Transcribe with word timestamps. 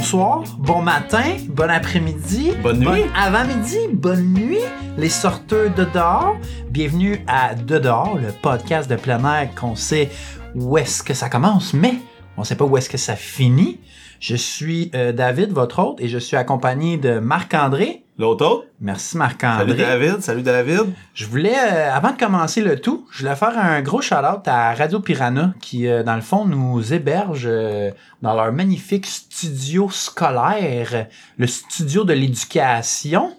Bonsoir, 0.00 0.44
bon 0.58 0.80
matin, 0.80 1.36
bon 1.50 1.68
après-midi, 1.68 2.52
Bonne 2.62 2.78
nuit. 2.78 2.86
bon 2.86 3.04
avant-midi, 3.14 3.76
bonne 3.92 4.32
nuit, 4.32 4.56
les 4.96 5.10
sorteurs 5.10 5.74
de 5.74 5.84
dehors. 5.84 6.38
Bienvenue 6.70 7.22
à 7.26 7.54
De 7.54 7.78
dehors, 7.78 8.16
le 8.16 8.32
podcast 8.32 8.88
de 8.88 8.96
plein 8.96 9.22
air 9.30 9.54
qu'on 9.54 9.76
sait 9.76 10.08
où 10.54 10.78
est-ce 10.78 11.02
que 11.02 11.12
ça 11.12 11.28
commence, 11.28 11.74
mais 11.74 11.96
on 12.38 12.44
sait 12.44 12.56
pas 12.56 12.64
où 12.64 12.78
est-ce 12.78 12.88
que 12.88 12.96
ça 12.96 13.14
finit. 13.14 13.78
Je 14.20 14.36
suis 14.36 14.90
euh, 14.94 15.12
David, 15.12 15.52
votre 15.52 15.78
hôte, 15.80 16.00
et 16.00 16.08
je 16.08 16.16
suis 16.16 16.38
accompagné 16.38 16.96
de 16.96 17.18
Marc-André. 17.18 17.99
L'autre 18.20 18.44
autre? 18.44 18.66
Merci 18.82 19.12
Salut 19.12 19.18
Marc-André. 19.20 19.76
David, 19.76 20.20
salut 20.20 20.42
David. 20.42 20.92
Je 21.14 21.24
voulais, 21.24 21.56
euh, 21.56 21.90
avant 21.90 22.10
de 22.12 22.18
commencer 22.18 22.60
le 22.60 22.78
tout, 22.78 23.06
je 23.10 23.20
voulais 23.20 23.34
faire 23.34 23.58
un 23.58 23.80
gros 23.80 24.02
shout-out 24.02 24.46
à 24.46 24.74
Radio 24.74 25.00
Piranha 25.00 25.54
qui, 25.62 25.88
euh, 25.88 26.02
dans 26.02 26.16
le 26.16 26.20
fond, 26.20 26.44
nous 26.44 26.92
héberge 26.92 27.46
euh, 27.46 27.90
dans 28.20 28.34
leur 28.34 28.52
magnifique 28.52 29.06
studio 29.06 29.88
scolaire, 29.90 31.06
le 31.38 31.46
studio 31.46 32.04
de 32.04 32.12
l'éducation. 32.12 33.32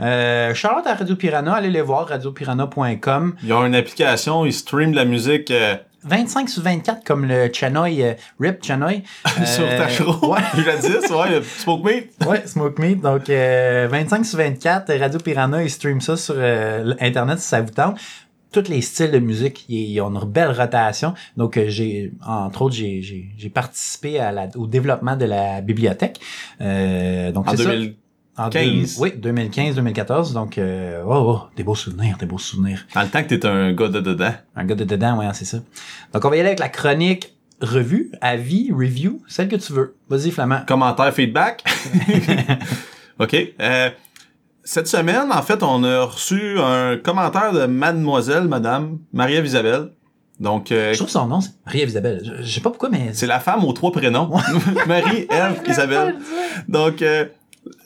Euh, 0.00 0.54
shout-out 0.54 0.86
à 0.86 0.94
Radio 0.94 1.14
Piranha, 1.14 1.52
allez 1.52 1.70
les 1.70 1.82
voir, 1.82 2.08
radiopiranha.com. 2.08 3.34
Ils 3.42 3.52
ont 3.52 3.66
une 3.66 3.74
application, 3.74 4.46
ils 4.46 4.54
streament 4.54 4.92
de 4.92 4.96
la 4.96 5.04
musique 5.04 5.50
euh, 5.50 5.76
25 6.04 6.48
sur 6.48 6.62
24 6.62 7.04
comme 7.04 7.24
le 7.26 7.50
Chanoy, 7.52 8.02
euh, 8.02 8.14
Rip 8.40 8.64
Chanoy. 8.64 9.02
sur 9.44 9.64
Euh, 9.64 9.78
Tachereau. 9.78 10.32
Ouais. 10.32 10.40
Jadis, 10.64 11.10
ouais, 11.10 11.30
le 11.38 11.42
Smoke 11.42 11.84
Meat. 11.84 12.26
Ouais, 12.26 12.46
Smoke 12.46 12.80
Meat. 12.80 13.00
Donc, 13.00 13.30
euh, 13.30 13.88
25 13.90 14.24
sur 14.24 14.38
24, 14.38 14.92
Radio 14.98 15.18
Piranha, 15.20 15.62
ils 15.62 15.70
streament 15.70 16.00
ça 16.00 16.16
sur 16.16 16.34
euh, 16.36 16.94
Internet 17.00 17.38
si 17.38 17.48
ça 17.48 17.60
vous 17.60 17.70
tente. 17.70 17.98
Tous 18.52 18.68
les 18.68 18.82
styles 18.82 19.10
de 19.12 19.18
musique, 19.18 19.64
ils, 19.70 19.98
ont 20.02 20.10
une 20.10 20.28
belle 20.30 20.50
rotation. 20.50 21.14
Donc, 21.38 21.56
euh, 21.56 21.66
j'ai, 21.68 22.12
entre 22.26 22.62
autres, 22.62 22.74
j'ai, 22.74 23.00
j'ai, 23.00 23.30
j'ai 23.36 23.48
participé 23.48 24.18
à 24.18 24.30
la, 24.30 24.48
au 24.56 24.66
développement 24.66 25.16
de 25.16 25.24
la 25.24 25.62
bibliothèque. 25.62 26.20
Euh, 26.60 27.32
donc, 27.32 27.48
En 27.48 27.56
c'est 27.56 27.62
ça. 27.62 27.70
2000. 28.36 28.44
En 28.46 28.48
15. 28.50 28.96
deux- 28.96 29.02
oui, 29.02 29.12
2015-2014. 29.16 30.32
Donc, 30.32 30.58
euh, 30.58 31.02
oh, 31.06 31.12
oh, 31.14 31.40
des 31.56 31.62
beaux 31.64 31.74
souvenirs, 31.74 32.16
des 32.18 32.26
beaux 32.26 32.38
souvenirs. 32.38 32.84
Dans 32.94 33.02
le 33.02 33.08
temps 33.08 33.22
que 33.22 33.28
t'étais 33.28 33.48
un 33.48 33.72
gars 33.72 33.88
de 33.88 34.00
dedans. 34.00 34.32
Un 34.56 34.64
gars 34.64 34.74
de 34.74 34.84
dedans, 34.84 35.18
ouais, 35.18 35.26
c'est 35.34 35.44
ça. 35.44 35.58
Donc, 36.12 36.24
on 36.24 36.30
va 36.30 36.36
y 36.36 36.40
aller 36.40 36.48
avec 36.48 36.58
la 36.60 36.68
chronique 36.68 37.34
revue, 37.60 38.10
avis, 38.20 38.72
review, 38.72 39.22
celle 39.28 39.48
que 39.48 39.56
tu 39.56 39.72
veux. 39.72 39.94
Vas-y, 40.08 40.30
Flamand. 40.30 40.62
Commentaire, 40.66 41.12
feedback. 41.14 41.62
OK. 43.18 43.36
Euh, 43.60 43.90
cette 44.64 44.88
semaine, 44.88 45.30
en 45.32 45.42
fait, 45.42 45.62
on 45.62 45.82
a 45.84 46.04
reçu 46.04 46.58
un 46.58 46.96
commentaire 46.96 47.52
de 47.52 47.66
mademoiselle, 47.66 48.48
madame, 48.48 48.98
Marie-Ève 49.12 49.46
Isabelle. 49.46 49.90
Donc, 50.40 50.72
euh, 50.72 50.92
Je 50.92 50.98
trouve 50.98 51.10
son 51.10 51.26
nom, 51.26 51.40
c'est 51.40 51.50
Marie-Ève 51.66 51.88
Isabelle. 51.90 52.22
Je, 52.24 52.42
je 52.42 52.52
sais 52.54 52.60
pas 52.60 52.70
pourquoi, 52.70 52.88
mais... 52.88 53.10
c'est 53.12 53.26
la 53.26 53.38
femme 53.38 53.64
aux 53.64 53.72
trois 53.72 53.92
prénoms. 53.92 54.30
Marie-Ève 54.86 55.62
Isabelle. 55.68 56.16
Donc, 56.68 57.02
euh, 57.02 57.26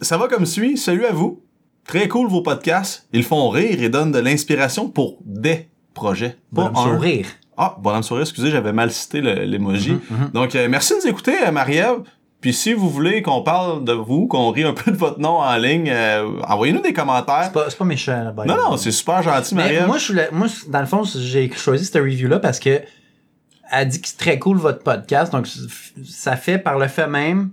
ça 0.00 0.16
va 0.19 0.28
comme 0.28 0.47
suit. 0.47 0.76
Salut 0.76 1.04
à 1.06 1.12
vous. 1.12 1.42
Très 1.87 2.09
cool 2.09 2.28
vos 2.28 2.42
podcasts. 2.42 3.06
Ils 3.12 3.22
font 3.22 3.48
rire 3.48 3.82
et 3.82 3.88
donnent 3.88 4.12
de 4.12 4.19
l'inspiration 4.19 4.88
pour 4.88 5.19
des 5.25 5.69
projets. 5.94 6.37
Pas 6.54 6.72
un. 6.75 6.82
sourire. 6.94 7.26
Ah, 7.56 7.76
bonhomme 7.81 8.03
sourire, 8.03 8.22
excusez, 8.25 8.50
j'avais 8.50 8.72
mal 8.72 8.91
cité 8.91 9.20
le- 9.22 9.44
l'emoji. 9.44 9.92
Mhm, 9.92 10.00
mhm. 10.10 10.31
Donc, 10.34 10.54
euh, 10.54 10.69
merci 10.69 10.92
de 10.94 10.98
nous 11.03 11.06
écouter, 11.09 11.32
euh, 11.47 11.50
Marie-Ève. 11.53 12.03
Puis 12.42 12.53
si 12.53 12.75
vous 12.75 12.91
voulez 12.91 13.22
qu'on 13.22 13.42
parle 13.42 13.82
de 13.84 13.92
vous, 13.94 14.26
qu'on 14.26 14.50
rit 14.50 14.64
un 14.64 14.75
peu 14.75 14.91
de 14.91 14.97
votre 14.97 15.19
nom 15.20 15.38
en 15.38 15.56
ligne, 15.56 15.88
euh, 15.91 16.28
envoyez-nous 16.47 16.82
des 16.82 16.93
commentaires. 16.93 17.44
C'est 17.44 17.53
pas, 17.53 17.66
pas 17.70 17.84
méchant, 17.87 18.22
là, 18.25 18.31
by 18.32 18.47
Non, 18.47 18.56
non, 18.56 18.76
c'est 18.76 18.91
super 18.91 19.22
gentil, 19.22 19.54
Mais 19.54 19.62
Marie-Ève. 19.62 19.87
moi, 19.87 19.97
je 19.98 20.08
voulais- 20.08 20.28
moi, 20.32 20.48
dans 20.69 20.81
le 20.81 20.87
fond, 20.87 21.03
j'ai 21.04 21.50
choisi 21.53 21.87
cette 21.87 21.97
review-là 22.03 22.38
parce 22.41 22.58
que 22.58 22.82
elle 23.72 23.88
dit 23.88 24.00
que 24.03 24.08
c'est 24.08 24.19
très 24.19 24.38
cool 24.38 24.58
votre 24.58 24.82
podcast. 24.82 25.32
Donc, 25.32 25.47
ça 26.04 26.37
fait 26.37 26.58
par 26.58 26.78
le 26.78 26.88
fait 26.88 27.06
même 27.08 27.53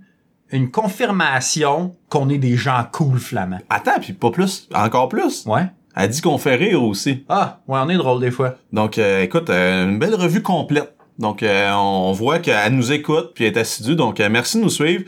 une 0.54 0.72
confirmation 0.72 1.96
qu'on 2.10 2.30
est 2.30 2.38
des 2.38 2.56
gens 2.56 2.86
cool 2.92 3.20
flamands. 3.20 3.60
Attends, 3.70 4.00
puis 4.00 4.14
pas 4.14 4.32
plus, 4.32 4.68
encore 4.74 5.10
plus. 5.10 5.46
Ouais. 5.46 5.68
Elle 5.96 6.10
dit 6.10 6.22
qu'on 6.22 6.38
fait 6.38 6.56
rire 6.56 6.82
aussi. 6.84 7.24
Ah, 7.30 7.60
ouais, 7.68 7.80
on 7.84 7.90
est 7.90 7.98
drôle 7.98 8.20
des 8.22 8.32
fois. 8.32 8.56
Donc, 8.72 8.98
euh, 8.98 9.22
écoute, 9.22 9.50
euh, 9.50 9.90
une 9.90 10.00
belle 10.00 10.16
revue 10.16 10.42
complète. 10.42 10.96
Donc, 11.20 11.44
euh, 11.44 11.72
on 11.74 12.12
voit 12.14 12.40
qu'elle 12.40 12.74
nous 12.76 12.92
écoute, 12.92 13.32
puis 13.36 13.46
elle 13.46 13.54
est 13.56 13.60
assidue. 13.60 13.96
Donc, 13.96 14.20
euh, 14.20 14.30
merci 14.30 14.58
de 14.58 14.64
nous 14.64 14.70
suivre. 14.70 15.04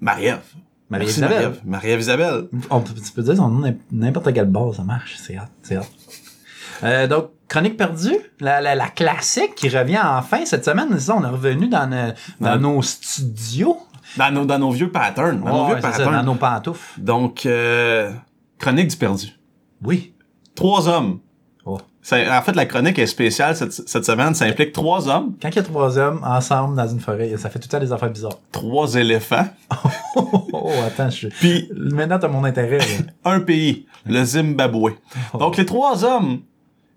Marie-Ève. 0.00 0.40
Marie-Isabelle. 0.90 1.30
Marie-Ève. 1.38 1.60
Marie-Ève 1.64 2.00
Isabelle. 2.00 2.48
On 2.70 2.80
peut, 2.80 2.92
tu 2.94 3.12
peux 3.12 3.22
dire 3.22 3.36
son 3.36 3.48
nom 3.48 3.60
n'im- 3.60 3.76
n'importe 3.90 4.32
quelle 4.34 4.46
base, 4.46 4.76
ça 4.76 4.82
marche. 4.84 5.16
C'est 5.22 5.36
hot, 5.38 5.42
c'est 5.62 5.78
hot. 5.78 5.82
Euh, 6.84 7.06
donc, 7.06 7.30
Chronique 7.48 7.78
perdue, 7.78 8.14
la, 8.40 8.60
la, 8.60 8.74
la 8.74 8.88
classique 8.88 9.54
qui 9.54 9.70
revient 9.70 10.00
enfin 10.04 10.44
cette 10.44 10.66
semaine. 10.66 10.88
C'est 10.92 11.00
ça, 11.06 11.16
on 11.16 11.24
est 11.24 11.28
revenu 11.28 11.68
dans, 11.68 11.86
nos- 11.86 12.12
dans 12.40 12.56
Dans- 12.58 12.74
nos 12.74 12.82
studios. 12.82 13.78
Dans 14.18 14.30
nos, 14.32 14.44
dans 14.44 14.58
nos 14.58 14.70
vieux 14.70 14.90
patterns. 14.90 15.40
Dans 15.40 15.46
nos 15.46 15.62
Ouais, 15.68 15.74
vieux 15.74 15.82
ça, 15.82 15.90
patterns. 15.90 16.12
dans 16.16 16.22
nos 16.24 16.34
pantoufles. 16.34 17.00
Donc, 17.00 17.46
euh, 17.46 18.12
chronique 18.58 18.88
du 18.88 18.96
perdu. 18.96 19.28
Oui. 19.82 20.12
Trois 20.54 20.88
hommes. 20.88 21.20
Oh. 21.64 21.78
En 22.10 22.42
fait, 22.42 22.56
la 22.56 22.64
chronique 22.66 22.98
est 22.98 23.06
spéciale 23.06 23.54
cette, 23.54 23.72
cette 23.72 24.04
semaine. 24.04 24.34
Ça 24.34 24.46
implique 24.46 24.72
trois 24.72 25.08
hommes, 25.08 25.34
Quand 25.42 25.48
il 25.50 25.56
y 25.56 25.58
a 25.58 25.62
trois 25.62 25.98
hommes 25.98 26.20
ensemble 26.24 26.74
dans 26.76 26.88
une 26.88 27.00
forêt, 27.00 27.36
ça 27.36 27.50
fait 27.50 27.58
tout 27.58 27.68
le 27.70 27.78
temps 27.78 27.84
des 27.84 27.92
affaires 27.92 28.10
bizarres. 28.10 28.38
trois 28.50 28.94
éléphants, 28.94 29.46
Oh, 30.16 30.48
oh, 30.52 30.72
attends, 30.86 31.10
je... 31.10 31.28
puis 31.28 31.70
maintenant 31.76 32.18
t'as 32.18 32.28
mon 32.28 32.42
intérêt. 32.44 32.78
un 33.24 33.40
pays, 33.40 33.86
le 34.06 34.24
Zimbabwe. 34.24 34.92
Oh. 35.34 35.38
Donc, 35.38 35.56
les 35.58 35.66
trois 35.66 36.02
hommes 36.04 36.40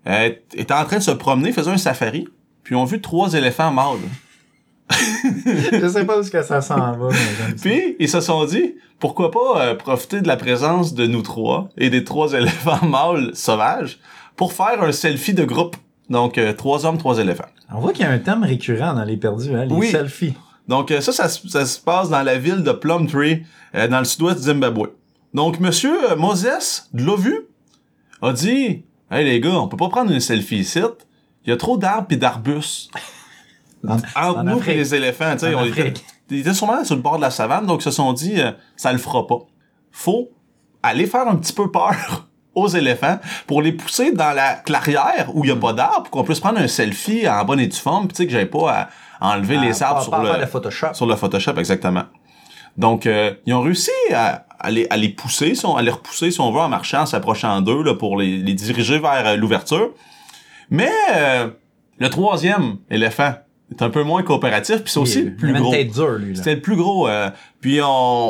euh, 0.06 0.30
étaient 0.54 0.72
en 0.74 0.84
train 0.86 0.96
de 0.98 1.02
se 1.02 1.10
promener, 1.12 1.52
faisaient 1.52 1.70
un 1.70 1.76
safari, 1.76 2.26
puis 2.64 2.74
ont 2.74 2.84
vu 2.86 3.00
trois 3.00 3.34
éléphants 3.34 3.70
mâles. 3.70 3.98
je 5.80 5.88
sais 5.88 6.04
pas 6.04 6.18
où 6.20 6.22
que 6.24 6.42
ça 6.42 6.60
s'en 6.60 6.92
va, 6.92 7.08
mais. 7.10 7.54
Puis, 7.60 7.96
ils 7.98 8.08
se 8.08 8.20
sont 8.20 8.44
dit, 8.44 8.74
pourquoi 8.98 9.30
pas 9.30 9.60
euh, 9.60 9.74
profiter 9.74 10.20
de 10.20 10.28
la 10.28 10.36
présence 10.36 10.94
de 10.94 11.06
nous 11.06 11.22
trois 11.22 11.68
et 11.76 11.90
des 11.90 12.04
trois 12.04 12.32
éléphants 12.34 12.84
mâles 12.86 13.30
sauvages 13.34 13.98
pour 14.36 14.52
faire 14.52 14.82
un 14.82 14.92
selfie 14.92 15.34
de 15.34 15.44
groupe. 15.44 15.76
Donc, 16.10 16.38
euh, 16.38 16.52
trois 16.52 16.84
hommes, 16.86 16.98
trois 16.98 17.18
éléphants. 17.18 17.44
On 17.74 17.80
voit 17.80 17.92
qu'il 17.92 18.04
y 18.04 18.08
a 18.08 18.10
un 18.10 18.18
thème 18.18 18.42
récurrent 18.44 18.92
dans 18.94 19.04
les 19.04 19.16
perdus, 19.16 19.54
hein, 19.54 19.64
les 19.64 19.74
Oui. 19.74 19.88
selfies. 19.90 20.34
Donc, 20.68 20.90
euh, 20.90 21.00
ça, 21.00 21.12
ça, 21.12 21.28
se- 21.28 21.48
ça 21.48 21.64
se 21.66 21.80
passe 21.80 22.08
dans 22.10 22.22
la 22.22 22.38
ville 22.38 22.62
de 22.62 22.72
Plumtree, 22.72 23.44
dans 23.74 23.98
le 23.98 24.04
sud-ouest 24.04 24.38
du 24.38 24.44
Zimbabwe. 24.44 24.88
Donc, 25.34 25.58
monsieur 25.60 26.14
Moses, 26.16 26.88
de 26.92 27.02
l'OVU, 27.04 27.40
a 28.20 28.32
dit, 28.32 28.84
«Hey, 29.10 29.24
les 29.24 29.40
gars, 29.40 29.54
on 29.58 29.66
peut 29.68 29.76
pas 29.76 29.88
prendre 29.88 30.10
une 30.12 30.20
selfie 30.20 30.58
ici. 30.58 30.80
Il 31.44 31.50
y 31.50 31.52
a 31.52 31.56
trop 31.56 31.76
d'arbres 31.78 32.06
pis 32.06 32.16
d'arbustes. 32.16 32.90
En- 33.86 33.94
Entre 33.94 34.38
en 34.38 34.44
nous 34.44 34.62
et 34.68 34.74
les 34.74 34.94
éléphants, 34.94 35.32
tu 35.32 35.40
sais. 35.40 35.54
On 35.54 35.64
était-. 35.64 35.94
Ils 36.30 36.40
étaient 36.40 36.54
sûrement 36.54 36.84
sur 36.84 36.94
le 36.96 37.02
bord 37.02 37.16
de 37.16 37.22
la 37.22 37.30
savane, 37.30 37.66
donc 37.66 37.80
ils 37.80 37.84
se 37.84 37.90
sont 37.90 38.12
dit, 38.12 38.40
euh, 38.40 38.52
ça 38.76 38.92
le 38.92 38.98
fera 38.98 39.26
pas. 39.26 39.38
Faut 39.90 40.30
aller 40.82 41.06
faire 41.06 41.26
un 41.28 41.36
petit 41.36 41.52
peu 41.52 41.70
peur 41.70 42.26
aux 42.54 42.68
éléphants 42.68 43.18
pour 43.46 43.60
les 43.62 43.72
pousser 43.72 44.12
dans 44.12 44.32
la 44.32 44.54
clairière 44.54 45.30
où 45.34 45.44
il 45.44 45.48
y 45.48 45.52
a 45.52 45.56
pas 45.56 45.72
d'arbres, 45.72 46.02
pour 46.04 46.10
qu'on 46.10 46.24
puisse 46.24 46.40
prendre 46.40 46.58
un 46.58 46.68
selfie 46.68 47.28
en 47.28 47.44
bonne 47.44 47.60
et 47.60 47.66
due 47.66 47.76
forme, 47.76 48.08
tu 48.08 48.14
sais 48.16 48.26
que 48.26 48.32
j'avais 48.32 48.46
pas 48.46 48.88
à 49.20 49.34
enlever 49.34 49.56
Ah, 49.60 49.64
les 49.64 49.82
arbres 49.82 49.96
pas- 49.98 50.02
sur 50.02 50.10
pas 50.10 50.38
le 50.38 50.46
Photoshop. 50.46 50.94
sur 50.94 51.06
le 51.06 51.16
Photoshop, 51.16 51.54
exactement. 51.58 52.04
Donc, 52.76 53.04
euh, 53.06 53.34
ils 53.46 53.52
ont 53.52 53.60
réussi 53.60 53.90
à, 54.14 54.46
à 54.58 54.70
les, 54.70 54.86
à 54.88 54.96
les 54.96 55.10
pousser, 55.10 55.54
si 55.54 55.66
on- 55.66 55.76
à 55.76 55.82
les 55.82 55.90
repousser, 55.90 56.30
si 56.30 56.40
on 56.40 56.50
veut, 56.50 56.60
en 56.60 56.68
marchant, 56.68 57.02
en 57.02 57.06
s'approchant 57.06 57.60
d'eux, 57.60 57.82
là, 57.82 57.94
pour 57.94 58.16
les, 58.18 58.38
les 58.38 58.54
diriger 58.54 58.98
vers 58.98 59.26
euh, 59.26 59.36
l'ouverture. 59.36 59.90
Mais 60.70 60.90
euh, 61.14 61.50
le 61.98 62.08
troisième 62.10 62.76
éléphant 62.90 63.34
est 63.72 63.82
un 63.82 63.90
peu 63.90 64.02
moins 64.02 64.22
coopératif, 64.22 64.82
puis 64.82 64.92
c'est 64.92 65.00
aussi 65.00 65.18
Il- 65.20 65.24
le 65.26 65.34
plus 65.36 65.52
gros. 65.52 65.72
C'était 66.34 66.54
le 66.54 66.60
plus 66.60 66.76
gros. 66.76 67.08
euh, 67.08 67.30
puis 67.60 67.80
on, 67.82 67.86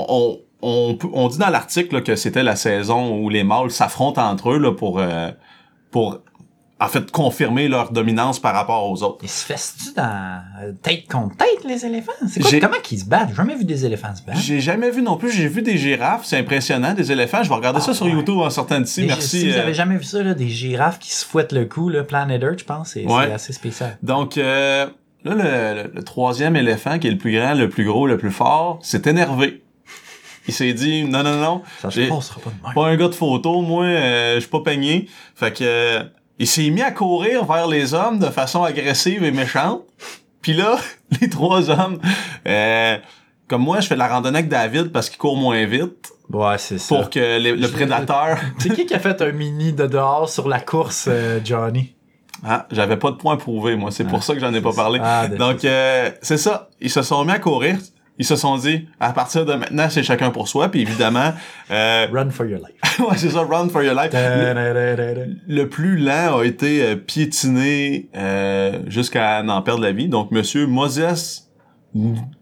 on, 0.08 0.38
on, 0.62 0.98
on 1.12 1.28
dit 1.28 1.38
dans 1.38 1.50
l'article 1.50 1.96
là, 1.96 2.00
que 2.00 2.16
c'était 2.16 2.42
la 2.42 2.56
saison 2.56 3.16
où 3.18 3.28
les 3.28 3.44
mâles 3.44 3.70
s'affrontent 3.70 4.22
entre 4.22 4.50
eux 4.52 4.58
là, 4.58 4.72
pour, 4.72 4.98
euh, 4.98 5.30
pour 5.90 6.20
en 6.80 6.88
fait 6.88 7.12
confirmer 7.12 7.68
leur 7.68 7.92
dominance 7.92 8.40
par 8.40 8.54
rapport 8.54 8.90
aux 8.90 9.04
autres. 9.04 9.18
Ils 9.22 9.28
se 9.28 9.44
festent-tu 9.46 9.94
dans 9.94 10.40
euh, 10.64 10.72
tête 10.82 11.06
contre 11.08 11.36
tête, 11.36 11.62
les 11.64 11.86
éléphants? 11.86 12.10
C'est 12.28 12.40
quoi? 12.40 12.50
Comment 12.60 12.80
qu'ils 12.82 12.98
se 12.98 13.04
battent? 13.04 13.28
J'ai 13.28 13.34
jamais 13.36 13.54
vu 13.54 13.64
des 13.64 13.86
éléphants 13.86 14.12
se 14.16 14.22
battre. 14.22 14.40
J'ai 14.40 14.60
jamais 14.60 14.90
vu 14.90 15.00
non 15.00 15.16
plus, 15.16 15.30
j'ai 15.30 15.46
vu 15.46 15.62
des 15.62 15.76
girafes, 15.78 16.24
c'est 16.24 16.38
impressionnant, 16.38 16.92
des 16.92 17.12
éléphants. 17.12 17.44
Je 17.44 17.48
vais 17.48 17.54
regarder 17.54 17.78
Ah, 17.80 17.86
ça 17.86 17.94
sur 17.94 18.06
ouais. 18.06 18.12
YouTube 18.12 18.38
en 18.38 18.50
sortant 18.50 18.80
d'ici. 18.80 19.04
Merci. 19.06 19.28
Si 19.42 19.50
vous 19.50 19.56
euh, 19.58 19.62
avez 19.62 19.74
jamais 19.74 19.96
vu 19.96 20.02
ça, 20.02 20.24
là, 20.24 20.34
des 20.34 20.48
girafes 20.48 20.98
qui 20.98 21.12
se 21.12 21.24
fouettent 21.24 21.52
le 21.52 21.66
cou, 21.66 21.88
là, 21.88 22.02
Planet 22.02 22.42
Earth, 22.42 22.58
je 22.58 22.64
pense, 22.64 22.88
c'est 22.90 23.06
Ouais. 23.06 23.26
c'est 23.28 23.32
assez 23.32 23.52
spécial. 23.52 23.96
Donc 24.02 24.36
euh, 24.36 24.86
là, 25.24 25.34
le, 25.34 25.82
le- 25.84 25.90
le 25.94 26.02
troisième 26.02 26.56
éléphant, 26.56 26.98
qui 26.98 27.08
est 27.08 27.10
le 27.12 27.18
plus 27.18 27.36
grand, 27.38 27.54
le 27.54 27.68
plus 27.68 27.84
gros, 27.84 28.06
le 28.06 28.16
plus 28.18 28.30
fort, 28.30 28.78
s'est 28.82 29.02
énervé. 29.06 29.62
Il 30.48 30.54
s'est 30.54 30.72
dit 30.72 31.04
non, 31.04 31.22
non, 31.22 31.36
non, 31.36 31.62
Ça 31.80 31.90
se 31.90 32.00
passera 32.08 32.40
pas 32.40 32.50
de 32.50 32.56
même. 32.64 32.74
pas 32.74 32.86
un 32.88 32.96
gars 32.96 33.08
de 33.08 33.14
photo, 33.14 33.60
moi, 33.62 33.84
euh, 33.84 34.34
je 34.36 34.40
suis 34.40 34.50
pas 34.50 34.60
peigné. 34.60 35.08
Fait 35.36 35.52
que 35.52 35.62
euh, 35.62 36.02
il 36.38 36.46
s'est 36.48 36.68
mis 36.70 36.82
à 36.82 36.90
courir 36.90 37.44
vers 37.44 37.68
les 37.68 37.94
hommes 37.94 38.18
de 38.18 38.26
façon 38.26 38.64
agressive 38.64 39.22
et 39.22 39.30
méchante. 39.30 39.82
Puis 40.40 40.54
là, 40.54 40.78
les 41.20 41.28
trois 41.30 41.70
hommes, 41.70 42.00
euh, 42.48 42.96
comme 43.46 43.62
moi, 43.62 43.78
je 43.80 43.86
fais 43.86 43.94
de 43.94 44.00
la 44.00 44.08
randonnée 44.08 44.38
avec 44.38 44.48
David 44.50 44.90
parce 44.90 45.08
qu'il 45.10 45.18
court 45.18 45.36
moins 45.36 45.64
vite 45.64 46.10
Ouais, 46.30 46.56
c'est 46.58 46.78
ça. 46.78 46.96
pour 46.96 47.10
que 47.10 47.38
les- 47.38 47.54
le 47.54 47.68
prédateur. 47.68 48.38
C'est 48.58 48.74
qui 48.74 48.86
qui 48.86 48.94
a 48.94 48.98
fait 48.98 49.20
un 49.20 49.32
mini 49.32 49.72
de 49.74 49.86
dehors 49.86 50.28
sur 50.30 50.48
la 50.48 50.58
course, 50.60 51.04
euh, 51.08 51.38
Johnny? 51.44 51.94
Ah, 52.44 52.66
j'avais 52.70 52.96
pas 52.96 53.10
de 53.10 53.16
point 53.16 53.36
prouvé, 53.36 53.76
moi. 53.76 53.90
C'est 53.90 54.04
pour 54.04 54.22
ça 54.22 54.34
que 54.34 54.40
j'en 54.40 54.52
ai 54.52 54.60
pas 54.60 54.72
parlé. 54.72 54.98
Ah, 55.02 55.28
Donc, 55.28 55.64
euh, 55.64 56.10
c'est 56.22 56.36
ça. 56.38 56.68
Ils 56.80 56.90
se 56.90 57.02
sont 57.02 57.24
mis 57.24 57.32
à 57.32 57.38
courir. 57.38 57.76
ils 58.18 58.24
se 58.24 58.36
sont 58.36 58.56
dit, 58.58 58.88
à 59.00 59.12
partir 59.12 59.44
de 59.46 59.54
maintenant, 59.54 59.88
c'est 59.88 60.02
chacun 60.02 60.30
pour 60.30 60.48
soi. 60.48 60.68
Puis 60.68 60.80
évidemment, 60.82 61.32
euh, 61.70 62.06
Run 62.12 62.30
for 62.30 62.46
your 62.46 62.58
life. 62.60 62.98
ouais, 63.00 63.16
c'est 63.16 63.30
ça, 63.30 63.40
run 63.42 63.68
for 63.68 63.82
your 63.82 63.94
life. 63.94 64.10
Le, 64.12 65.36
le 65.46 65.68
plus 65.68 65.96
lent 65.96 66.38
a 66.38 66.44
été 66.44 66.82
euh, 66.84 66.96
piétiné 66.96 68.08
euh, 68.16 68.80
jusqu'à 68.88 69.42
en 69.46 69.62
perdre 69.62 69.82
la 69.82 69.92
vie. 69.92 70.08
Donc, 70.08 70.30
Monsieur 70.30 70.66
Moses 70.66 71.48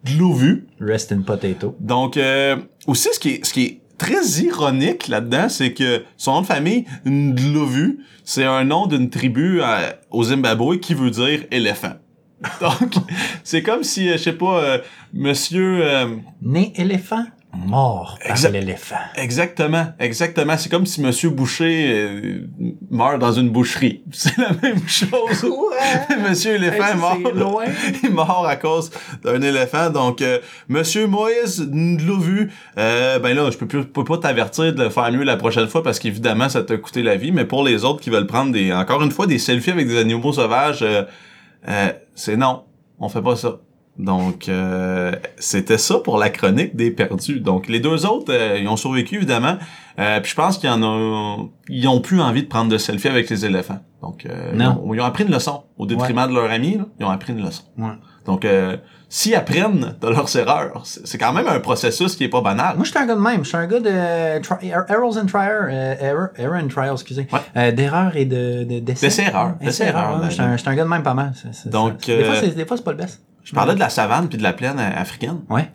Glovu. 0.05 0.67
Rest 0.81 1.13
in 1.13 1.23
potato. 1.23 1.77
Donc, 1.81 2.17
euh, 2.17 2.57
aussi, 2.87 3.09
ce 3.13 3.19
qui 3.21 3.31
est, 3.31 3.45
ce 3.45 3.53
qui 3.53 3.65
est 3.65 3.80
très 4.01 4.43
ironique 4.43 5.09
là-dedans, 5.09 5.51
c'est 5.51 5.75
que 5.75 6.05
son 6.17 6.33
nom 6.37 6.41
de 6.41 6.47
famille, 6.47 6.87
Ndlovu, 7.05 7.99
c'est 8.25 8.45
un 8.45 8.65
nom 8.65 8.87
d'une 8.87 9.11
tribu 9.11 9.61
euh, 9.61 9.91
au 10.11 10.25
Zimbabwe 10.25 10.79
qui 10.79 10.95
veut 10.95 11.11
dire 11.11 11.45
éléphant. 11.51 11.93
Donc, 12.63 12.95
c'est 13.45 13.63
comme 13.63 13.85
si, 13.85 14.09
euh, 14.09 14.13
je 14.13 14.23
sais 14.23 14.33
pas, 14.33 14.59
euh, 14.65 14.79
monsieur... 15.13 15.81
euh, 15.85 16.17
Né 16.41 16.73
éléphant, 16.77 17.25
mort 17.53 18.19
par 18.23 18.31
Exact. 18.31 18.53
l'éléphant. 18.53 18.97
exactement, 19.17 19.87
exactement. 19.99 20.57
C'est 20.57 20.69
comme 20.71 20.87
si 20.87 21.01
monsieur 21.01 21.31
Boucher 21.31 21.87
euh, 21.93 22.47
meurt 22.91 23.19
dans 23.19 23.33
une 23.33 23.51
boucherie. 23.51 24.03
C'est 24.13 24.37
la 24.39 24.51
même 24.63 24.87
chose. 24.87 25.47
monsieur 26.29 26.55
éléphant 26.55 26.87
est 26.87 26.95
mort. 26.97 27.19
Loin. 27.35 27.65
Il 28.03 28.09
est 28.09 28.13
mort 28.13 28.47
à 28.47 28.57
cause 28.57 28.91
d'un 29.25 29.41
éléphant. 29.43 29.91
Donc, 29.91 30.23
euh, 30.23 30.39
Monsieur 30.69 31.07
Moïse 31.07 31.61
Ndlovu, 31.71 32.53
euh, 32.79 33.19
ben 33.19 33.35
là, 33.37 33.51
je 33.51 33.59
peux, 33.59 33.67
plus, 33.67 33.85
peux 33.85 34.05
pas 34.05 34.19
t'avertir 34.19 34.73
de 34.75 34.85
le 34.85 34.91
faire 34.91 35.11
mieux 35.13 35.25
la 35.25 35.37
prochaine 35.37 35.67
fois 35.69 35.83
parce 35.83 35.99
qu'évidemment, 35.99 36.49
ça 36.49 36.63
t'a 36.63 36.77
coûté 36.77 37.03
la 37.03 37.17
vie. 37.17 37.33
Mais 37.33 37.45
pour 37.45 37.65
les 37.65 37.85
autres 37.85 38.01
qui 38.01 38.11
veulent 38.11 38.27
prendre 38.27 38.53
des, 38.53 38.73
encore 38.73 39.03
une 39.03 39.11
fois, 39.11 39.27
des 39.27 39.39
selfies 39.39 39.71
avec 39.71 39.89
des 39.89 39.99
animaux 39.99 40.33
sauvages, 40.33 40.83
euh, 40.83 41.03
euh, 41.69 41.93
c'est 42.15 42.37
non, 42.37 42.65
on 42.99 43.09
fait 43.09 43.23
pas 43.23 43.37
ça. 43.37 43.59
Donc, 43.99 44.49
euh, 44.49 45.13
c'était 45.39 45.77
ça 45.77 45.99
pour 45.99 46.17
la 46.17 46.31
chronique 46.31 46.75
des 46.75 46.91
perdus. 46.91 47.41
Donc, 47.41 47.69
les 47.69 47.81
deux 47.81 48.07
autres, 48.07 48.33
euh, 48.33 48.59
ils 48.59 48.67
ont 48.69 48.77
survécu, 48.77 49.17
évidemment. 49.17 49.57
Euh, 49.99 50.21
puis 50.21 50.31
je 50.31 50.37
pense 50.37 50.57
qu'ils 50.57 50.71
en 50.71 50.83
ont, 50.83 51.51
ils 51.69 51.87
ont 51.87 52.01
plus 52.01 52.21
envie 52.21 52.43
de 52.43 52.49
prendre 52.49 52.71
de 52.71 52.79
selfies 52.79 53.09
avec 53.09 53.29
les 53.29 53.45
éléphants. 53.45 53.81
Donc, 54.01 54.25
euh, 54.25 54.53
Non. 54.55 54.81
Ils, 54.85 54.91
ont, 54.91 54.95
ils 54.95 55.01
ont 55.03 55.05
appris 55.05 55.25
une 55.25 55.33
leçon. 55.33 55.65
Au 55.77 55.85
détriment 55.87 56.27
de 56.27 56.33
leur 56.35 56.51
ami, 56.51 56.79
là, 56.79 56.85
ils 56.99 57.05
ont 57.05 57.11
appris 57.11 57.33
une 57.35 57.45
leçon. 57.45 57.65
Ouais. 57.77 57.91
Donc, 58.25 58.47
euh, 58.47 58.79
s'ils 59.11 59.35
apprennent 59.35 59.97
de 60.01 60.09
leurs 60.09 60.35
erreurs, 60.37 60.81
c'est 60.85 61.19
quand 61.19 61.33
même 61.35 61.49
un 61.49 61.61
processus 61.61 62.17
qui 62.17 62.25
est 62.25 62.29
pas 62.29 62.41
banal. 62.41 62.77
Moi, 62.77 62.85
je 62.85 62.91
suis 62.91 62.99
un 62.99 63.07
gars 63.07 63.17
de 63.17 63.21
même. 63.21 63.43
Je 63.45 63.49
suis 63.49 63.57
un 63.59 63.67
gars 63.67 63.81
de 63.81 63.89
er- 63.91 64.85
errors 64.89 65.19
and 65.19 65.27
trial, 65.27 65.69
euh, 65.71 65.95
error, 66.01 66.29
error 66.39 66.55
and 66.63 66.69
trial, 66.69 66.93
excusez. 66.93 67.27
Ouais. 67.55 67.73
D'erreurs 67.73 68.17
et 68.17 68.25
de, 68.25 68.65
de 68.65 68.79
d'essais. 68.79 69.07
D'essais-erreurs, 69.09 69.49
ouais. 70.15 70.21
ben, 70.21 70.31
Je 70.31 70.35
suis 70.35 70.69
un, 70.69 70.73
un 70.73 70.75
gars 70.77 70.85
de 70.85 70.89
même 70.89 71.03
pas 71.03 71.13
mal. 71.15 71.33
Des 71.67 71.71
fois, 71.73 71.91
euh, 72.09 72.35
c'est, 72.41 72.55
des 72.57 72.65
fois, 72.65 72.77
c'est 72.79 72.85
pas 72.85 72.93
le 72.93 72.97
best. 72.99 73.21
Je 73.51 73.55
parlais 73.57 73.75
de 73.75 73.81
la 73.81 73.89
savane 73.89 74.29
puis 74.29 74.39
de 74.39 74.45
la 74.45 74.53
plaine 74.53 74.79
euh, 74.79 74.93
africaine. 74.95 75.41
Ouais. 75.49 75.73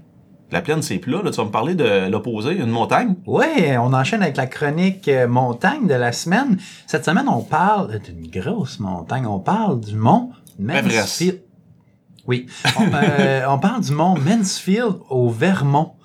La 0.50 0.62
plaine, 0.62 0.82
c'est 0.82 0.98
plat. 0.98 1.22
Là, 1.22 1.30
tu 1.30 1.36
vas 1.36 1.44
me 1.44 1.52
parler 1.52 1.76
de 1.76 2.10
l'opposé, 2.10 2.56
une 2.56 2.70
montagne. 2.70 3.16
Ouais, 3.26 3.76
on 3.78 3.92
enchaîne 3.92 4.22
avec 4.22 4.38
la 4.38 4.48
chronique 4.48 5.10
euh, 5.10 5.28
montagne 5.28 5.86
de 5.86 5.94
la 5.94 6.14
semaine. 6.14 6.58
Cette 6.88 7.04
semaine, 7.04 7.28
on 7.28 7.42
parle 7.42 8.00
d'une 8.00 8.32
grosse 8.32 8.80
montagne. 8.80 9.26
On 9.28 9.40
parle 9.40 9.82
du 9.82 9.94
mont 9.94 10.30
Mansfield. 10.58 11.42
Oui. 12.26 12.46
On, 12.80 12.86
euh, 12.94 13.46
on 13.50 13.60
parle 13.60 13.82
du 13.82 13.92
mont 13.92 14.16
Mansfield 14.18 14.96
au 15.10 15.30
Vermont. 15.30 15.96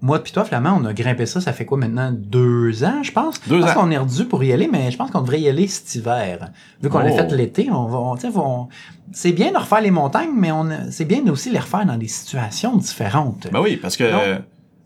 Moi 0.00 0.22
puis 0.22 0.32
toi, 0.32 0.44
Flamand, 0.44 0.78
on 0.80 0.84
a 0.84 0.92
grimpé 0.92 1.26
ça, 1.26 1.40
ça 1.40 1.52
fait 1.52 1.64
quoi 1.64 1.76
maintenant? 1.76 2.12
Deux 2.12 2.84
ans, 2.84 3.02
je 3.02 3.10
pense? 3.10 3.40
Deux 3.48 3.56
je 3.56 3.62
pense 3.62 3.70
ans. 3.72 3.80
qu'on 3.80 3.90
est 3.90 3.98
redû 3.98 4.24
pour 4.26 4.44
y 4.44 4.52
aller, 4.52 4.68
mais 4.70 4.92
je 4.92 4.96
pense 4.96 5.10
qu'on 5.10 5.22
devrait 5.22 5.40
y 5.40 5.48
aller 5.48 5.66
cet 5.66 5.92
hiver. 5.96 6.50
Vu 6.80 6.88
qu'on 6.88 7.00
l'a 7.00 7.10
Oh. 7.12 7.16
fait 7.16 7.32
l'été, 7.34 7.68
on 7.72 7.86
va, 7.86 7.98
on, 7.98 8.14
tu 8.14 8.30
sais, 8.30 8.36
on- 8.36 8.68
c'est 9.12 9.32
bien 9.32 9.50
de 9.50 9.56
refaire 9.56 9.80
les 9.80 9.90
montagnes, 9.90 10.30
mais 10.36 10.52
on, 10.52 10.68
c'est 10.92 11.04
bien 11.04 11.26
aussi 11.28 11.48
de 11.48 11.54
les 11.54 11.60
refaire 11.60 11.84
dans 11.84 11.96
des 11.96 12.06
situations 12.06 12.76
différentes. 12.76 13.48
Ben 13.50 13.60
oui, 13.60 13.76
parce 13.76 13.96
que, 13.96 14.04
euh, 14.04 14.38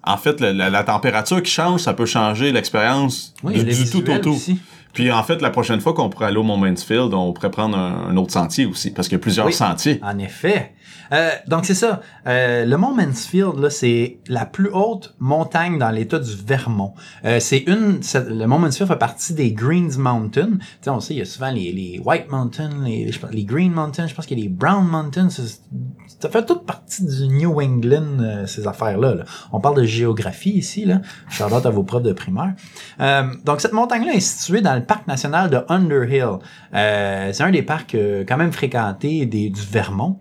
en 0.03 0.17
fait, 0.17 0.41
la, 0.41 0.53
la- 0.55 0.71
la 0.71 0.83
température 0.83 1.43
qui 1.43 1.51
change, 1.51 1.81
ça 1.83 1.93
peut 1.93 2.07
changer 2.07 2.51
l'expérience 2.51 3.35
Oui, 3.43 3.63
du, 3.65 3.91
tout 3.91 4.09
au 4.11 4.19
tout. 4.19 4.31
aussi. 4.31 4.61
Puis 4.93 5.11
en 5.11 5.23
fait, 5.23 5.41
la 5.41 5.51
prochaine 5.51 5.81
fois 5.81 5.95
qu'on 5.95 6.09
pourrait 6.11 6.27
aller 6.27 6.37
au 6.37 6.43
Mont 6.43 6.57
Mansfield, 6.59 7.15
on 7.15 7.33
pourrait 7.33 7.51
prendre 7.51 7.77
un, 7.77 8.09
un 8.11 8.17
autre 8.17 8.33
sentier 8.33 8.67
aussi, 8.67 8.91
parce 8.91 9.09
qu'il 9.09 9.17
y 9.17 9.21
a 9.21 9.23
plusieurs 9.23 9.47
Oui. 9.47 9.53
sentiers. 9.53 10.01
En 10.03 10.19
effet. 10.19 10.73
Euh, 11.13 11.31
donc 11.47 11.67
c'est 11.67 11.75
ça. 11.75 12.01
Euh, 12.27 12.65
le 12.65 12.77
mont 12.79 12.95
Mansfield, 12.95 13.59
là, 13.59 13.69
c'est 13.69 14.19
la 14.29 14.47
plus 14.47 14.71
haute 14.73 15.15
montagne 15.19 15.79
dans 15.79 15.91
l'État 15.91 16.19
du 16.19 16.35
Vermont. 16.47 16.95
Euh, 17.27 17.39
c'est 17.39 17.59
une. 17.67 18.01
le 18.15 18.47
mont 18.47 18.59
Mansfield 18.59 18.89
fait 18.91 18.97
partie 18.99 19.35
des 19.35 19.53
Greens 19.53 19.99
Mountains. 19.99 20.53
Tu 20.59 20.67
sais, 20.83 20.91
on 20.91 21.01
sait, 21.01 21.15
il 21.15 21.19
y 21.19 21.23
a 21.23 21.27
souvent 21.27 21.51
les, 21.51 21.71
les 21.73 22.01
White 22.03 22.31
Mountains, 22.31 22.71
les, 22.85 23.11
les 23.31 23.45
Green 23.45 23.73
Mountains, 23.73 24.07
je 24.07 24.15
pense 24.15 24.25
qu'il 24.27 24.39
y 24.39 24.43
a 24.43 24.45
les 24.45 24.49
Brown 24.51 24.87
Mountains. 24.87 25.29
Ça, 26.23 26.31
fait 26.31 26.47
toute 26.47 26.65
partie 26.67 27.05
du 27.05 27.29
New 27.29 27.61
England, 27.61 28.19
euh, 28.21 28.47
ces 28.47 28.67
affaires-là. 28.69 29.15
là. 29.15 29.25
On 29.53 29.61
parle 29.61 29.77
de 29.77 29.85
géographie 29.85 30.51
ici, 30.51 30.85
là. 30.85 31.01
Shout 31.29 31.45
out 31.53 31.67
à 31.67 31.71
vos 31.71 31.83
profs 31.83 32.03
de 32.03 32.13
primaire. 32.13 32.55
Euh, 33.01 33.25
donc 33.45 33.61
cette 33.61 33.73
montagne-là 33.73 34.13
est 34.15 34.21
située 34.21 34.61
dans 34.61 34.75
le 34.75 34.85
parc 34.85 35.07
national 35.09 35.51
de 35.51 35.59
Underhill. 35.69 36.39
Euh, 36.75 37.31
c'est 37.33 37.43
un 37.43 37.51
des 37.51 37.63
parcs 37.63 37.95
euh, 37.95 38.25
quand 38.27 38.37
même 38.37 38.53
fréquentés 38.53 39.27
des, 39.27 39.51
du 39.51 39.61
Vermont 39.61 40.19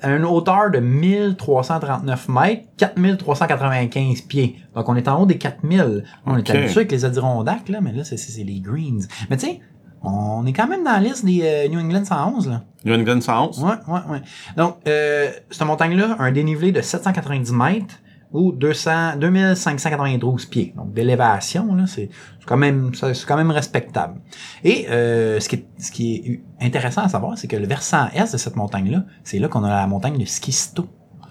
à 0.00 0.10
une 0.10 0.24
hauteur 0.24 0.70
de 0.70 0.78
1339 0.78 2.28
mètres, 2.30 2.62
4395 2.78 4.22
pieds. 4.22 4.56
Donc, 4.74 4.88
on 4.88 4.96
est 4.96 5.06
en 5.08 5.20
haut 5.20 5.26
des 5.26 5.36
4000. 5.36 6.04
On 6.24 6.38
Ok. 6.38 6.48
est 6.48 6.56
habitué 6.56 6.76
avec 6.80 6.92
les 6.92 7.04
Adirondacks, 7.04 7.68
là, 7.68 7.80
mais 7.82 7.92
là, 7.92 8.02
c'est 8.04 8.16
les 8.42 8.60
Greens. 8.60 9.06
Mais 9.28 9.36
tu 9.36 9.46
sais, 9.46 9.60
on 10.02 10.44
est 10.46 10.52
quand 10.52 10.66
même 10.66 10.84
dans 10.84 10.92
la 10.92 11.00
liste 11.00 11.24
des 11.24 11.40
euh, 11.42 11.68
New 11.68 11.80
England 11.80 12.04
111, 12.04 12.48
là. 12.48 12.62
New 12.84 12.94
England 12.94 13.20
111. 13.20 13.62
Ouais, 13.62 13.70
ouais, 13.88 14.00
ouais. 14.10 14.22
Donc, 14.56 14.76
euh, 14.86 15.30
cette 15.50 15.66
montagne-là 15.66 16.16
a 16.18 16.24
un 16.24 16.32
dénivelé 16.32 16.72
de 16.72 16.80
790 16.80 17.52
mètres 17.52 17.94
ou 18.32 18.52
200, 18.52 19.16
2592 19.18 20.46
pieds. 20.46 20.72
Donc, 20.76 20.92
d'élévation, 20.92 21.74
là, 21.74 21.84
c'est 21.86 22.08
quand 22.46 22.56
même, 22.56 22.92
c'est 22.94 23.26
quand 23.26 23.36
même 23.36 23.50
respectable. 23.50 24.20
Et 24.64 24.86
euh, 24.88 25.38
ce, 25.38 25.48
qui 25.48 25.56
est, 25.56 25.66
ce 25.78 25.92
qui 25.92 26.14
est 26.60 26.66
intéressant 26.66 27.02
à 27.02 27.08
savoir, 27.08 27.36
c'est 27.36 27.46
que 27.46 27.56
le 27.56 27.66
versant 27.66 28.08
est 28.14 28.32
de 28.32 28.38
cette 28.38 28.56
montagne-là, 28.56 29.04
c'est 29.22 29.38
là 29.38 29.48
qu'on 29.48 29.64
a 29.64 29.68
la 29.68 29.86
montagne 29.86 30.18
de 30.18 30.24
Skisto. 30.24 30.86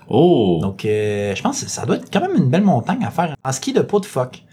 Oh! 0.07 0.59
Donc, 0.61 0.85
euh, 0.85 1.33
je 1.35 1.41
pense 1.41 1.63
que 1.63 1.69
ça 1.69 1.85
doit 1.85 1.95
être 1.95 2.11
quand 2.11 2.21
même 2.21 2.35
une 2.35 2.49
belle 2.49 2.63
montagne 2.63 3.03
à 3.03 3.11
faire 3.11 3.35
en 3.43 3.51
ski 3.51 3.73
de 3.73 3.81
pot 3.81 3.99
de 3.99 4.05
phoque. 4.05 4.43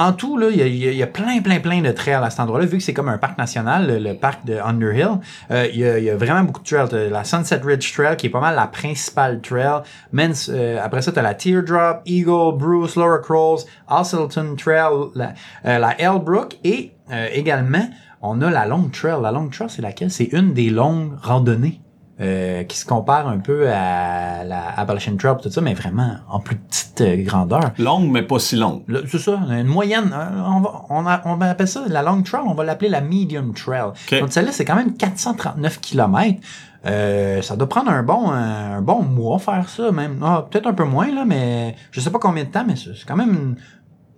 En 0.00 0.14
tout, 0.14 0.40
il 0.40 0.56
y 0.56 1.02
a, 1.02 1.06
plein, 1.06 1.42
plein, 1.42 1.60
plein 1.60 1.82
de 1.82 1.92
trails 1.92 2.14
à 2.14 2.30
cet 2.30 2.40
endroit-là. 2.40 2.64
Vu 2.64 2.78
que 2.78 2.82
c'est 2.82 2.94
comme 2.94 3.10
un 3.10 3.18
parc 3.18 3.36
national, 3.36 4.02
le, 4.02 4.14
parc 4.14 4.46
de 4.46 4.54
Underhill, 4.54 5.18
euh, 5.50 5.68
il, 5.70 5.78
y 5.78 6.08
a, 6.08 6.16
vraiment 6.16 6.42
beaucoup 6.42 6.62
de 6.62 6.66
trails. 6.66 7.10
La 7.10 7.22
Sunset 7.22 7.60
Ridge 7.62 7.92
Trail, 7.92 8.16
qui 8.16 8.28
est 8.28 8.30
pas 8.30 8.40
mal 8.40 8.56
la 8.56 8.66
principale 8.66 9.42
trail. 9.42 9.82
Euh, 10.16 10.78
après 10.82 11.02
ça, 11.02 11.12
t'as 11.12 11.20
la 11.20 11.34
Teardrop, 11.34 12.00
Eagle, 12.06 12.56
Bruce, 12.56 12.96
Laura 12.96 13.18
Crolls, 13.18 13.60
Hasselton 13.88 14.56
Trail, 14.56 15.10
la, 15.14 15.34
euh, 15.66 15.76
la 15.76 16.00
Elbrook 16.00 16.56
et 16.64 16.92
euh, 17.12 17.28
également, 17.34 17.86
on 18.22 18.40
a 18.40 18.50
la 18.50 18.64
Long 18.64 18.88
Trail. 18.88 19.18
La 19.20 19.32
Long 19.32 19.50
Trail, 19.50 19.68
c'est 19.68 19.82
laquelle? 19.82 20.10
C'est 20.10 20.32
une 20.32 20.54
des 20.54 20.70
longues 20.70 21.12
randonnées 21.20 21.82
euh, 22.20 22.64
qui 22.64 22.76
se 22.76 22.84
compare 22.84 23.26
un 23.28 23.38
peu 23.38 23.68
à 23.70 24.44
la 24.44 24.78
Appalachian 24.78 25.16
Trail, 25.16 25.36
tout 25.42 25.50
ça, 25.50 25.60
mais 25.60 25.74
vraiment 25.74 26.16
en 26.28 26.38
plus 26.40 26.56
petite 26.56 27.00
euh, 27.00 27.16
grandeur. 27.24 27.70
Longue, 27.78 28.10
mais 28.10 28.22
pas 28.22 28.38
si 28.38 28.56
longue. 28.56 28.82
C'est 29.08 29.18
ça, 29.18 29.38
une 29.48 29.66
moyenne. 29.66 30.10
euh, 30.12 30.42
On, 30.46 30.60
va, 30.60 30.82
on, 30.90 31.06
a- 31.06 31.22
on 31.24 31.40
appelle 31.40 31.68
ça 31.68 31.82
la 31.88 32.02
long 32.02 32.22
trail, 32.22 32.42
on 32.46 32.54
va 32.54 32.64
l'appeler 32.64 32.90
la 32.90 33.00
medium 33.00 33.54
trail. 33.54 33.92
Donc 34.20 34.32
celle-là, 34.32 34.52
c'est 34.52 34.64
quand 34.64 34.76
même 34.76 34.94
439 34.96 35.80
km. 35.80 36.40
Euh, 36.86 37.42
ça 37.42 37.56
doit 37.56 37.68
prendre 37.68 37.90
un 37.90 38.02
bon, 38.02 38.30
un 38.30 38.80
bon 38.80 39.02
mois 39.02 39.38
faire 39.38 39.68
ça, 39.68 39.92
même. 39.92 40.18
Ah, 40.22 40.46
Peut-être 40.50 40.66
un 40.66 40.72
peu 40.72 40.84
moins, 40.84 41.12
là, 41.14 41.24
mais 41.26 41.76
je 41.90 42.00
sais 42.00 42.10
pas 42.10 42.18
combien 42.18 42.44
de 42.44 42.48
temps, 42.50 42.64
mais 42.66 42.74
c'est 42.76 42.94
c'est 42.96 43.06
quand 43.06 43.16
même 43.16 43.30
une, 43.34 43.56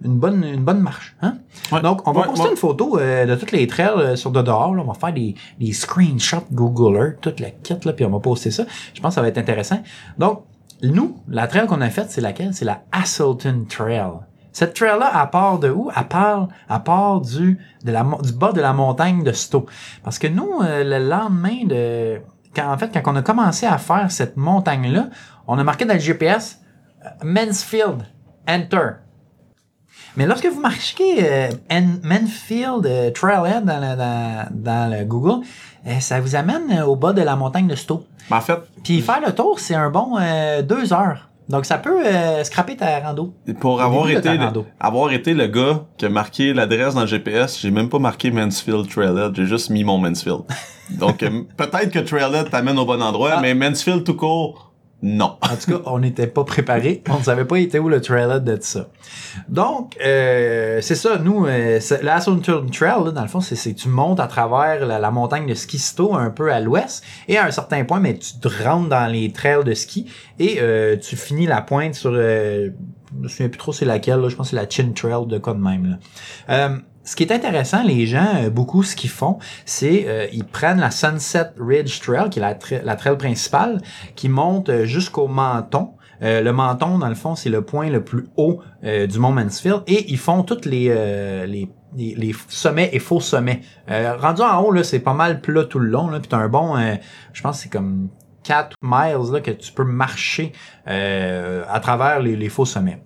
une 0.04 0.18
bonne, 0.18 0.44
une 0.44 0.64
bonne 0.64 0.80
marche. 0.80 1.14
Hein? 1.22 1.38
Ouais. 1.70 1.80
Donc, 1.80 2.06
on 2.06 2.12
va 2.12 2.20
Ouais, 2.22 2.26
poster 2.26 2.44
ouais. 2.44 2.50
une 2.50 2.56
photo 2.56 2.98
euh, 2.98 3.26
de 3.26 3.34
toutes 3.34 3.52
les 3.52 3.66
trails 3.66 3.90
euh, 3.96 4.16
sur 4.16 4.30
de 4.30 4.42
dehors. 4.42 4.74
Là. 4.74 4.82
On 4.86 4.90
va 4.90 4.94
faire 4.94 5.12
des, 5.12 5.34
des 5.60 5.72
screenshots 5.72 6.44
Google 6.52 6.96
Earth, 6.96 7.20
toute 7.20 7.40
la 7.40 7.50
kit, 7.50 7.76
là, 7.84 7.92
puis 7.92 8.04
on 8.04 8.10
va 8.10 8.18
poster 8.20 8.50
ça. 8.50 8.64
Je 8.94 9.00
pense 9.00 9.10
que 9.10 9.14
ça 9.16 9.22
va 9.22 9.28
être 9.28 9.38
intéressant. 9.38 9.82
Donc, 10.18 10.44
nous, 10.82 11.16
la 11.28 11.46
trail 11.46 11.66
qu'on 11.66 11.80
a 11.80 11.90
faite, 11.90 12.10
c'est 12.10 12.20
laquelle? 12.20 12.52
C'est 12.54 12.64
la 12.64 12.82
Hasselton 12.92 13.66
Trail. 13.68 14.10
Cette 14.52 14.74
trail-là, 14.74 15.08
à 15.16 15.26
part 15.28 15.58
de 15.58 15.70
où? 15.70 15.90
À 15.94 16.04
part, 16.04 16.48
à 16.68 16.78
part 16.80 17.20
du, 17.22 17.58
de 17.84 17.92
la, 17.92 18.04
du 18.22 18.32
bas 18.32 18.52
de 18.52 18.60
la 18.60 18.72
montagne 18.72 19.22
de 19.22 19.32
Sto. 19.32 19.64
Parce 20.04 20.18
que 20.18 20.26
nous, 20.26 20.60
euh, 20.62 20.84
le 20.84 21.08
lendemain 21.08 21.64
de... 21.66 22.20
Quand, 22.54 22.70
en 22.70 22.76
fait, 22.76 22.90
quand 22.92 23.12
on 23.12 23.16
a 23.16 23.22
commencé 23.22 23.64
à 23.64 23.78
faire 23.78 24.10
cette 24.10 24.36
montagne-là, 24.36 25.08
on 25.46 25.56
a 25.58 25.64
marqué 25.64 25.86
dans 25.86 25.94
le 25.94 26.00
GPS 26.00 26.60
euh, 27.04 27.08
Mansfield, 27.24 28.02
Enter. 28.46 28.88
Mais 30.16 30.26
lorsque 30.26 30.46
vous 30.46 30.60
marquez 30.60 31.24
euh, 31.24 31.48
Manfield 32.02 32.84
euh, 32.86 33.10
Trailhead 33.10 33.64
dans 33.64 33.80
le, 33.80 33.96
dans, 33.96 34.46
dans 34.50 34.92
le 34.98 35.04
Google, 35.04 35.44
euh, 35.86 36.00
ça 36.00 36.20
vous 36.20 36.36
amène 36.36 36.82
au 36.86 36.96
bas 36.96 37.12
de 37.12 37.22
la 37.22 37.36
montagne 37.36 37.66
de 37.66 37.74
Sto. 37.74 38.04
Mais 38.30 38.36
en 38.36 38.40
fait, 38.40 38.58
Puis 38.84 39.00
faire 39.00 39.20
le 39.24 39.32
tour, 39.34 39.58
c'est 39.58 39.74
un 39.74 39.90
bon 39.90 40.16
euh, 40.20 40.62
deux 40.62 40.92
heures. 40.92 41.28
Donc 41.48 41.64
ça 41.64 41.76
peut 41.78 42.06
euh, 42.06 42.44
scraper 42.44 42.76
ta 42.76 43.00
rando. 43.00 43.34
pour 43.60 43.82
avoir 43.82 44.08
été, 44.08 44.28
rando. 44.36 44.64
avoir 44.78 45.12
été 45.12 45.34
le 45.34 45.48
gars 45.48 45.82
qui 45.98 46.06
a 46.06 46.08
marqué 46.08 46.54
l'adresse 46.54 46.94
dans 46.94 47.00
le 47.02 47.06
GPS, 47.06 47.58
j'ai 47.60 47.70
même 47.70 47.88
pas 47.88 47.98
marqué 47.98 48.30
Mansfield 48.30 48.88
Trailhead, 48.88 49.34
j'ai 49.34 49.46
juste 49.46 49.68
mis 49.70 49.82
mon 49.82 49.98
Mansfield. 49.98 50.42
Donc, 50.90 51.18
peut-être 51.56 51.90
que 51.90 51.98
Trailhead 51.98 52.48
t'amène 52.50 52.78
au 52.78 52.84
bon 52.86 53.02
endroit, 53.02 53.32
Ah. 53.36 53.40
mais 53.42 53.54
Mansfield 53.54 54.04
tout 54.04 54.14
court, 54.14 54.71
Non. 55.02 55.36
En 55.42 55.56
tout 55.56 55.72
cas, 55.72 55.82
on 55.86 55.98
n'était 55.98 56.28
pas 56.28 56.44
préparés. 56.44 57.02
On 57.10 57.18
ne 57.18 57.24
savait 57.24 57.44
pas 57.44 57.58
était 57.58 57.80
où 57.80 57.88
le 57.88 58.00
trailer 58.00 58.40
de 58.40 58.56
ça. 58.60 58.88
Donc, 59.48 59.96
euh, 60.00 60.80
c'est 60.80 60.94
ça. 60.94 61.18
Nous, 61.18 61.44
euh, 61.46 61.80
la 62.02 62.20
Trail, 62.20 63.04
là, 63.04 63.10
dans 63.10 63.22
le 63.22 63.28
fond, 63.28 63.40
c'est 63.40 63.56
que 63.56 63.78
tu 63.78 63.88
montes 63.88 64.20
à 64.20 64.28
travers 64.28 64.86
la, 64.86 65.10
montagne 65.10 65.46
de 65.46 65.54
Skisto 65.54 66.14
un 66.14 66.30
peu 66.30 66.52
à 66.52 66.60
l'ouest. 66.60 67.02
Et 67.26 67.36
à 67.36 67.46
un 67.46 67.50
certain 67.50 67.84
point, 67.84 67.98
mais 67.98 68.16
tu 68.16 68.38
te 68.38 68.48
rentres 68.62 68.88
dans 68.88 69.10
les 69.10 69.32
trails 69.32 69.64
de 69.64 69.74
ski 69.74 70.06
et 70.38 70.58
euh, 70.60 70.96
tu 70.96 71.16
finis 71.16 71.46
la 71.46 71.62
pointe 71.62 71.94
sur... 71.94 72.12
Euh, 72.14 72.70
je 73.14 73.22
me 73.24 73.28
souviens 73.28 73.48
plus 73.48 73.58
trop 73.58 73.72
c'est 73.72 73.84
laquelle. 73.84 74.20
Là, 74.20 74.28
je 74.28 74.36
pense 74.36 74.50
que 74.50 74.56
c'est 74.56 74.62
la 74.62 74.68
Chin 74.68 74.92
Trail 74.94 75.26
de 75.26 75.38
quoi 75.38 75.52
de 75.52 75.60
même. 75.60 75.98
Là. 76.48 76.78
Ce 77.04 77.16
qui 77.16 77.24
est 77.24 77.32
intéressant, 77.32 77.82
les 77.82 78.06
gens, 78.06 78.28
euh, 78.36 78.50
beaucoup, 78.50 78.82
ce 78.84 78.94
qu'ils 78.94 79.10
font, 79.10 79.38
c'est 79.64 80.04
euh, 80.06 80.26
ils 80.32 80.44
prennent 80.44 80.78
la 80.78 80.90
Sunset 80.92 81.50
Ridge 81.58 82.00
Trail, 82.00 82.30
qui 82.30 82.38
est 82.38 82.42
la, 82.42 82.54
tra- 82.54 82.82
la 82.84 82.94
trail 82.96 83.16
principale, 83.18 83.80
qui 84.14 84.28
monte 84.28 84.68
euh, 84.68 84.84
jusqu'au 84.84 85.26
menton. 85.26 85.90
Euh, 86.22 86.40
le 86.40 86.52
menton, 86.52 86.98
dans 86.98 87.08
le 87.08 87.16
fond, 87.16 87.34
c'est 87.34 87.50
le 87.50 87.62
point 87.62 87.90
le 87.90 88.04
plus 88.04 88.26
haut 88.36 88.60
euh, 88.84 89.08
du 89.08 89.18
mont 89.18 89.32
Mansfield. 89.32 89.82
Et 89.88 90.12
ils 90.12 90.18
font 90.18 90.44
toutes 90.44 90.64
les, 90.64 90.86
euh, 90.90 91.44
les, 91.46 91.68
les, 91.96 92.32
sommets 92.48 92.90
et 92.92 93.00
faux 93.00 93.18
sommets. 93.20 93.62
Euh, 93.90 94.16
rendu 94.16 94.42
en 94.42 94.60
haut, 94.62 94.70
là, 94.70 94.84
c'est 94.84 95.00
pas 95.00 95.14
mal 95.14 95.40
plat 95.40 95.64
tout 95.64 95.80
le 95.80 95.88
long. 95.88 96.08
Là, 96.08 96.20
puis 96.20 96.28
t'as 96.28 96.36
un 96.36 96.48
bon, 96.48 96.76
je 97.32 97.42
pense 97.42 97.58
c'est 97.58 97.68
comme 97.68 98.10
4 98.44 98.76
miles 98.80 99.32
là, 99.32 99.40
que 99.40 99.50
tu 99.50 99.72
peux 99.72 99.84
marcher 99.84 100.52
à 100.86 101.80
travers 101.80 102.20
les 102.20 102.48
faux 102.48 102.64
sommets. 102.64 103.02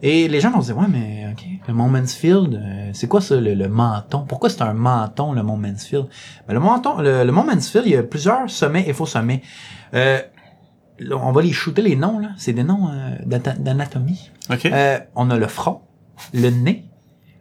Et 0.00 0.28
les 0.28 0.40
gens 0.40 0.52
vont 0.52 0.60
se 0.60 0.66
dire, 0.66 0.78
ouais, 0.78 0.86
mais 0.88 1.26
ok, 1.32 1.44
le 1.66 1.74
Mont 1.74 1.88
Mansfield, 1.88 2.54
euh, 2.54 2.90
c'est 2.92 3.08
quoi 3.08 3.20
ça, 3.20 3.40
le, 3.40 3.54
le 3.54 3.68
menton? 3.68 4.24
Pourquoi 4.28 4.48
c'est 4.48 4.62
un 4.62 4.72
menton, 4.72 5.32
le 5.32 5.42
Mont 5.42 5.56
Mansfield? 5.56 6.06
Ben, 6.46 6.54
le, 6.54 6.60
menton, 6.60 6.98
le, 6.98 7.24
le 7.24 7.32
Mont 7.32 7.44
Mansfield, 7.44 7.84
il 7.86 7.92
y 7.92 7.96
a 7.96 8.04
plusieurs 8.04 8.48
sommets 8.48 8.84
et 8.86 8.92
faux 8.92 9.06
sommets. 9.06 9.42
Euh, 9.94 10.20
on 11.10 11.32
va 11.32 11.42
les 11.42 11.52
shooter 11.52 11.82
les 11.82 11.96
noms, 11.96 12.20
là. 12.20 12.28
C'est 12.36 12.52
des 12.52 12.62
noms 12.62 12.90
euh, 12.92 13.16
d'anatomie. 13.58 14.30
OK. 14.50 14.66
Euh, 14.66 15.00
on 15.16 15.30
a 15.30 15.36
le 15.36 15.48
front, 15.48 15.80
le 16.32 16.50
nez, 16.50 16.84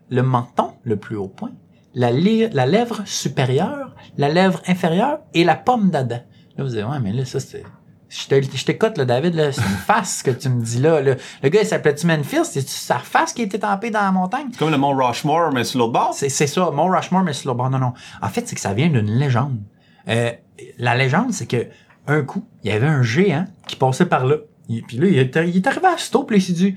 le 0.10 0.24
menton, 0.24 0.74
le 0.84 0.96
plus 0.96 1.16
haut 1.16 1.28
point, 1.28 1.52
la, 1.94 2.10
la 2.12 2.66
lèvre 2.66 3.02
supérieure, 3.06 3.96
la 4.18 4.30
lèvre 4.30 4.62
inférieure 4.68 5.20
et 5.36 5.44
la 5.44 5.56
pomme 5.56 5.92
d'Adam. 5.92 6.20
Là, 6.58 6.64
vous 6.64 6.70
dites, 6.72 6.84
ouais, 6.84 7.00
mais 7.02 7.14
là, 7.14 7.24
ça, 7.24 7.40
c'est... 7.40 7.64
Je 8.10 8.28
te- 8.28 8.58
je 8.58 8.64
t'écoute, 8.66 8.98
là, 8.98 9.04
David, 9.04 9.34
là, 9.36 9.52
c'est 9.52 9.62
une 9.62 9.68
face 9.68 10.24
que 10.24 10.32
tu 10.32 10.48
me 10.48 10.62
dis 10.64 10.80
là, 10.80 11.02
là. 11.02 11.16
Le 11.44 11.50
gars, 11.50 11.62
il 11.62 11.68
s'appelait-tu 11.68 12.08
Memphis? 12.08 12.46
C'est-tu 12.46 12.70
sa 12.72 13.00
face 13.00 13.34
qui 13.34 13.42
était 13.42 13.60
tempée 13.60 13.90
dans 13.90 14.02
la 14.02 14.12
montagne? 14.14 14.48
C'est 14.52 14.60
comme 14.60 14.72
le 14.72 14.78
mont 14.78 14.96
Rushmore, 14.96 15.52
mais 15.52 15.66
sur 15.66 15.80
l'autre 15.80 15.92
bord. 15.92 16.14
C'est, 16.14 16.30
c'est 16.30 16.48
ça, 16.48 16.72
Mont 16.72 16.88
Rushmore, 16.90 17.24
mais 17.24 17.34
sur 17.34 17.52
le 17.52 17.58
bord. 17.58 17.70
Non, 17.70 17.80
non. 17.80 17.94
En 18.22 18.30
fait, 18.30 18.48
c'est 18.48 18.56
que 18.56 18.62
ça 18.62 18.74
vient 18.74 18.88
d'une 18.88 19.12
légende. 19.12 19.60
Euh, 20.08 20.32
la 20.78 20.96
légende, 20.96 21.34
c'est 21.34 21.48
que 21.48 21.68
un 22.08 22.22
coup, 22.22 22.48
il 22.64 22.70
y 22.70 22.74
avait 22.74 22.88
un 22.88 23.04
géant 23.04 23.46
qui 23.68 23.76
passait 23.76 24.06
par 24.06 24.26
là. 24.26 24.38
Il- 24.70 24.84
Puis 24.84 24.98
là, 24.98 25.08
il 25.08 25.18
est, 25.18 25.36
il 25.50 25.58
est 25.58 25.68
arrivé 25.68 25.88
à 25.88 25.98
ce 25.98 26.18
puis 26.26 26.38
il 26.38 26.42
s'est 26.42 26.54
dit, 26.54 26.76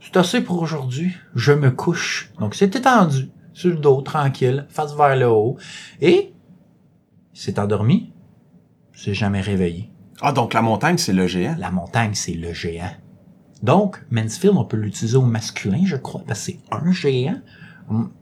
c'est 0.00 0.16
assez 0.16 0.40
pour 0.40 0.62
aujourd'hui, 0.62 1.12
je 1.34 1.52
me 1.52 1.72
couche. 1.72 2.30
Donc, 2.38 2.54
il 2.54 2.58
s'est 2.58 2.66
étendu 2.66 3.28
sur 3.52 3.70
le 3.70 3.76
dos, 3.76 4.00
tranquille, 4.02 4.66
face 4.70 4.94
vers 4.94 5.16
le 5.16 5.26
haut. 5.28 5.56
Et 6.00 6.32
il 7.34 7.40
s'est 7.40 7.58
endormi, 7.58 8.12
il 8.94 9.00
s'est 9.00 9.14
jamais 9.14 9.40
réveillé. 9.40 9.90
Ah, 10.22 10.32
donc 10.32 10.54
la 10.54 10.62
montagne, 10.62 10.98
c'est 10.98 11.12
le 11.12 11.26
géant? 11.26 11.56
La 11.58 11.70
montagne, 11.70 12.12
c'est 12.14 12.34
le 12.34 12.52
géant. 12.52 12.90
Donc, 13.62 14.02
Mansfield, 14.10 14.56
on 14.56 14.64
peut 14.64 14.76
l'utiliser 14.76 15.16
au 15.16 15.22
masculin, 15.22 15.80
je 15.84 15.96
crois, 15.96 16.22
parce 16.26 16.46
que 16.46 16.52
c'est 16.52 16.58
un 16.70 16.92
géant. 16.92 17.40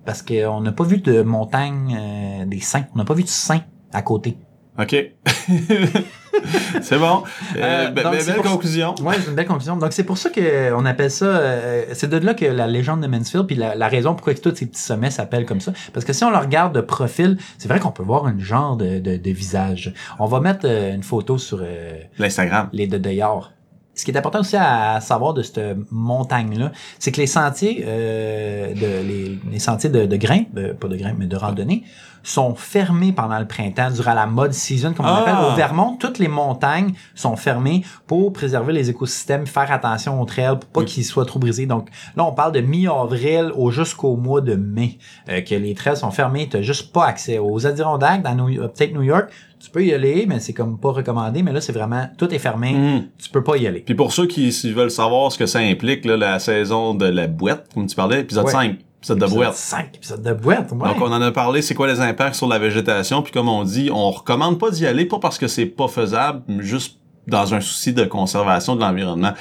Parce 0.04 0.22
qu'on 0.22 0.60
n'a 0.60 0.72
pas 0.72 0.84
vu 0.84 0.98
de 0.98 1.22
montagne 1.22 1.96
euh, 1.98 2.46
des 2.46 2.60
saints. 2.60 2.86
On 2.94 2.98
n'a 2.98 3.04
pas 3.04 3.14
vu 3.14 3.22
de 3.22 3.28
saints 3.28 3.62
à 3.92 4.02
côté. 4.02 4.38
OK. 4.80 4.94
c'est 6.82 6.98
bon. 6.98 7.22
Euh, 7.56 7.60
Euh, 7.88 7.90
be- 7.90 8.02
donc, 8.02 8.14
be- 8.14 8.20
c'est 8.20 8.26
belle 8.32 8.42
pour- 8.42 8.52
conclusion. 8.52 8.94
Ouais, 9.02 9.16
c'est 9.20 9.28
une 9.28 9.34
belle 9.34 9.46
conclusion. 9.46 9.76
Donc, 9.76 9.92
c'est 9.92 10.04
pour 10.04 10.18
ça 10.18 10.30
qu'on 10.30 10.84
appelle 10.86 11.10
ça... 11.10 11.24
euh, 11.26 11.84
c'est 11.94 12.08
de 12.08 12.16
là 12.18 12.34
que 12.34 12.44
la 12.44 12.66
légende 12.66 13.00
de 13.02 13.06
Mansfield, 13.06 13.46
puis 13.46 13.56
la, 13.56 13.74
la 13.74 13.88
raison 13.88 14.14
pourquoi 14.14 14.34
tous 14.34 14.54
ces 14.54 14.66
petits 14.66 14.80
sommets 14.80 15.10
s'appellent 15.10 15.46
comme 15.46 15.60
ça. 15.60 15.72
Parce 15.92 16.04
que 16.06 16.12
si 16.12 16.22
on 16.24 16.30
le 16.30 16.36
regarde 16.38 16.74
de 16.74 16.80
profil, 16.80 17.38
c'est 17.58 17.68
vrai 17.68 17.80
qu'on 17.80 17.90
peut 17.90 18.02
voir 18.04 18.26
un 18.26 18.38
genre 18.38 18.76
de, 18.76 18.98
de, 19.00 19.16
de 19.16 19.30
visage. 19.30 19.92
On 20.18 20.26
va 20.26 20.40
mettre 20.40 20.60
euh, 20.64 20.94
une 20.94 21.02
photo 21.02 21.38
sur... 21.38 21.58
euh, 21.62 21.98
L'Instagram. 22.18 22.68
les 22.72 22.86
de 22.86 22.98
dehors. 22.98 23.52
Ce 23.94 24.04
qui 24.04 24.12
est 24.12 24.16
important 24.16 24.38
aussi 24.40 24.56
à 24.56 25.00
savoir 25.00 25.34
de 25.34 25.42
cette 25.42 25.60
montagne-là, 25.90 26.70
c'est 27.00 27.10
que 27.10 27.16
les 27.20 27.26
sentiers, 27.26 27.84
euh, 27.84 28.72
de, 28.72 29.06
les, 29.08 29.38
les 29.50 29.58
sentiers 29.58 29.90
de, 29.90 30.06
de 30.06 30.14
euh, 30.56 30.72
pas 30.74 30.86
de 30.86 30.96
grimpe, 30.96 31.16
mais 31.18 31.26
de 31.26 31.34
randonnée, 31.36 31.82
sont 32.22 32.54
fermés 32.54 33.12
pendant 33.12 33.38
le 33.38 33.46
printemps, 33.46 33.90
durant 33.90 34.14
la 34.14 34.26
mode 34.26 34.52
season, 34.52 34.92
comme 34.92 35.06
on 35.06 35.08
Ah! 35.08 35.20
appelle. 35.22 35.52
Au 35.52 35.54
Vermont, 35.56 35.96
toutes 35.98 36.18
les 36.18 36.28
montagnes 36.28 36.92
sont 37.14 37.36
fermées 37.36 37.84
pour 38.06 38.32
préserver 38.32 38.72
les 38.72 38.90
écosystèmes, 38.90 39.46
faire 39.46 39.70
attention 39.72 40.20
aux 40.20 40.24
trails, 40.24 40.58
pour 40.60 40.68
pas 40.70 40.80
Oui. 40.80 40.86
qu'ils 40.86 41.04
soient 41.04 41.24
trop 41.26 41.38
brisés. 41.38 41.66
Donc 41.66 41.88
là, 42.16 42.24
on 42.24 42.32
parle 42.32 42.52
de 42.52 42.60
mi-avril 42.60 43.52
au 43.56 43.70
jusqu'au 43.70 44.16
mois 44.16 44.40
de 44.40 44.54
mai, 44.54 44.98
euh, 45.28 45.40
que 45.40 45.54
les 45.54 45.74
trails 45.74 45.96
sont 45.96 46.10
fermés. 46.10 46.48
T'as 46.50 46.62
juste 46.62 46.92
pas 46.92 47.06
accès 47.06 47.38
aux 47.38 47.66
Adirondacks, 47.66 48.22
dans 48.22 48.34
New, 48.34 48.54
peut-être 48.68 48.92
New 48.94 49.02
York. 49.02 49.30
Tu 49.60 49.70
peux 49.70 49.84
y 49.84 49.92
aller, 49.92 50.24
mais 50.28 50.38
c'est 50.38 50.52
comme 50.52 50.78
pas 50.78 50.92
recommandé. 50.92 51.42
Mais 51.42 51.52
là, 51.52 51.60
c'est 51.60 51.72
vraiment, 51.72 52.08
tout 52.16 52.32
est 52.32 52.38
fermé. 52.38 52.72
Mhm. 52.74 53.04
Tu 53.20 53.28
peux 53.30 53.42
pas 53.42 53.56
y 53.56 53.66
aller. 53.66 53.80
Puis 53.80 53.94
pour 53.96 54.12
ceux 54.12 54.26
qui 54.26 54.50
veulent 54.72 54.90
savoir 54.90 55.32
ce 55.32 55.38
que 55.38 55.46
ça 55.46 55.58
implique, 55.58 56.04
là, 56.04 56.16
la 56.16 56.38
saison 56.38 56.94
de 56.94 57.06
la 57.06 57.26
boîte, 57.26 57.66
comme 57.74 57.86
tu 57.86 57.96
parlais, 57.96 58.20
épisode 58.20 58.44
Ouais. 58.46 58.52
5, 58.52 58.78
épisode 58.98 59.18
de 59.18 59.26
boîte. 59.26 59.54
5 59.54 59.90
épisodes 59.96 60.22
de 60.22 60.32
boîte, 60.32 60.72
ouais. 60.72 60.88
Donc 60.88 60.96
on 61.00 61.12
en 61.12 61.22
a 61.22 61.30
parlé, 61.30 61.62
c'est 61.62 61.74
quoi 61.74 61.86
les 61.86 62.00
impacts 62.00 62.34
sur 62.34 62.48
la 62.48 62.58
végétation, 62.58 63.22
puis 63.22 63.32
comme 63.32 63.48
on 63.48 63.64
dit, 63.64 63.90
on 63.92 64.10
recommande 64.10 64.58
pas 64.58 64.70
d'y 64.70 64.86
aller, 64.86 65.04
pas 65.06 65.18
parce 65.18 65.38
que 65.38 65.46
c'est 65.48 65.66
pas 65.66 65.88
faisable, 65.88 66.42
mais 66.48 66.62
juste 66.64 66.98
dans 67.26 67.52
un 67.54 67.60
souci 67.60 67.92
de 67.92 68.04
conservation 68.04 68.74
de 68.74 68.80
l'environnement. 68.80 69.32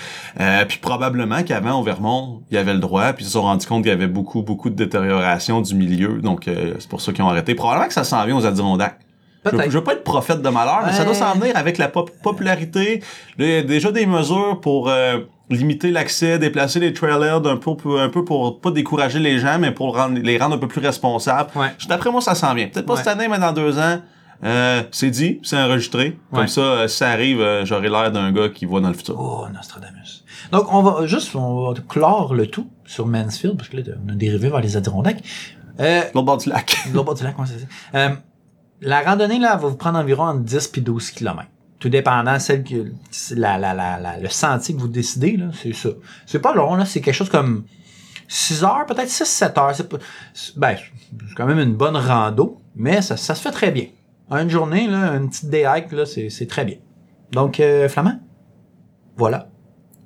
Euh, 0.42 0.66
puis 0.66 0.78
probablement 0.78 1.42
qu'avant 1.44 1.80
au 1.80 1.84
Vermont, 1.84 2.42
il 2.52 2.56
y 2.56 2.58
avait 2.58 2.74
le 2.74 2.80
droit, 2.80 3.14
puis 3.14 3.24
ils 3.24 3.28
se 3.28 3.34
sont 3.34 3.44
rendus 3.44 3.66
compte 3.66 3.84
qu'il 3.84 3.92
y 3.92 3.96
avait 3.96 4.08
beaucoup, 4.08 4.42
beaucoup 4.42 4.70
de 4.70 4.76
détérioration 4.76 5.62
du 5.62 5.74
milieu, 5.74 6.20
donc 6.22 6.48
euh, 6.48 6.74
c'est 6.80 6.90
pour 6.90 7.00
ça 7.02 7.14
qu'ils 7.14 7.24
ont 7.24 7.30
arrêté. 7.30 7.56
Probablement 7.56 7.88
que 7.88 7.94
ça 7.94 8.04
s'en 8.04 8.26
vient 8.26 8.36
aux 8.38 8.46
Adirondacks. 8.46 9.00
Je, 9.46 9.52
Peut-être. 9.52 9.72
je 9.72 9.78
veux 9.78 9.84
pas 9.86 9.94
être 9.94 10.04
prophète 10.04 10.42
de 10.42 10.50
malheur, 10.50 10.82
mais 10.86 10.92
ça 10.92 11.04
doit 11.06 11.14
Ouais. 11.14 11.20
s'en 11.20 11.34
venir 11.36 11.56
avec 11.56 11.78
la 11.78 11.88
pop- 11.88 12.12
popularité. 12.22 13.02
Il 13.40 13.46
y 13.48 13.56
a 13.56 13.62
déjà 13.64 13.94
des 13.94 14.06
mesures 14.06 14.60
pour 14.60 14.90
euh, 14.90 15.20
limiter 15.50 15.92
l'accès, 15.92 16.38
déplacer 16.40 16.80
les 16.80 16.94
trailers 16.94 17.40
d'un 17.42 17.58
peu, 17.58 17.76
pour- 17.76 18.00
un 18.00 18.10
peu 18.10 18.26
pour 18.26 18.60
pas 18.60 18.72
décourager 18.72 19.20
les 19.20 19.40
gens, 19.40 19.60
mais 19.60 19.72
pour 19.72 19.96
rendre, 19.96 20.20
les 20.20 20.38
rendre 20.38 20.56
un 20.56 20.60
peu 20.60 20.68
plus 20.68 20.82
responsables. 20.82 21.50
Ouais. 21.56 21.70
D'après 21.88 22.12
moi, 22.12 22.22
ça 22.22 22.36
s'en 22.36 22.54
vient. 22.54 22.68
Peut-être 22.68 22.86
pas 22.86 22.94
Ouais. 22.94 23.00
cette 23.00 23.08
année, 23.08 23.28
mais 23.30 23.40
dans 23.40 23.54
deux 23.54 23.78
ans. 23.80 24.02
Euh, 24.44 24.84
c'est 24.92 25.10
dit, 25.10 25.40
c'est 25.42 25.58
enregistré. 25.58 26.16
Comme 26.32 26.42
Ouais. 26.42 26.48
ça, 26.48 26.62
euh, 26.62 26.88
si 26.88 26.98
ça 26.98 27.10
arrive, 27.10 27.42
euh, 27.42 27.66
j'aurai 27.66 27.90
l'air 27.90 28.12
d'un 28.12 28.32
gars 28.32 28.50
qui 28.50 28.66
voit 28.66 28.82
dans 28.82 28.90
le 28.90 28.94
futur. 28.94 29.16
Oh, 29.20 29.46
Nostradamus. 29.52 30.24
Donc, 30.52 30.72
on 30.72 30.84
va 30.84 31.08
juste, 31.08 31.36
on 31.36 31.72
va 31.72 31.80
clore 31.90 32.36
le 32.36 32.46
tout 32.46 32.68
sur 32.86 33.08
Mansfield, 33.08 33.58
parce 33.58 33.70
que 33.70 33.78
là, 33.78 33.84
on 34.06 34.12
a 34.12 34.16
dérivé 34.16 34.50
vers 34.50 34.62
les 34.62 34.78
Adirondacks. 34.78 35.24
Euh, 35.80 36.02
L'autre 36.14 36.26
bord 36.26 36.38
du 36.38 36.50
lac. 36.50 36.78
l'autre 36.94 37.06
bord 37.06 37.16
du 37.16 37.24
lac, 37.24 37.36
comment 37.36 37.48
c'est 37.48 37.60
ça? 37.60 37.66
Euh, 37.96 38.10
la 38.82 39.02
randonnée, 39.02 39.40
là, 39.40 39.56
va 39.56 39.68
vous 39.70 39.76
prendre 39.76 39.98
environ 39.98 40.26
entre 40.26 40.42
10 40.42 40.68
puis 40.68 40.82
12 40.82 41.10
km. 41.10 41.48
Tout 41.80 41.90
dépendant, 41.90 42.40
celle 42.40 42.64
que, 42.64 42.92
la, 43.36 43.58
la, 43.58 43.74
la, 43.74 44.20
le 44.20 44.30
sentier 44.30 44.76
que 44.76 44.80
vous 44.80 44.88
décidez, 44.88 45.38
c'est 45.54 45.74
ça. 45.74 45.90
C'est 46.26 46.40
pas 46.40 46.56
long, 46.56 46.76
là, 46.76 46.86
c'est 46.86 47.02
quelque 47.02 47.14
chose 47.14 47.30
comme 47.30 47.66
6 48.28 48.64
heures, 48.64 48.86
peut-être 48.88 49.10
6-7 49.10 49.60
heures. 49.60 49.76
C'est 49.76 50.58
ben, 50.58 50.76
c'est 50.76 51.36
quand 51.36 51.46
même 51.46 51.60
une 51.60 51.76
bonne 51.76 51.96
rando, 51.96 52.62
mais 52.76 53.02
ça, 53.02 53.16
ça 53.16 53.36
se 53.36 53.42
fait 53.42 53.52
très 53.52 53.72
bien. 53.72 53.86
En 54.30 54.40
une 54.40 54.50
journée, 54.50 54.88
là, 54.88 55.14
une 55.16 55.30
petite 55.30 55.50
day 55.50 55.64
là, 55.64 56.06
c'est, 56.06 56.30
c'est 56.30 56.48
très 56.48 56.66
bien. 56.66 56.78
Donc, 57.32 57.60
euh, 57.60 57.88
Flamand? 57.88 58.20
Voilà. 59.16 59.50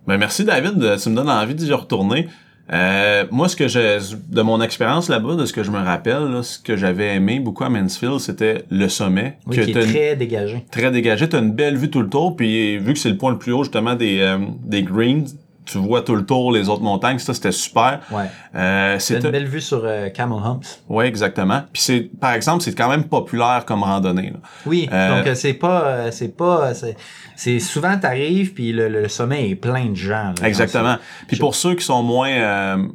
Ben 0.08 0.18
merci 0.18 0.44
David, 0.44 0.82
Euh, 0.82 0.98
tu 0.98 1.10
me 1.10 1.16
donnes 1.16 1.30
envie 1.30 1.56
d'y 1.56 1.72
retourner. 1.72 2.28
Euh, 2.74 3.26
moi, 3.32 3.50
ce 3.50 3.56
que 3.58 3.68
j'ai 3.68 3.98
de 4.30 4.42
mon 4.42 4.62
expérience 4.62 5.10
là-bas, 5.10 5.36
de 5.36 5.46
ce 5.46 5.52
que 5.52 5.62
je 5.64 5.72
me 5.72 5.80
rappelle, 5.80 6.24
là, 6.32 6.42
ce 6.44 6.58
que 6.58 6.78
j'avais 6.78 7.16
aimé 7.16 7.40
beaucoup 7.40 7.64
à 7.66 7.70
Mansfield, 7.70 8.20
c'était 8.20 8.64
le 8.70 8.88
sommet. 8.88 9.38
Oui, 9.46 9.58
que 9.58 9.62
qui 9.64 9.72
est 9.72 9.84
une- 9.84 9.90
très 9.92 10.16
dégagé. 10.16 10.66
très 10.72 10.90
dégagé. 10.92 11.28
T'as 11.28 11.40
une 11.42 11.52
belle 11.52 11.76
vue 11.76 11.90
tout 11.90 12.02
le 12.02 12.08
tour, 12.10 12.36
puis 12.36 12.78
vu 12.78 12.94
que 12.94 13.00
c'est 13.00 13.10
le 13.10 13.18
point 13.18 13.32
le 13.32 13.38
plus 13.38 13.52
haut 13.52 13.64
justement 13.64 13.96
des 13.96 14.20
euh, 14.22 14.38
des 14.64 14.84
greens, 14.84 15.26
tu 15.64 15.78
vois 15.78 16.02
tout 16.02 16.16
le 16.16 16.26
tour 16.26 16.52
les 16.52 16.70
autres 16.70 16.82
montagnes. 16.82 17.20
Ça 17.20 17.34
c'était 17.34 17.52
super. 17.52 18.00
Ouais. 18.12 18.26
Euh, 18.56 18.98
C'est 19.00 19.20
c'est 19.20 19.26
une 19.26 19.32
belle 19.32 19.48
vue 19.48 19.62
sur 19.62 19.82
euh, 19.86 20.10
Camel 20.10 20.40
Humps. 20.44 20.82
ouais 20.90 21.08
exactement. 21.08 21.62
Puis 21.72 21.82
c'est 21.84 22.02
par 22.20 22.34
exemple 22.34 22.64
c'est 22.64 22.74
quand 22.76 22.90
même 22.90 23.04
populaire 23.06 23.64
comme 23.66 23.84
randonnée. 23.84 24.32
là. 24.32 24.40
Oui, 24.66 24.90
Euh, 24.92 25.18
donc 25.18 25.28
euh, 25.28 25.36
c'est 25.36 25.54
pas, 25.54 26.12
c'est 26.12 26.36
pas, 26.36 26.74
c'est, 26.74 26.98
c'est 27.36 27.60
souvent 27.60 27.98
t'arrives 27.98 28.54
puis 28.54 28.72
le, 28.74 28.90
le 28.90 29.08
sommet 29.08 29.50
est 29.50 29.56
plein 29.56 29.86
de 29.86 29.96
gens. 29.96 30.34
là, 30.42 30.48
Exactement. 30.48 30.98
Puis 31.28 31.38
pour 31.38 31.54
ceux 31.56 31.76
qui 31.76 31.86
sont 31.86 32.02
moins 32.04 32.32
euh, 32.32 32.88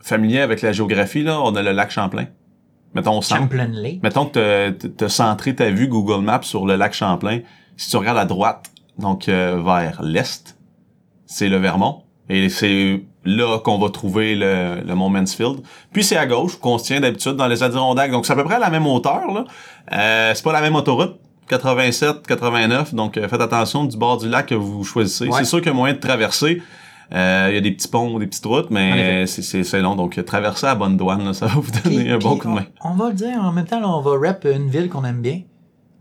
familiers 0.00 0.40
avec 0.42 0.62
la 0.62 0.72
géographie 0.72 1.24
là, 1.24 1.40
on 1.40 1.54
a 1.56 1.62
le 1.62 1.72
lac 1.72 1.90
Champlain. 1.90 2.26
Mettons. 2.94 3.20
Champlain 3.20 3.68
Lake. 3.72 4.00
Mettons 4.02 4.26
que 4.26 4.70
t'as 4.70 5.08
centré 5.08 5.54
ta 5.56 5.70
vue 5.70 5.88
Google 5.88 6.22
Maps 6.22 6.42
sur 6.42 6.66
le 6.66 6.76
lac 6.76 6.92
Champlain. 6.94 7.40
Si 7.76 7.90
tu 7.90 7.96
regardes 7.96 8.18
à 8.18 8.26
droite, 8.26 8.70
donc 8.98 9.26
vers 9.28 10.00
l'est, 10.02 10.56
c'est 11.24 11.48
le 11.48 11.56
Vermont. 11.56 12.02
Et 12.28 12.48
c'est 12.48 13.02
là 13.24 13.58
qu'on 13.58 13.78
va 13.78 13.90
trouver 13.90 14.34
le, 14.34 14.80
le 14.86 14.94
mont 14.94 15.08
Mansfield. 15.10 15.60
Puis 15.92 16.04
c'est 16.04 16.16
à 16.16 16.26
gauche, 16.26 16.56
qu'on 16.58 16.78
se 16.78 16.84
tient 16.84 17.00
d'habitude 17.00 17.32
dans 17.32 17.46
les 17.48 17.62
Adirondacks. 17.62 18.10
Donc 18.10 18.26
c'est 18.26 18.32
à 18.32 18.36
peu 18.36 18.44
près 18.44 18.54
à 18.56 18.58
la 18.60 18.70
même 18.70 18.86
hauteur. 18.86 19.26
Là. 19.32 19.44
Euh, 19.92 20.32
c'est 20.34 20.42
pas 20.44 20.52
la 20.52 20.60
même 20.60 20.74
autoroute. 20.76 21.16
87, 21.48 22.26
89. 22.26 22.94
Donc, 22.94 23.16
euh, 23.18 23.28
faites 23.28 23.40
attention 23.40 23.84
du 23.84 23.96
bord 23.98 24.16
du 24.16 24.28
lac 24.28 24.46
que 24.46 24.54
vous 24.54 24.84
choisissez. 24.84 25.26
Ouais. 25.26 25.38
C'est 25.40 25.44
sûr 25.44 25.58
qu'il 25.58 25.66
y 25.66 25.70
a 25.70 25.74
moyen 25.74 25.94
de 25.94 25.98
traverser. 26.00 26.62
Euh, 27.12 27.48
Il 27.50 27.54
y 27.54 27.58
a 27.58 27.60
des 27.60 27.72
petits 27.72 27.88
ponts, 27.88 28.18
des 28.18 28.26
petites 28.26 28.46
routes, 28.46 28.70
mais 28.70 29.26
c'est- 29.26 29.42
c'est 29.42 29.62
c'est 29.64 29.80
long. 29.82 29.94
Donc, 29.96 30.24
traverser 30.24 30.66
à 30.68 30.74
bonne 30.74 30.96
douane, 30.96 31.24
là, 31.24 31.34
ça 31.34 31.46
va 31.46 31.54
vous 31.60 31.70
donner 31.82 32.04
Puis- 32.04 32.10
un 32.12 32.18
bon 32.18 32.38
coup 32.38 32.48
de 32.48 32.54
main. 32.54 32.64
On, 32.82 32.90
on 32.92 32.94
va 32.94 33.08
le 33.08 33.14
dire, 33.14 33.36
en 33.42 33.52
même 33.52 33.66
temps, 33.66 33.80
là, 33.80 33.88
on 33.88 34.00
va 34.00 34.12
rep 34.12 34.46
une 34.50 34.70
ville 34.70 34.88
qu'on 34.88 35.04
aime 35.04 35.20
bien. 35.20 35.40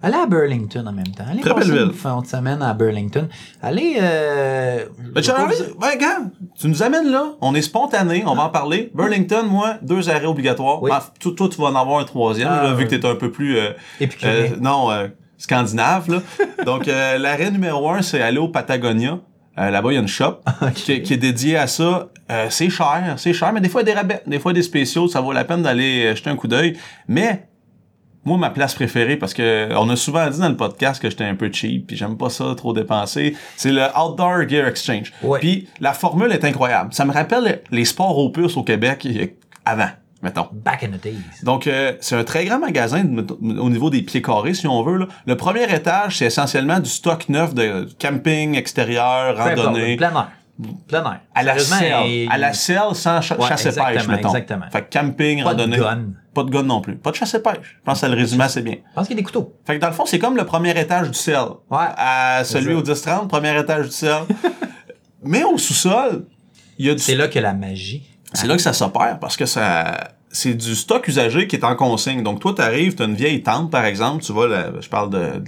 Allez 0.03 0.15
à 0.17 0.25
Burlington 0.25 0.86
en 0.88 0.91
même 0.93 1.08
temps. 1.08 1.25
Allez 1.29 1.41
Très 1.41 1.53
belle 1.53 1.70
une 1.70 1.77
ville. 1.89 1.93
fin 1.93 2.20
de 2.22 2.25
semaine 2.25 2.62
à 2.62 2.74
Burlington. 2.74 3.27
Allez... 3.62 3.98
Euh, 4.01 4.86
Ben, 5.13 5.22
ouais, 5.22 5.98
gars, 6.00 6.17
tu 6.60 6.67
nous 6.67 6.81
amènes 6.84 7.12
là, 7.12 7.34
on 7.41 7.53
est 7.53 7.62
spontané, 7.62 8.24
on 8.25 8.34
va 8.36 8.43
en 8.43 8.50
parler. 8.50 8.91
Burlington, 8.96 9.43
moi, 9.48 9.75
deux 9.84 10.10
arrêts 10.10 10.25
obligatoires. 10.25 10.81
Oui. 10.81 10.89
Ben, 10.89 11.00
toi, 11.20 11.31
toi, 11.38 11.50
tu 11.50 11.62
vas 11.62 11.67
en 11.67 11.75
avoir 11.75 12.00
un 12.00 12.03
troisième, 12.05 12.50
Ah, 12.51 12.63
là, 12.63 12.74
vu 12.74 12.84
oui. 12.86 12.89
que 12.89 12.96
t'es 12.96 13.08
un 13.08 13.15
peu 13.15 13.31
plus, 13.31 13.58
euh, 13.58 13.70
euh, 14.24 14.48
non, 14.60 14.91
euh, 14.91 15.08
scandinave, 15.38 16.10
là. 16.10 16.22
Donc, 16.65 16.88
euh, 16.88 17.17
l'arrêt 17.17 17.51
numéro 17.51 17.89
un, 17.91 18.01
c'est 18.01 18.22
aller 18.22 18.38
au 18.39 18.48
Patagonia. 18.48 19.20
Euh, 19.60 19.70
Là-bas, 19.70 19.91
il 19.91 19.96
y 19.96 19.98
a 19.98 20.01
une 20.01 20.08
shop 20.08 20.39
qui, 20.74 21.01
qui 21.03 21.13
est 21.13 21.17
dédiée 21.17 21.58
à 21.58 21.67
ça. 21.67 22.10
Euh, 22.31 22.48
c'est 22.50 22.70
cher, 22.70 23.15
c'est 23.17 23.34
cher, 23.34 23.51
mais 23.53 23.60
des 23.62 23.67
fois, 23.70 23.81
il 23.81 23.88
y 23.88 23.91
a 23.91 23.93
des 23.93 24.00
rabais, 24.00 24.24
des 24.25 24.39
fois, 24.39 24.51
il 24.51 24.55
y 24.55 24.58
a 24.58 24.62
des 24.62 24.65
spéciaux, 24.65 25.08
ça 25.10 25.20
vaut 25.22 25.34
la 25.34 25.43
peine 25.43 25.62
d'aller 25.62 26.15
jeter 26.15 26.29
un 26.29 26.36
coup 26.38 26.48
d'œil. 26.48 26.77
Mais, 27.08 27.48
moi, 28.24 28.38
ma 28.38 28.51
place 28.51 28.75
préférée, 28.75 29.18
parce 29.18 29.34
que 29.34 29.70
on 29.75 29.90
a 29.90 29.96
souvent 29.96 30.30
dit 30.30 30.40
dans 30.40 30.50
le 30.50 30.58
podcast 30.58 31.01
que 31.01 31.10
j'étais 31.10 31.24
un 31.24 31.36
peu 31.36 31.51
cheap, 31.51 31.88
puis 31.88 31.98
j'aime 31.98 32.18
pas 32.18 32.30
ça 32.30 32.54
trop 32.56 32.74
dépenser, 32.74 33.36
c'est 33.58 33.72
le 33.72 33.84
Outdoor 33.98 34.48
Gear 34.48 34.68
Exchange. 34.68 35.12
Ouais. 35.24 35.40
Puis 35.40 35.68
la 35.80 35.94
formule 35.94 36.32
est 36.32 36.46
incroyable. 36.46 36.94
Ça 36.94 37.06
me 37.06 37.12
rappelle 37.12 37.63
les 37.72 37.86
sports 37.86 38.18
opus 38.20 38.58
au 38.58 38.63
Québec 38.63 39.08
avant, 39.66 39.90
mettons. 40.22 40.48
Back 40.51 40.84
in 40.84 40.90
the 40.90 41.01
days. 41.01 41.16
Donc, 41.44 41.66
euh, 41.66 41.94
c'est 42.00 42.16
un 42.16 42.24
très 42.24 42.46
grand 42.46 42.60
magasin 42.60 43.04
au 43.42 43.70
niveau 43.70 43.90
des 43.90 44.04
pieds 44.04 44.22
carrés, 44.22 44.54
si 44.54 44.68
on 44.68 44.84
veut. 44.84 44.98
Là. 44.98 45.08
Le 45.25 45.36
premier 45.36 45.63
étage, 45.74 46.18
c'est 46.18 46.25
essentiellement 46.25 46.80
du 46.80 46.90
stock 46.90 47.28
neuf 47.28 47.56
de 47.56 47.90
camping, 48.00 48.56
extérieur, 48.56 49.36
randonnée. 49.36 49.96
Plein 49.98 50.12
air. 50.12 50.32
Plein 50.88 51.03
air. 51.03 51.22
À 51.36 51.44
la 51.44 51.58
selle. 51.60 52.27
À 52.30 52.38
la 52.38 52.53
selle 52.53 52.80
sans 52.94 53.18
Ouais, 53.18 53.48
chasse 53.48 53.65
et 53.65 53.70
pêche, 53.70 53.77
exactement, 53.77 54.15
mettons. 54.15 54.27
exactement. 54.30 54.65
Fait 54.72 54.82
que 54.84 54.89
camping, 55.00 55.44
Pas 55.44 55.53
de 55.56 55.65
gun. 55.65 56.03
Pas 56.34 56.44
de 56.44 56.50
gun 56.50 56.63
non 56.63 56.82
plus. 56.82 56.96
Pas 56.98 57.12
de 57.12 57.15
chasse 57.15 57.34
et 57.34 57.41
pêche. 57.41 57.77
Je 57.80 57.84
pense 57.84 57.96
que 57.96 58.00
ça 58.01 58.08
le 58.10 58.15
résume 58.15 58.41
assez 58.41 58.62
bien. 58.62 58.75
Je 58.75 58.96
pense 58.96 59.08
qu'il 59.08 59.15
y 59.15 59.20
a 59.20 59.22
des 59.22 59.25
couteaux. 59.25 59.53
Fait 59.65 59.75
que 59.75 59.82
dans 59.82 59.88
le 59.88 59.94
fond, 59.94 60.06
c'est 60.06 60.20
comme 60.20 60.38
le 60.38 60.46
premier 60.46 60.80
étage 60.80 61.10
du 61.10 61.18
sel. 61.18 61.36
Ouais. 61.70 61.77
À 61.98 62.44
celui 62.44 62.74
au 62.74 62.82
10-30, 62.82 63.27
premier 63.27 63.58
étage 63.60 63.86
du 63.88 63.91
sel. 63.91 64.24
Mais 65.24 65.44
au 65.44 65.58
sous-sol, 65.58 66.25
il 66.77 66.86
y 66.88 66.89
a 66.89 66.94
du 66.96 67.00
C'est 67.01 67.15
là 67.15 67.27
que 67.27 67.39
la 67.39 67.53
magie. 67.53 68.03
c'est 68.34 68.48
là 68.48 68.56
que 68.56 68.62
ça 68.62 68.74
s'opère 68.74 69.20
parce 69.20 69.38
que 69.38 69.46
ça 69.46 70.12
c'est 70.34 70.53
du 70.53 70.75
stock 70.75 71.06
usagé 71.08 71.46
qui 71.48 71.58
est 71.58 71.63
en 71.65 71.75
consigne. 71.75 72.24
Donc 72.24 72.39
toi 72.39 72.53
t'arrives, 72.56 72.96
t'as 72.96 73.06
une 73.06 73.15
vieille 73.15 73.44
tente 73.44 73.70
par 73.70 73.86
exemple, 73.86 74.24
tu 74.24 74.32
vois 74.32 74.48
là, 74.48 74.68
je 74.80 74.88
parle 74.89 75.10
de, 75.10 75.44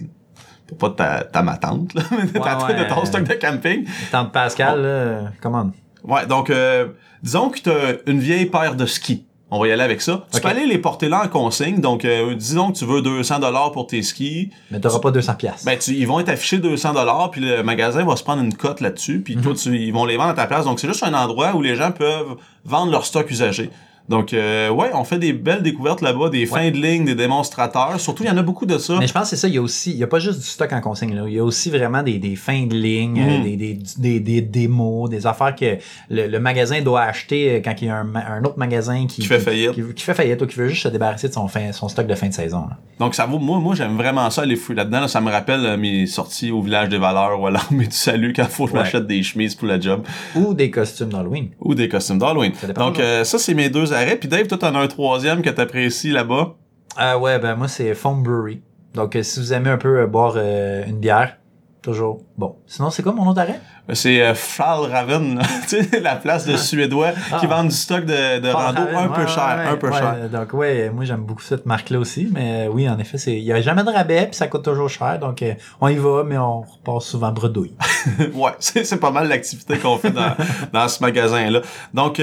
pas 0.74 0.90
ta, 0.90 1.24
ta 1.24 1.42
ma 1.42 1.58
tante 1.58 1.94
là, 1.94 2.02
Ouais, 2.12 2.74
de 2.74 2.90
ton 2.90 3.06
stock 3.06 3.24
de 3.24 3.34
camping. 3.34 3.86
Tante 4.12 4.32
Pascal, 4.32 4.82
là, 4.82 5.32
commande. 5.42 5.72
Ouais, 6.04 6.26
donc 6.26 6.50
euh, 6.50 6.88
disons 7.22 7.50
que 7.50 7.60
t'as 7.60 8.12
une 8.12 8.20
vieille 8.20 8.48
paire 8.48 8.76
de 8.76 8.86
skis. 8.86 9.26
On 9.56 9.60
va 9.60 9.68
y 9.68 9.72
aller 9.72 9.84
avec 9.84 10.02
ça. 10.02 10.26
Tu 10.34 10.42
peux 10.42 10.48
aller 10.48 10.66
les 10.66 10.80
porter 10.80 11.10
là 11.10 11.22
en 11.26 11.28
consigne. 11.28 11.80
Donc 11.80 12.06
euh, 12.06 12.34
disons 12.34 12.72
que 12.72 12.78
tu 12.80 12.86
veux 12.86 13.04
200 13.04 13.38
dollars 13.40 13.72
pour 13.72 13.86
tes 13.86 14.02
skis. 14.02 14.50
Mais 14.72 14.80
t'auras 14.80 15.00
pas 15.00 15.12
200 15.12 15.36
pièces. 15.36 15.64
Ben, 15.64 15.78
tu, 15.78 15.92
ils 15.92 16.08
vont 16.08 16.20
être 16.20 16.30
affichés 16.30 16.58
200 16.58 16.94
dollars, 16.94 17.30
puis 17.30 17.42
le 17.42 17.62
magasin 17.62 18.04
va 18.04 18.16
se 18.16 18.24
prendre 18.24 18.42
une 18.42 18.56
cote 18.56 18.82
là-dessus, 18.82 19.22
puis 19.22 19.38
toi, 19.38 19.54
tu, 19.54 19.78
ils 19.78 19.94
vont 19.94 20.06
les 20.06 20.18
vendre 20.18 20.32
à 20.32 20.34
ta 20.34 20.48
place. 20.48 20.66
Donc, 20.66 20.80
c'est 20.80 20.88
juste 20.88 21.04
un 21.04 21.14
endroit 21.14 21.54
où 21.54 21.62
les 21.62 21.76
gens 21.76 21.92
peuvent 21.92 22.36
vendre 22.66 22.92
leur 22.92 23.06
stock 23.06 23.30
usagé. 23.30 23.70
Donc, 24.10 24.34
euh, 24.34 24.70
ouais, 24.70 24.90
on 24.94 25.04
fait 25.06 25.18
des 25.18 25.32
belles 25.32 25.62
découvertes 25.64 26.02
là-bas, 26.02 26.30
des 26.30 26.46
fins 26.46 26.70
de 26.70 26.76
ligne, 26.78 27.06
des 27.06 27.16
démonstrateurs. 27.16 28.00
Surtout, 28.00 28.24
il 28.24 28.28
y 28.28 28.30
en 28.30 28.38
a 28.38 28.42
beaucoup 28.44 28.66
de 28.66 28.78
ça. 28.78 28.98
Mais 29.00 29.08
je 29.08 29.14
pense 29.14 29.24
que 29.24 29.30
c'est 29.30 29.36
ça, 29.38 29.48
il 29.48 29.54
y 29.54 29.58
a 29.58 29.62
aussi, 29.62 29.92
il 29.92 29.98
y 29.98 30.04
a 30.04 30.08
pas 30.08 30.20
juste 30.20 30.40
du 30.40 30.46
stock 30.46 30.72
en 30.74 30.82
consigne, 30.82 31.16
là. 31.16 31.24
Il 31.28 31.34
y 31.34 31.40
a 31.40 31.44
aussi 31.44 31.70
vraiment 31.70 32.04
des, 32.04 32.20
des 32.20 32.36
fins 32.36 32.66
de 32.66 32.76
ligne, 32.76 33.20
euh, 33.22 33.44
des, 33.44 33.56
des, 33.56 33.80
des, 33.98 34.20
des 34.20 34.42
démos, 34.42 35.10
des 35.10 35.26
affaires 35.26 35.56
que 35.56 35.78
le, 36.10 36.28
le 36.28 36.40
magasin 36.40 36.82
doit 36.82 37.02
acheter 37.04 37.50
euh, 37.56 37.62
quand 37.64 37.74
il 37.82 37.88
y 37.88 37.90
a 37.90 37.96
un, 37.98 38.14
un 38.16 38.44
autre 38.44 38.58
magasin 38.58 39.06
qui, 39.08 39.22
Qui 39.22 39.28
fait 39.28 39.40
faillite. 39.40 39.72
Qui, 39.72 39.82
qui 39.94 40.04
fait 40.04 40.14
faillite 40.14 40.42
ou 40.42 40.48
qui 40.48 40.56
veut 40.58 40.68
juste 40.68 40.84
se 40.84 40.90
débarrasser 40.90 41.30
de 41.30 41.34
son, 41.34 41.48
fin, 41.48 41.72
son 41.72 41.88
stock 41.88 42.06
de 42.06 42.16
fin 42.16 42.28
de 42.28 42.34
saison. 42.34 42.66
là. 42.70 42.78
Donc, 43.00 43.16
ça 43.16 43.26
vaut, 43.26 43.40
moi, 43.40 43.60
moi, 43.60 43.74
j'aime 43.74 43.96
vraiment 43.96 44.30
ça, 44.30 44.46
les 44.46 44.56
fouilles 44.58 44.76
là-dedans. 44.76 45.02
là. 45.02 45.08
ça 45.08 45.22
me 45.22 45.32
rappelle 45.32 45.78
mes 45.78 46.08
sorties 46.08 46.52
au 46.52 46.62
village 46.62 46.90
des 46.90 46.98
valeurs 46.98 47.40
ou 47.40 47.48
à 47.48 47.52
l'armée 47.52 47.86
du 47.88 47.96
salut 47.96 48.34
quand 48.36 48.46
faut 48.50 48.66
que 48.66 48.72
je 48.72 48.76
m'achète 48.76 49.08
des 49.08 49.24
chemises 49.24 49.56
pour 49.56 49.68
la 49.68 49.80
job. 49.80 50.04
Ou 50.36 50.54
des 50.54 50.70
costumes 50.70 51.10
d'Halloween. 51.10 51.50
Ou 51.62 51.74
des 51.74 51.88
costumes 51.88 52.18
d'Halloween. 52.20 52.52
Donc, 52.76 53.00
euh, 53.00 53.24
ça, 53.24 53.38
c'est 53.40 53.54
mes 53.54 53.70
deux 53.70 53.93
arrêts. 53.94 54.16
Puis 54.16 54.28
Dave, 54.30 54.48
toi, 54.48 54.58
t'en 54.58 54.76
as 54.76 54.80
un 54.80 54.88
troisième 54.88 55.42
que 55.42 55.50
t'apprécies 55.50 56.12
là-bas. 56.12 56.56
Ah 56.96 57.18
ouais, 57.18 57.40
ben 57.40 57.56
moi 57.56 57.68
c'est 57.68 57.94
Foam 57.96 58.22
Brewery. 58.24 58.62
Donc 58.94 59.16
euh, 59.16 59.24
si 59.24 59.40
vous 59.40 59.52
aimez 59.54 59.72
un 59.72 59.78
peu 59.78 60.02
euh, 60.02 60.08
boire 60.08 60.34
euh, 60.38 60.86
une 60.86 61.00
bière, 61.00 61.38
toujours 61.82 62.22
bon. 62.38 62.56
Sinon 62.68 62.92
c'est 62.92 63.02
quoi 63.02 63.14
mon 63.14 63.28
autre 63.28 63.42
arrêt? 63.42 63.60
C'est 63.92 64.22
euh, 64.22 64.34
tu 65.68 65.84
sais, 65.84 66.00
la 66.00 66.16
place 66.16 66.46
de 66.46 66.56
Suédois 66.56 67.12
qui 67.12 67.46
Ah. 67.46 67.48
vendent 67.48 67.68
du 67.68 67.76
stock 67.76 68.06
de, 68.06 68.40
de 68.40 68.50
rando 68.50 68.82
un 68.82 69.10
peu 69.10 69.28
cher, 69.28 69.58
ouais, 69.58 69.72
un 69.72 69.76
peu 69.76 69.90
ouais. 69.90 69.98
cher. 69.98 70.30
Donc 70.32 70.54
ouais, 70.54 70.90
moi 70.90 71.04
j'aime 71.04 71.24
beaucoup 71.24 71.42
cette 71.42 71.66
marque-là 71.66 72.00
aussi, 72.00 72.30
mais 72.32 72.68
euh, 72.68 72.72
oui, 72.72 72.88
en 72.88 72.98
effet, 73.00 73.18
c'est 73.18 73.34
il 73.34 73.44
y 73.44 73.52
a 73.52 73.60
jamais 73.60 73.84
de 73.84 73.90
rabais 73.90 74.28
puis 74.28 74.36
ça 74.36 74.48
coûte 74.48 74.64
toujours 74.64 74.90
cher, 74.90 75.20
donc 75.20 75.42
euh, 75.42 75.56
on 75.82 75.90
y 75.90 75.96
va, 75.96 76.24
mais 76.24 76.38
on 76.38 76.62
repart 76.62 77.02
souvent 77.02 77.32
bredouille. 77.32 77.76
ouais, 78.34 78.52
c'est, 78.60 79.00
pas 79.00 79.12
mal 79.12 79.28
l'activité 79.28 79.78
qu'on 79.78 79.98
fait 79.98 80.12
dans, 80.12 80.36
dans 80.74 80.88
ce 80.88 81.02
magasin-là. 81.02 81.62
Donc, 81.94 82.22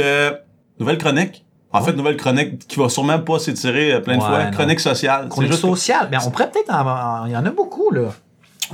nouvelle 0.79 0.99
chronique. 0.99 1.45
En 1.73 1.83
fait, 1.83 1.93
nouvelle 1.93 2.17
chronique 2.17 2.67
qui 2.67 2.79
va 2.81 2.89
sûrement 2.89 3.21
pas 3.21 3.39
s'étirer 3.39 3.93
euh, 3.95 4.01
plein 4.01 4.17
de 4.17 4.23
Ouais, 4.23 4.27
fois. 4.29 4.45
non. 4.45 4.51
Chronique 4.51 4.81
sociale. 4.81 5.29
Chronique 5.29 5.53
juste 5.53 5.63
sociale, 5.63 6.09
ben 6.11 6.19
on 6.27 6.31
pourrait 6.31 6.51
peut-être 6.51 6.73
en, 6.73 7.27
il 7.27 7.33
y 7.33 7.37
en 7.37 7.47
a 7.47 7.51
beaucoup 7.51 7.91
là. 7.93 8.09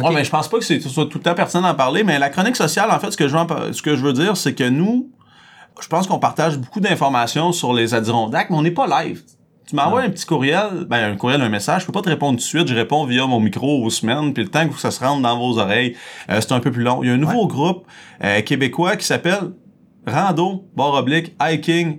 Ouais, 0.01 0.15
mais 0.15 0.25
je 0.25 0.31
pense 0.31 0.49
pas 0.49 0.59
que 0.59 0.65
c'est, 0.65 0.79
ce 0.81 0.89
soit 0.89 1.07
tout 1.07 1.19
le 1.19 1.23
temps 1.25 1.35
pertinent 1.35 1.63
d'en 1.63 1.75
parler, 1.75 2.05
mais 2.05 2.19
la 2.19 2.29
chronique 2.31 2.57
sociale, 2.57 2.91
en 2.91 2.99
fait, 2.99 3.11
ce 3.11 3.17
que 3.17 3.29
je 3.29 3.33
veux, 3.35 3.39
en 3.41 3.47
ce 3.73 3.81
que 3.83 3.97
je 3.97 4.03
veux 4.03 4.13
dire, 4.13 4.37
c'est 4.37 4.55
que 4.55 4.65
nous, 4.69 5.11
je 5.81 5.89
pense 5.89 6.07
qu'on 6.07 6.19
partage 6.19 6.59
beaucoup 6.59 6.81
d'informations 6.81 7.53
sur 7.53 7.73
les 7.75 7.95
Adirondacks, 7.95 8.51
mais 8.51 8.57
on 8.57 8.63
n'est 8.63 8.71
pas 8.71 8.87
live. 9.05 9.23
Tu 9.67 9.75
m'envoies 9.75 10.03
un 10.03 10.11
petit 10.11 10.25
courriel, 10.27 10.85
ben 10.89 11.13
un 11.13 11.17
courriel, 11.17 11.41
un 11.43 11.49
message, 11.49 11.83
je 11.83 11.87
peux 11.87 11.93
pas 11.93 12.03
te 12.03 12.09
répondre 12.09 12.33
tout 12.39 12.43
de 12.45 12.47
suite, 12.47 12.69
je 12.69 12.75
réponds 12.75 13.05
via 13.05 13.27
mon 13.27 13.41
micro 13.41 13.83
aux 13.85 13.91
semaines, 13.91 14.33
puis 14.33 14.45
le 14.45 14.49
temps 14.51 14.69
que 14.69 14.79
ça 14.79 14.91
se 14.91 15.03
rentre 15.05 15.23
dans 15.23 15.37
vos 15.39 15.59
oreilles, 15.59 15.97
euh, 16.31 16.41
c'est 16.41 16.53
un 16.53 16.61
peu 16.61 16.71
plus 16.71 16.83
long. 16.85 17.03
Il 17.03 17.09
y 17.09 17.11
a 17.11 17.15
un 17.15 17.19
nouveau 17.19 17.47
groupe 17.47 17.85
euh, 18.23 18.43
québécois 18.43 18.97
qui 18.97 19.05
s'appelle 19.05 19.53
Rando, 20.07 20.65
barre 20.77 20.95
oblique, 20.95 21.35
hiking, 21.43 21.99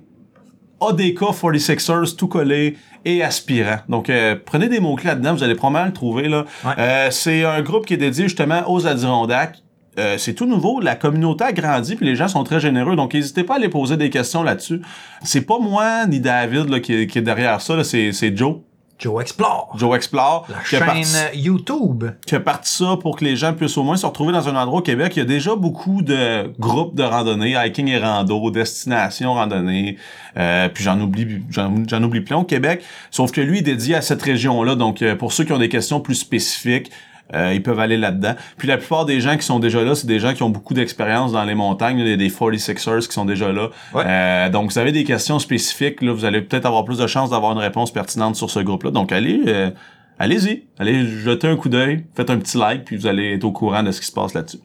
ADK 0.81 1.19
46ers, 1.19 2.15
tout 2.15 2.27
collé 2.27 2.77
et 3.05 3.23
aspirant. 3.23 3.77
Donc, 3.89 4.09
euh, 4.09 4.35
prenez 4.43 4.69
des 4.69 4.79
mots-clés 4.79 5.09
là-dedans, 5.09 5.33
vous 5.33 5.43
allez 5.43 5.55
probablement 5.55 5.85
le 5.85 5.93
trouver. 5.93 6.27
Là. 6.27 6.45
Ouais. 6.65 6.73
Euh, 6.77 7.07
c'est 7.11 7.45
un 7.45 7.61
groupe 7.61 7.85
qui 7.85 7.93
est 7.93 7.97
dédié 7.97 8.25
justement 8.25 8.63
aux 8.67 8.85
Adirondacks. 8.85 9.57
Euh, 9.99 10.17
c'est 10.19 10.33
tout 10.33 10.45
nouveau, 10.45 10.79
la 10.79 10.95
communauté 10.95 11.43
a 11.43 11.51
grandi, 11.51 11.95
puis 11.95 12.05
les 12.05 12.15
gens 12.15 12.27
sont 12.27 12.43
très 12.43 12.59
généreux, 12.59 12.95
donc 12.95 13.15
n'hésitez 13.15 13.43
pas 13.43 13.55
à 13.55 13.57
aller 13.57 13.69
poser 13.69 13.97
des 13.97 14.11
questions 14.11 14.43
là-dessus. 14.43 14.79
C'est 15.23 15.41
pas 15.41 15.57
moi 15.57 16.05
ni 16.05 16.19
David 16.19 16.69
là, 16.69 16.79
qui, 16.79 16.93
est, 16.93 17.07
qui 17.07 17.17
est 17.17 17.23
derrière 17.23 17.59
ça, 17.61 17.83
c'est 17.83 18.37
Joe, 18.37 18.57
Joe 18.99 19.21
Explore. 19.21 19.73
Joe 19.77 19.95
Explore, 19.95 20.47
La 20.49 20.59
qui 20.59 20.69
chaîne 20.69 20.85
parti, 20.85 21.39
YouTube. 21.39 22.05
qui 22.25 22.35
a 22.35 22.39
parti 22.39 22.71
ça 22.71 22.97
pour 22.99 23.17
que 23.17 23.25
les 23.25 23.35
gens 23.35 23.53
puissent 23.53 23.77
au 23.77 23.83
moins 23.83 23.97
se 23.97 24.05
retrouver 24.05 24.33
dans 24.33 24.49
un 24.49 24.55
endroit 24.55 24.79
au 24.79 24.83
Québec. 24.83 25.13
Il 25.15 25.19
y 25.19 25.21
a 25.21 25.25
déjà 25.25 25.55
beaucoup 25.55 26.01
de 26.01 26.51
groupes 26.59 26.95
de 26.95 27.03
randonnée, 27.03 27.55
hiking 27.55 27.87
et 27.89 27.99
rando, 27.99 28.49
destination 28.51 29.33
randonnée, 29.33 29.97
euh, 30.37 30.69
puis 30.69 30.83
j'en 30.83 30.99
oublie, 30.99 31.43
j'en, 31.49 31.73
j'en 31.87 32.01
oublie 32.03 32.21
plein 32.21 32.37
au 32.37 32.43
Québec. 32.43 32.83
Sauf 33.11 33.31
que 33.31 33.41
lui 33.41 33.59
est 33.59 33.63
dédié 33.63 33.95
à 33.95 34.01
cette 34.01 34.21
région-là, 34.21 34.75
donc 34.75 35.01
euh, 35.01 35.15
pour 35.15 35.33
ceux 35.33 35.43
qui 35.43 35.53
ont 35.53 35.59
des 35.59 35.69
questions 35.69 35.99
plus 35.99 36.15
spécifiques, 36.15 36.91
euh, 37.33 37.53
ils 37.53 37.61
peuvent 37.61 37.79
aller 37.79 37.97
là-dedans. 37.97 38.35
Puis 38.57 38.67
la 38.67 38.77
plupart 38.77 39.05
des 39.05 39.19
gens 39.19 39.35
qui 39.35 39.45
sont 39.45 39.59
déjà 39.59 39.83
là, 39.83 39.95
c'est 39.95 40.07
des 40.07 40.19
gens 40.19 40.33
qui 40.33 40.43
ont 40.43 40.49
beaucoup 40.49 40.73
d'expérience 40.73 41.31
dans 41.31 41.43
les 41.43 41.55
montagnes. 41.55 41.99
Il 41.99 42.07
y 42.07 42.13
a 42.13 42.17
des 42.17 42.29
46ers 42.29 43.05
qui 43.07 43.13
sont 43.13 43.25
déjà 43.25 43.51
là. 43.51 43.69
Ouais. 43.93 44.03
Euh, 44.05 44.49
donc, 44.49 44.71
vous 44.71 44.77
avez 44.77 44.91
des 44.91 45.03
questions 45.03 45.39
spécifiques. 45.39 46.01
Là, 46.01 46.13
vous 46.13 46.25
allez 46.25 46.41
peut-être 46.41 46.65
avoir 46.65 46.85
plus 46.85 46.99
de 46.99 47.07
chances 47.07 47.31
d'avoir 47.31 47.51
une 47.51 47.57
réponse 47.57 47.91
pertinente 47.91 48.35
sur 48.35 48.49
ce 48.49 48.59
groupe-là. 48.59 48.91
Donc, 48.91 49.11
allez, 49.11 49.41
euh, 49.47 49.71
allez-y. 50.19 50.67
Allez 50.79 51.05
jeter 51.05 51.47
un 51.47 51.57
coup 51.57 51.69
d'œil. 51.69 52.05
Faites 52.15 52.29
un 52.29 52.37
petit 52.37 52.57
like, 52.57 52.85
puis 52.85 52.95
vous 52.95 53.07
allez 53.07 53.33
être 53.33 53.43
au 53.43 53.51
courant 53.51 53.83
de 53.83 53.91
ce 53.91 53.99
qui 53.99 54.07
se 54.07 54.13
passe 54.13 54.33
là-dessus. 54.33 54.59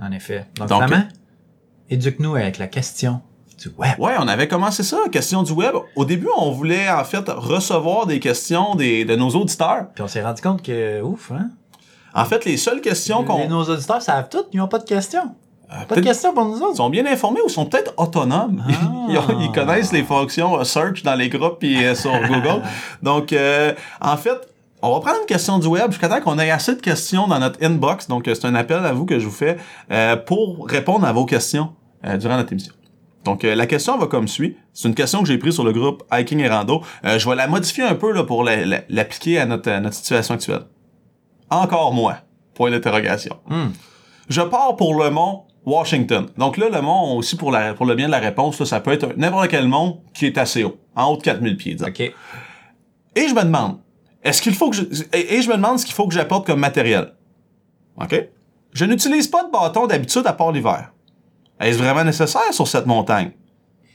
En 0.00 0.10
effet. 0.12 0.46
Donc, 0.56 0.68
Donc, 0.68 0.82
vraiment, 0.82 1.04
éduque-nous 1.90 2.34
avec 2.34 2.58
la 2.58 2.66
question 2.66 3.20
du 3.58 3.68
web. 3.76 3.98
Ouais, 3.98 4.12
on 4.18 4.28
avait 4.28 4.48
commencé 4.48 4.82
ça, 4.82 4.98
question 5.10 5.42
du 5.42 5.52
web. 5.52 5.74
Au 5.96 6.04
début, 6.04 6.28
on 6.36 6.50
voulait 6.50 6.90
en 6.90 7.04
fait 7.04 7.26
recevoir 7.28 8.06
des 8.06 8.20
questions 8.20 8.74
des, 8.74 9.04
de 9.04 9.16
nos 9.16 9.30
auditeurs. 9.30 9.86
Puis 9.94 10.02
on 10.02 10.08
s'est 10.08 10.22
rendu 10.22 10.42
compte 10.42 10.62
que, 10.62 11.00
ouf, 11.02 11.32
hein? 11.32 11.50
En 12.16 12.24
fait, 12.24 12.44
les 12.44 12.56
seules 12.56 12.80
questions 12.80 13.24
qu'on 13.24 13.48
Nos 13.48 13.64
auditeurs 13.64 14.02
savent 14.02 14.28
tout, 14.28 14.44
ils 14.52 14.58
n'ont 14.58 14.68
pas 14.68 14.78
de 14.78 14.84
questions. 14.84 15.34
euh, 15.72 15.84
Pas 15.88 15.96
de 15.96 16.00
questions 16.00 16.32
pour 16.34 16.44
nous 16.46 16.60
autres. 16.62 16.76
sont 16.76 16.90
bien 16.90 17.06
informés 17.06 17.40
ou 17.44 17.48
sont 17.48 17.66
peut-être 17.66 17.92
autonomes. 17.96 18.62
Ah. 18.66 18.72
Ils, 19.08 19.18
ont- 19.18 19.40
ils 19.40 19.52
connaissent 19.52 19.92
les 19.92 20.02
fonctions 20.02 20.62
search 20.64 21.02
dans 21.04 21.14
les 21.14 21.28
groupes 21.28 21.62
et 21.62 21.86
euh, 21.86 21.94
sur 21.94 22.10
Google. 22.26 22.62
Donc, 23.02 23.32
euh, 23.32 23.72
en 24.00 24.16
fait, 24.16 24.36
on 24.82 24.92
va 24.92 25.00
prendre 25.00 25.18
une 25.20 25.26
question 25.26 25.58
du 25.58 25.68
web 25.68 25.90
jusqu'à 25.92 26.08
temps 26.08 26.20
qu'on 26.20 26.38
ait 26.40 26.50
assez 26.50 26.74
de 26.74 26.80
questions 26.80 27.26
dans 27.28 27.38
notre 27.38 27.62
inbox. 27.64 28.08
Donc, 28.08 28.26
euh, 28.26 28.34
c'est 28.34 28.46
un 28.46 28.54
appel 28.56 28.84
à 28.84 28.92
vous 28.92 29.04
que 29.06 29.18
je 29.20 29.24
vous 29.26 29.30
fais 29.32 29.56
euh, 29.92 30.16
pour 30.16 30.66
répondre 30.68 31.06
à 31.06 31.12
vos 31.12 31.24
questions 31.24 31.70
euh, 32.04 32.16
durant 32.16 32.36
notre 32.36 32.52
émission. 32.52 32.72
Donc, 33.24 33.44
euh, 33.44 33.54
la 33.54 33.66
question 33.66 33.96
va 33.98 34.06
comme 34.06 34.28
suit. 34.28 34.56
C'est 34.72 34.88
une 34.88 34.94
question 34.94 35.20
que 35.22 35.26
j'ai 35.28 35.38
prise 35.38 35.54
sur 35.54 35.64
le 35.64 35.72
groupe 35.72 36.02
Hiking 36.12 36.40
et 36.40 36.48
Rando. 36.48 36.82
Euh, 37.04 37.18
je 37.18 37.28
vais 37.28 37.34
la 37.36 37.46
modifier 37.48 37.84
un 37.84 37.94
peu 37.94 38.12
là, 38.12 38.22
pour 38.24 38.42
la- 38.44 38.64
la- 38.64 38.80
l'appliquer 38.88 39.38
à 39.38 39.46
notre, 39.46 39.70
à 39.70 39.80
notre 39.80 39.96
situation 39.96 40.34
actuelle. 40.34 40.62
Encore 41.50 41.92
moins. 41.92 42.18
Point 42.54 42.70
d'interrogation. 42.70 43.36
Hmm. 43.48 43.68
Je 44.28 44.42
pars 44.42 44.76
pour 44.76 44.94
le 45.02 45.10
mont 45.10 45.44
Washington. 45.64 46.26
Donc 46.38 46.56
là, 46.56 46.68
le 46.68 46.80
mont, 46.80 47.16
aussi 47.16 47.36
pour, 47.36 47.50
la, 47.50 47.74
pour 47.74 47.86
le 47.86 47.94
bien 47.94 48.06
de 48.06 48.12
la 48.12 48.18
réponse, 48.20 48.58
là, 48.60 48.66
ça 48.66 48.80
peut 48.80 48.92
être 48.92 49.14
n'importe 49.16 49.48
quel 49.48 49.66
mont 49.68 50.02
qui 50.14 50.26
est 50.26 50.38
assez 50.38 50.62
haut, 50.64 50.76
en 50.94 51.06
haut 51.12 51.16
de 51.16 51.22
4000 51.22 51.56
pieds. 51.56 51.74
disons. 51.74 51.88
OK. 51.88 52.00
Et 52.00 53.28
je 53.28 53.34
me 53.34 53.42
demande, 53.42 53.78
est-ce 54.22 54.40
qu'il 54.42 54.54
faut 54.54 54.70
que 54.70 54.76
je... 54.76 54.82
Et 55.12 55.34
et 55.36 55.42
je 55.42 55.48
me 55.48 55.54
demande 55.56 55.78
ce 55.78 55.84
qu'il 55.84 55.94
faut 55.94 56.06
que 56.06 56.14
j'apporte 56.14 56.46
comme 56.46 56.60
matériel. 56.60 57.14
OK? 58.00 58.28
Je 58.72 58.84
n'utilise 58.84 59.26
pas 59.26 59.42
de 59.44 59.50
bâton 59.50 59.86
d'habitude 59.86 60.22
à 60.26 60.32
part 60.32 60.52
l'hiver. 60.52 60.92
Est-ce 61.58 61.78
vraiment 61.78 62.04
nécessaire 62.04 62.52
sur 62.52 62.68
cette 62.68 62.86
montagne? 62.86 63.32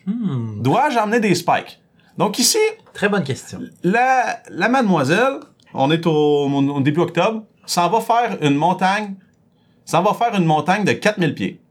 Hmm. 0.05 0.61
Dois-je 0.61 0.97
emmener 0.97 1.19
des 1.19 1.35
spikes? 1.35 1.79
Donc 2.17 2.39
ici, 2.39 2.57
Très 2.93 3.07
bonne 3.07 3.23
question. 3.23 3.59
la, 3.83 4.39
la 4.49 4.67
mademoiselle, 4.67 5.39
on 5.73 5.91
est 5.91 6.05
au, 6.05 6.11
au 6.47 6.81
début 6.81 7.01
octobre, 7.01 7.43
s'en 7.65 7.89
va 7.89 7.99
faire 8.01 8.37
une 8.41 8.55
montagne, 8.55 9.15
s'en 9.85 10.01
va 10.01 10.13
faire 10.13 10.35
une 10.39 10.45
montagne 10.45 10.83
de 10.83 10.93
4000 10.93 11.33
pieds. 11.35 11.61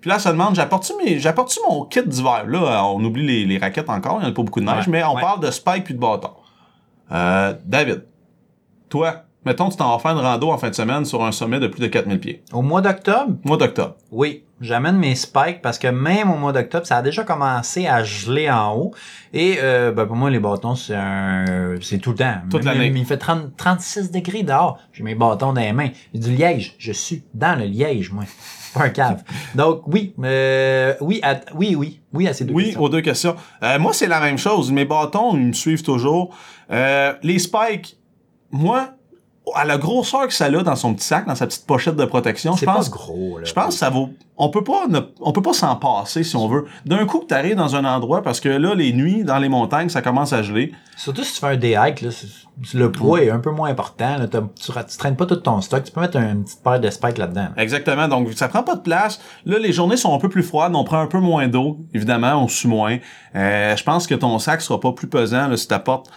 Puis 0.00 0.10
là, 0.10 0.18
se 0.18 0.28
demande, 0.28 0.54
j'apporte-tu 0.54 1.60
mon 1.68 1.84
kit 1.84 2.02
d'hiver? 2.06 2.44
Là, 2.46 2.84
on 2.86 3.02
oublie 3.04 3.26
les, 3.26 3.44
les 3.44 3.58
raquettes 3.58 3.90
encore, 3.90 4.16
il 4.16 4.20
n'y 4.20 4.26
en 4.26 4.30
a 4.30 4.32
pas 4.32 4.42
beaucoup 4.42 4.60
de 4.60 4.64
neige, 4.66 4.86
Ouais, 4.86 4.92
mais 4.92 5.02
on 5.04 5.14
ouais. 5.16 5.20
parle 5.20 5.40
de 5.40 5.50
spike 5.50 5.84
puis 5.84 5.94
de 5.94 5.98
bâton. 5.98 6.30
Euh, 7.10 7.54
David, 7.64 8.04
toi, 8.88 9.22
mettons, 9.44 9.68
tu 9.68 9.76
t'en 9.76 9.92
vas 9.96 9.98
faire 9.98 10.12
une 10.12 10.18
rando 10.24 10.50
en 10.50 10.58
fin 10.58 10.70
de 10.70 10.74
semaine 10.74 11.04
sur 11.04 11.24
un 11.24 11.32
sommet 11.32 11.60
de 11.60 11.66
plus 11.68 11.80
de 11.80 11.86
4000 11.86 12.20
pieds. 12.20 12.42
Au 12.52 12.62
mois 12.62 12.80
d'octobre, 12.80 13.34
Mois 13.44 13.56
d'octobre. 13.56 13.94
oui, 14.10 14.44
j'amène 14.60 14.96
mes 14.96 15.14
spikes 15.14 15.62
parce 15.62 15.78
que 15.78 15.88
même 15.88 16.30
au 16.30 16.36
mois 16.36 16.52
d'octobre, 16.52 16.86
ça 16.86 16.96
a 16.98 17.02
déjà 17.02 17.22
commencé 17.24 17.86
à 17.86 18.02
geler 18.04 18.50
en 18.50 18.74
haut. 18.76 18.94
Et 19.32 19.56
euh, 19.62 19.92
ben, 19.92 20.06
pour 20.06 20.16
moi, 20.16 20.30
les 20.30 20.40
bâtons, 20.40 20.74
c'est 20.74 20.94
un 20.96 21.76
c'est 21.80 21.98
tout 21.98 22.10
le 22.10 22.16
temps. 22.16 22.34
Toute 22.50 22.64
l'année. 22.64 22.92
Il 22.94 23.04
fait 23.06 23.16
30, 23.18 23.56
36 23.56 24.10
degrés 24.10 24.42
dehors. 24.42 24.78
J'ai 24.92 25.02
mes 25.04 25.14
bâtons 25.14 25.52
dans 25.52 25.60
les 25.60 25.72
mains. 25.72 25.90
J'ai 26.14 26.20
du 26.20 26.34
liège. 26.34 26.74
Je 26.78 26.92
suis 26.92 27.22
dans 27.34 27.58
le 27.58 27.64
liège, 27.66 28.10
moi. 28.12 28.24
Pas 28.74 28.84
un 28.84 28.88
cave. 28.90 29.22
Donc 29.54 29.82
oui, 29.86 30.14
euh, 30.22 30.92
oui, 31.00 31.20
à- 31.22 31.40
oui, 31.54 31.74
oui, 31.74 32.00
oui 32.12 32.28
à 32.28 32.34
ces 32.34 32.44
deux 32.44 32.52
Oui, 32.52 32.64
questions. 32.64 32.82
aux 32.82 32.88
deux 32.90 33.00
questions. 33.00 33.34
Euh, 33.62 33.78
moi, 33.78 33.92
c'est 33.94 34.06
la 34.08 34.20
même 34.20 34.36
chose. 34.36 34.70
Mes 34.72 34.84
bâtons, 34.84 35.34
ils 35.36 35.46
me 35.46 35.52
suivent 35.54 35.82
toujours. 35.82 36.36
Euh, 36.70 37.14
les 37.22 37.38
spikes, 37.38 37.96
moi, 38.50 38.90
à 39.56 39.64
la 39.64 39.78
grosseur 39.78 40.26
que 40.26 40.32
ça 40.34 40.46
a 40.46 40.50
dans 40.50 40.76
son 40.76 40.94
petit 40.94 41.06
sac, 41.06 41.26
dans 41.26 41.34
sa 41.34 41.46
petite 41.46 41.66
pochette 41.66 41.96
de 41.96 42.04
protection, 42.04 42.56
je 42.56 42.64
pense, 42.64 42.88
pas 42.88 42.96
gros, 42.96 43.38
là. 43.38 43.44
je 43.44 43.52
pense 43.52 43.74
que 43.74 43.78
ça 43.80 43.90
vaut. 43.90 44.10
On 44.40 44.50
peut 44.50 44.62
pas, 44.62 44.86
ne- 44.88 45.00
on 45.20 45.32
peut 45.32 45.42
pas 45.42 45.52
s'en 45.52 45.74
passer 45.76 46.22
si 46.22 46.36
on 46.36 46.46
veut. 46.46 46.64
D'un 46.86 47.04
coup, 47.06 47.18
que 47.18 47.26
t'arrives 47.26 47.56
dans 47.56 47.74
un 47.74 47.84
endroit 47.84 48.22
parce 48.22 48.38
que 48.38 48.48
là, 48.48 48.74
les 48.74 48.92
nuits 48.92 49.24
dans 49.24 49.38
les 49.38 49.48
montagnes, 49.48 49.88
ça 49.88 50.00
commence 50.00 50.32
à 50.32 50.42
geler. 50.42 50.72
Surtout 50.96 51.24
si 51.24 51.34
tu 51.34 51.40
fais 51.40 51.46
un 51.48 51.56
day 51.56 51.76
hike, 51.76 52.02
là, 52.02 52.10
le 52.74 52.92
poids 52.92 53.22
est 53.22 53.30
un 53.30 53.40
peu 53.40 53.50
moins 53.50 53.68
important. 53.68 54.16
Là, 54.16 54.28
tu, 54.28 54.38
tu 54.60 54.96
traînes 54.96 55.16
pas 55.16 55.26
tout 55.26 55.34
ton 55.36 55.60
stock. 55.60 55.82
Tu 55.82 55.90
peux 55.90 56.00
mettre 56.00 56.16
une 56.18 56.44
petite 56.44 56.62
paire 56.62 56.78
de 56.78 56.88
spikes 56.88 57.18
là-dedans. 57.18 57.48
là. 57.56 57.62
Exactement. 57.62 58.06
Donc, 58.06 58.32
ça 58.34 58.46
prend 58.48 58.62
pas 58.62 58.76
de 58.76 58.80
place. 58.80 59.20
Là, 59.44 59.58
les 59.58 59.72
journées 59.72 59.96
sont 59.96 60.14
un 60.14 60.18
peu 60.18 60.28
plus 60.28 60.44
froides. 60.44 60.72
On 60.74 60.84
prend 60.84 61.00
un 61.00 61.06
peu 61.08 61.18
moins 61.18 61.48
d'eau. 61.48 61.78
Évidemment, 61.92 62.34
on 62.42 62.46
sue 62.48 62.68
moins. 62.68 62.98
Euh, 63.34 63.76
je 63.76 63.82
pense 63.82 64.06
que 64.06 64.14
ton 64.14 64.38
sac 64.38 64.60
sera 64.60 64.78
pas 64.78 64.92
plus 64.92 65.08
pesant 65.08 65.48
là, 65.48 65.56
si 65.56 65.66
t'apportes 65.66 66.08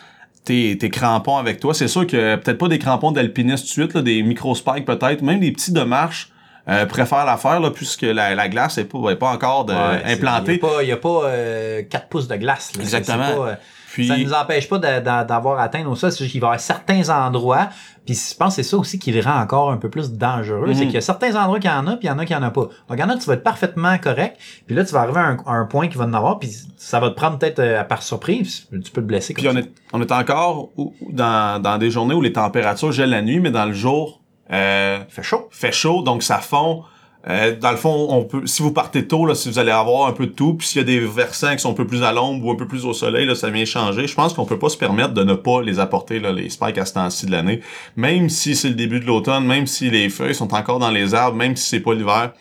tes, 0.43 0.77
tes 0.77 0.89
crampons 0.89 1.37
avec 1.37 1.59
toi. 1.59 1.73
C'est 1.73 1.87
sûr 1.87 2.05
que 2.07 2.35
peut-être 2.35 2.57
pas 2.57 2.67
des 2.67 2.79
crampons 2.79 3.11
d'alpiniste 3.11 3.63
tout 3.63 3.81
de 3.81 3.85
suite, 3.85 3.93
là, 3.93 4.01
des 4.01 4.23
micro-spikes 4.23 4.85
peut-être, 4.85 5.21
même 5.21 5.39
des 5.39 5.51
petits 5.51 5.71
de 5.71 5.81
marche. 5.81 6.29
Euh, 6.69 6.85
préfère 6.85 7.25
la 7.25 7.37
faire 7.37 7.59
là, 7.59 7.71
puisque 7.71 8.03
la, 8.03 8.35
la 8.35 8.47
glace 8.47 8.77
est 8.77 8.85
pas, 8.85 9.09
est 9.09 9.15
pas 9.15 9.29
encore 9.29 9.65
de, 9.65 9.73
Ouais, 9.73 10.13
implantée. 10.13 10.59
Il 10.61 10.61
n'y 10.61 10.67
a 10.67 10.75
pas, 10.75 10.83
y 10.83 10.91
a 10.91 10.97
pas 10.97 11.23
euh, 11.25 11.81
4 11.89 12.07
pouces 12.07 12.27
de 12.27 12.35
glace. 12.35 12.71
Là. 12.75 12.83
Exactement. 12.83 13.47
Puis, 13.93 14.07
Ça 14.07 14.17
ne 14.17 14.23
nous 14.23 14.33
empêche 14.33 14.69
pas 14.69 14.79
d'avoir 14.79 15.59
atteint 15.59 15.83
nos 15.83 15.95
sols. 15.95 16.11
C'est 16.11 16.19
juste 16.19 16.31
qu'il 16.31 16.41
va 16.41 16.47
y 16.47 16.49
avoir 16.49 16.59
certains 16.59 17.09
endroits. 17.09 17.69
Puis 18.05 18.15
je 18.15 18.35
pense 18.35 18.55
que 18.55 18.63
c'est 18.63 18.69
ça 18.69 18.77
aussi 18.77 18.97
qui 18.97 19.11
le 19.11 19.21
rend 19.21 19.39
encore 19.39 19.71
un 19.71 19.77
peu 19.77 19.89
plus 19.89 20.13
dangereux. 20.13 20.67
Mhm. 20.67 20.73
C'est 20.73 20.85
qu'il 20.85 20.93
y 20.95 20.97
a 20.97 21.01
certains 21.01 21.35
endroits 21.35 21.59
qui 21.59 21.69
en 21.69 21.85
a, 21.87 21.97
puis 21.97 22.07
il 22.07 22.07
y 22.07 22.11
en 22.11 22.17
a 22.17 22.25
qui 22.25 22.33
en 22.33 22.41
a 22.41 22.49
pas. 22.49 22.61
Donc 22.61 22.71
il 22.91 22.99
y 22.99 23.03
en 23.03 23.09
a, 23.09 23.17
tu 23.17 23.25
vas 23.25 23.35
être 23.35 23.43
parfaitement 23.43 23.97
correct. 23.99 24.37
Puis 24.65 24.75
là, 24.75 24.83
tu 24.83 24.93
vas 24.93 25.01
arriver 25.01 25.19
à 25.19 25.25
un, 25.25 25.37
à 25.45 25.51
un 25.51 25.65
point 25.65 25.87
qui 25.87 25.97
va 25.97 26.05
en 26.05 26.13
avoir, 26.13 26.39
puis 26.39 26.49
ça 26.77 26.99
va 26.99 27.09
te 27.09 27.15
prendre 27.15 27.37
peut-être 27.37 27.59
euh, 27.59 27.83
par 27.83 28.01
surprise. 28.01 28.67
Tu 28.71 28.91
peux 28.91 29.01
te 29.01 29.07
blesser. 29.07 29.33
Puis 29.33 29.47
on 29.47 29.55
est, 29.55 29.71
on 29.93 30.01
est 30.01 30.11
encore 30.11 30.69
dans, 31.09 31.61
dans 31.61 31.77
des 31.77 31.91
journées 31.91 32.15
où 32.15 32.21
les 32.21 32.33
températures 32.33 32.91
gèlent 32.91 33.11
la 33.11 33.21
nuit, 33.21 33.39
mais 33.39 33.51
dans 33.51 33.65
le 33.65 33.73
jour, 33.73 34.21
euh, 34.51 34.99
fait 35.07 35.23
chaud. 35.23 35.47
fait 35.51 35.71
chaud, 35.71 36.01
donc 36.01 36.23
ça 36.23 36.39
fond. 36.39 36.83
Euh, 37.29 37.55
dans 37.55 37.71
le 37.71 37.77
fond, 37.77 38.07
on 38.09 38.23
peut, 38.23 38.47
si 38.47 38.63
vous 38.63 38.71
partez 38.71 39.07
tôt, 39.07 39.25
là, 39.27 39.35
si 39.35 39.47
vous 39.49 39.59
allez 39.59 39.71
avoir 39.71 40.07
un 40.07 40.11
peu 40.11 40.25
de 40.25 40.31
tout, 40.31 40.55
puis 40.55 40.67
s'il 40.67 40.79
y 40.79 40.81
a 40.81 40.85
des 40.85 40.99
versants 40.99 41.51
qui 41.53 41.59
sont 41.59 41.71
un 41.71 41.75
peu 41.75 41.85
plus 41.85 42.01
à 42.03 42.11
l'ombre 42.11 42.45
ou 42.45 42.51
un 42.51 42.55
peu 42.55 42.67
plus 42.67 42.83
au 42.85 42.93
soleil, 42.93 43.25
là, 43.27 43.35
ça 43.35 43.49
vient 43.51 43.63
changer. 43.65 44.07
Je 44.07 44.15
pense 44.15 44.33
qu'on 44.33 44.45
peut 44.45 44.57
pas 44.57 44.69
se 44.69 44.77
permettre 44.77 45.13
de 45.13 45.23
ne 45.23 45.35
pas 45.35 45.61
les 45.61 45.79
apporter, 45.79 46.19
là, 46.19 46.31
les 46.31 46.49
spikes 46.49 46.79
à 46.79 46.85
ce 46.85 46.93
temps-ci 46.93 47.27
de 47.27 47.31
l'année. 47.31 47.61
Même 47.95 48.29
si 48.29 48.55
c'est 48.55 48.69
le 48.69 48.75
début 48.75 48.99
de 48.99 49.05
l'automne, 49.05 49.45
même 49.45 49.67
si 49.67 49.91
les 49.91 50.09
feuilles 50.09 50.33
sont 50.33 50.51
encore 50.53 50.79
dans 50.79 50.89
les 50.89 51.13
arbres, 51.13 51.37
même 51.37 51.55
si 51.55 51.69
c'est 51.69 51.79
pas 51.79 51.93
l'hiver. 51.93 52.31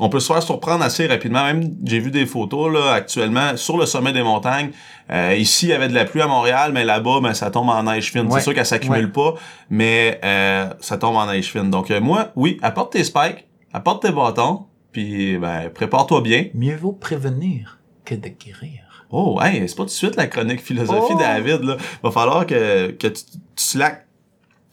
On 0.00 0.08
peut 0.08 0.18
se 0.18 0.32
faire 0.32 0.42
surprendre 0.42 0.82
assez 0.82 1.06
rapidement. 1.06 1.44
Même, 1.44 1.70
j'ai 1.84 2.00
vu 2.00 2.10
des 2.10 2.26
photos, 2.26 2.72
là, 2.72 2.94
actuellement, 2.94 3.56
sur 3.56 3.76
le 3.78 3.86
sommet 3.86 4.12
des 4.12 4.24
montagnes. 4.24 4.70
Euh, 5.12 5.36
ici, 5.38 5.66
il 5.66 5.68
y 5.68 5.72
avait 5.72 5.86
de 5.86 5.94
la 5.94 6.04
pluie 6.04 6.20
à 6.20 6.26
Montréal, 6.26 6.72
mais 6.74 6.84
là-bas, 6.84 7.20
ben, 7.22 7.32
ça 7.32 7.52
tombe 7.52 7.68
en 7.68 7.84
neige 7.84 8.10
fine. 8.10 8.22
Ouais. 8.22 8.40
C'est 8.40 8.40
sûr 8.40 8.54
qu'elle 8.54 8.66
s'accumule 8.66 9.04
Ouais. 9.04 9.10
pas, 9.12 9.34
mais 9.70 10.18
euh, 10.24 10.66
ça 10.80 10.96
tombe 10.98 11.14
en 11.14 11.26
neige 11.26 11.52
fine. 11.52 11.70
Donc, 11.70 11.92
euh, 11.92 12.00
moi, 12.00 12.30
oui, 12.34 12.58
apporte 12.62 12.94
tes 12.94 13.04
spikes, 13.04 13.46
apporte 13.74 14.02
tes 14.02 14.12
bâtons, 14.12 14.66
puis 14.92 15.36
ben, 15.36 15.68
prépare-toi 15.68 16.22
bien. 16.22 16.46
Mieux 16.54 16.76
vaut 16.76 16.92
prévenir 16.92 17.78
que 18.04 18.14
de 18.14 18.28
guérir. 18.28 19.06
Oh, 19.10 19.38
hey, 19.42 19.68
c'est 19.68 19.76
pas 19.76 19.82
tout 19.82 19.88
de 19.88 19.90
suite 19.90 20.16
la 20.16 20.28
chronique 20.28 20.62
philosophie, 20.62 21.12
Oh! 21.14 21.18
David, 21.18 21.62
là. 21.62 21.76
Va 22.02 22.10
falloir 22.10 22.46
que, 22.46 22.92
que 22.92 23.08
tu, 23.08 23.24
tu 23.24 23.38
slack. 23.56 24.06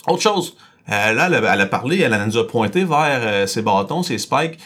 Autre 0.08 0.22
chose. 0.22 0.56
Euh, 0.90 1.14
là, 1.14 1.28
elle 1.28 1.36
a, 1.36 1.54
elle 1.54 1.62
a 1.62 1.66
parlé, 1.66 2.00
elle 2.00 2.18
nous 2.26 2.38
a 2.38 2.48
pointé 2.48 2.84
vers 2.86 3.22
euh, 3.24 3.48
ses 3.48 3.62
bâtons, 3.62 4.04
ses 4.04 4.18
spikes. 4.18 4.60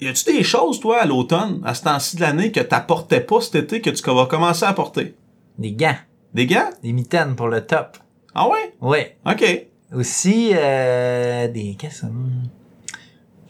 Y 0.00 0.08
a-tu 0.08 0.24
des 0.24 0.42
choses, 0.42 0.80
toi, 0.80 1.00
à 1.00 1.06
l'automne, 1.06 1.60
à 1.64 1.74
ce 1.74 1.84
temps-ci 1.84 2.16
de 2.16 2.22
l'année, 2.22 2.50
que 2.52 2.60
t'apportais 2.60 3.20
pas 3.20 3.40
cet 3.40 3.54
été, 3.54 3.80
que 3.80 3.90
tu 3.90 4.02
vas 4.02 4.26
commencer 4.26 4.64
à 4.64 4.68
apporter? 4.70 5.14
Des 5.58 5.72
gants. 5.72 5.96
Des 6.34 6.46
gants? 6.46 6.70
Des 6.82 6.92
mitaines 6.92 7.36
pour 7.36 7.48
le 7.48 7.64
top. 7.64 7.96
Ah 8.34 8.48
ouais? 8.48 8.74
Ouais. 8.80 9.16
OK. 9.26 9.66
Aussi, 9.94 10.50
euh, 10.52 11.48
des... 11.48 11.76
Qu'est-ce 11.78 12.02
que 12.02 12.06
ça? 12.06 12.06
hmm? 12.08 12.48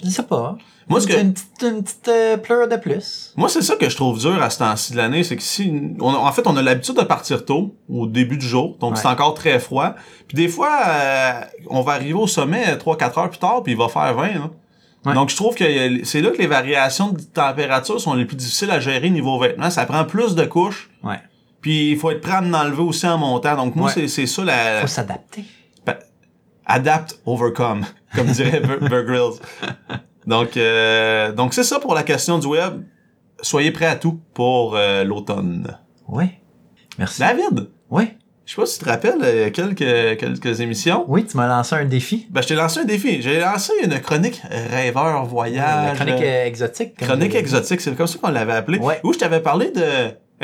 Je 0.05 0.11
sais 0.11 0.23
pas. 0.23 0.57
Moi, 0.87 1.01
ce 1.01 1.07
que- 1.07 1.19
Une 1.19 1.33
petite, 1.33 1.63
une 1.63 1.83
petite 1.83 2.09
euh, 2.09 2.37
pleure 2.37 2.69
de 2.69 2.77
plus. 2.77 3.33
Moi, 3.37 3.49
c'est 3.49 3.63
ça 3.63 3.75
que 3.77 3.89
je 3.89 3.97
trouve 3.97 4.19
dur 4.19 4.43
à 4.43 4.51
ce 4.51 4.59
temps-ci 4.59 4.93
de 4.93 4.99
l'année, 4.99 5.25
c'est 5.25 5.37
que 5.37 5.43
si, 5.43 5.73
on 5.99 6.13
a- 6.13 6.19
en 6.19 6.31
fait, 6.33 6.47
on 6.47 6.57
a 6.59 6.63
l'habitude 6.63 6.97
de 6.97 7.03
partir 7.03 7.45
tôt, 7.47 7.75
au 7.89 8.07
début 8.07 8.37
du 8.37 8.47
jour, 8.47 8.77
donc 8.81 8.93
Ouais. 8.95 9.01
c'est 9.01 9.09
encore 9.09 9.33
très 9.35 9.59
froid. 9.59 9.95
Puis 10.29 10.37
des 10.37 10.49
fois, 10.49 10.71
euh, 10.87 11.33
on 11.71 11.81
va 11.81 11.93
arriver 11.95 12.13
au 12.13 12.27
sommet 12.27 12.77
3-4 12.77 13.17
heures 13.19 13.31
plus 13.31 13.39
tard, 13.39 13.63
puis 13.63 13.73
il 13.73 13.79
va 13.79 13.89
faire 13.89 14.13
20. 14.15 14.35
là. 14.35 14.51
Ouais. 15.07 15.15
Donc, 15.15 15.29
je 15.31 15.37
trouve 15.37 15.55
que 15.55 15.65
c'est 16.05 16.21
là 16.21 16.31
que 16.31 16.39
les 16.39 16.47
variations 16.47 17.09
de 17.11 17.21
température 17.21 18.01
sont 18.01 18.15
les 18.15 18.25
plus 18.27 18.37
difficiles 18.37 18.71
à 18.71 18.81
gérer 18.81 19.09
niveau 19.11 19.39
vêtements. 19.39 19.71
Ça 19.71 19.85
prend 19.87 20.05
plus 20.05 20.35
de 20.35 20.45
couches, 20.45 20.91
Ouais. 21.03 21.21
puis 21.63 21.91
il 21.93 21.97
faut 21.99 22.11
être 22.11 22.21
prêt 22.21 22.33
à 22.33 22.41
en 22.43 22.53
enlever 22.55 22.83
aussi 22.83 23.07
en 23.07 23.17
montant. 23.19 23.57
Donc, 23.57 23.75
moi, 23.77 23.87
Ouais. 23.89 23.93
c'est, 23.95 24.09
c'est 24.09 24.27
ça 24.27 24.45
la... 24.45 24.81
Faut 24.83 24.87
s'adapter. 24.87 25.45
Adapt, 26.67 27.21
overcome, 27.27 27.85
comme 28.15 28.27
dirait 28.29 28.61
Bear 28.61 29.05
Grylls. 29.05 29.41
Donc, 30.27 30.57
euh, 30.57 31.33
donc 31.33 31.55
c'est 31.55 31.65
ça 31.65 31.79
pour 31.81 31.95
la 31.95 32.03
question 32.03 32.39
du 32.39 32.47
web. 32.47 32.83
Soyez 33.43 33.71
prêts 33.71 33.87
à 33.87 33.97
tout 33.97 34.21
pour 34.33 34.75
euh, 34.77 35.05
l'automne. 35.05 35.77
Oui. 36.09 36.27
Merci. 36.99 37.21
David, 37.21 37.69
Oui. 37.91 38.05
je 38.47 38.55
sais 38.55 38.61
pas 38.61 38.67
si 38.67 38.79
tu 38.79 38.85
te 38.85 38.89
rappelles, 38.91 39.19
euh, 39.23 39.33
il 39.35 39.41
y 39.41 39.45
a 39.45 39.51
quelques, 39.51 40.19
quelques 40.19 40.61
émissions. 40.61 41.05
Oui, 41.09 41.27
tu 41.27 41.37
m'as 41.37 41.49
lancé 41.49 41.75
un 41.75 41.85
défi. 41.85 42.27
Ben, 42.31 42.41
je 42.41 42.49
t'ai 42.49 42.55
lancé 42.55 42.81
un 42.81 42.85
défi. 42.85 43.21
J'ai 43.21 43.41
lancé 43.41 43.73
une 43.83 43.99
chronique 44.01 44.41
rêveur 44.71 45.25
voyage. 45.27 45.89
La 45.91 45.95
chronique 45.97 46.23
euh, 46.23 46.45
euh, 46.45 46.47
exotique. 46.47 46.97
chronique 46.97 47.35
exotique, 47.35 47.81
c'est 47.81 47.95
comme 47.97 48.07
ça 48.07 48.19
qu'on 48.19 48.31
l'avait 48.31 48.53
appelé. 48.55 48.79
Ouais. 48.79 49.01
Où 49.03 49.13
je 49.13 49.19
t'avais 49.19 49.41
parlé 49.41 49.71
de 49.73 49.83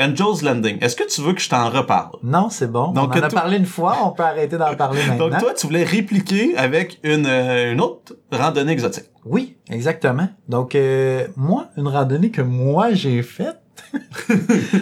Angel's 0.01 0.41
Landing. 0.41 0.77
Est-ce 0.81 0.95
que 0.95 1.07
tu 1.07 1.21
veux 1.21 1.33
que 1.33 1.41
je 1.41 1.49
t'en 1.49 1.69
reparle? 1.69 2.17
Non, 2.23 2.49
c'est 2.49 2.71
bon. 2.71 2.91
Donc, 2.91 3.11
on 3.15 3.19
en 3.19 3.23
a 3.23 3.29
parlé 3.29 3.57
une 3.57 3.65
fois, 3.65 3.97
on 4.03 4.11
peut 4.11 4.23
arrêter 4.23 4.57
d'en 4.57 4.73
parler 4.75 5.01
maintenant. 5.07 5.29
Donc 5.29 5.39
toi, 5.39 5.53
tu 5.53 5.67
voulais 5.67 5.83
répliquer 5.83 6.57
avec 6.57 6.99
une, 7.03 7.25
euh, 7.27 7.71
une 7.73 7.81
autre 7.81 8.15
randonnée 8.31 8.71
exotique. 8.71 9.05
Oui, 9.25 9.57
exactement. 9.69 10.27
Donc, 10.49 10.75
euh, 10.75 11.27
moi, 11.35 11.67
une 11.77 11.87
randonnée 11.87 12.31
que 12.31 12.41
moi 12.41 12.93
j'ai 12.93 13.21
faite, 13.21 13.57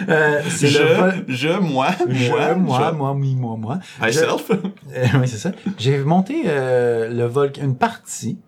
euh, 0.08 0.40
c'est 0.48 0.68
Je, 0.68 0.78
le 0.82 0.94
vol... 0.94 1.24
je, 1.28 1.48
moi, 1.48 1.88
Je, 2.08 2.30
moi, 2.30 2.54
moi, 2.54 2.88
je. 2.92 2.96
moi, 2.96 3.12
oui, 3.12 3.34
moi, 3.34 3.56
moi. 3.56 3.78
Myself. 4.02 4.50
Euh, 4.50 5.06
oui, 5.20 5.28
c'est 5.28 5.38
ça. 5.38 5.52
J'ai 5.78 5.98
monté 5.98 6.42
euh, 6.46 7.08
le 7.08 7.24
volcan, 7.24 7.62
une 7.62 7.76
partie 7.76 8.38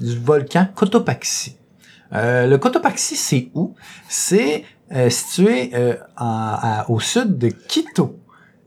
du 0.00 0.18
volcan 0.18 0.66
Cotopaxi. 0.74 1.56
Euh, 2.14 2.46
le 2.46 2.58
Cotopaxi, 2.58 3.16
c'est 3.16 3.50
où? 3.54 3.74
C'est 4.08 4.64
situé 5.10 5.70
euh, 5.74 5.94
en- 6.18 6.24
à- 6.60 6.86
au 6.90 7.00
sud 7.00 7.38
de 7.38 7.48
Quito. 7.48 8.18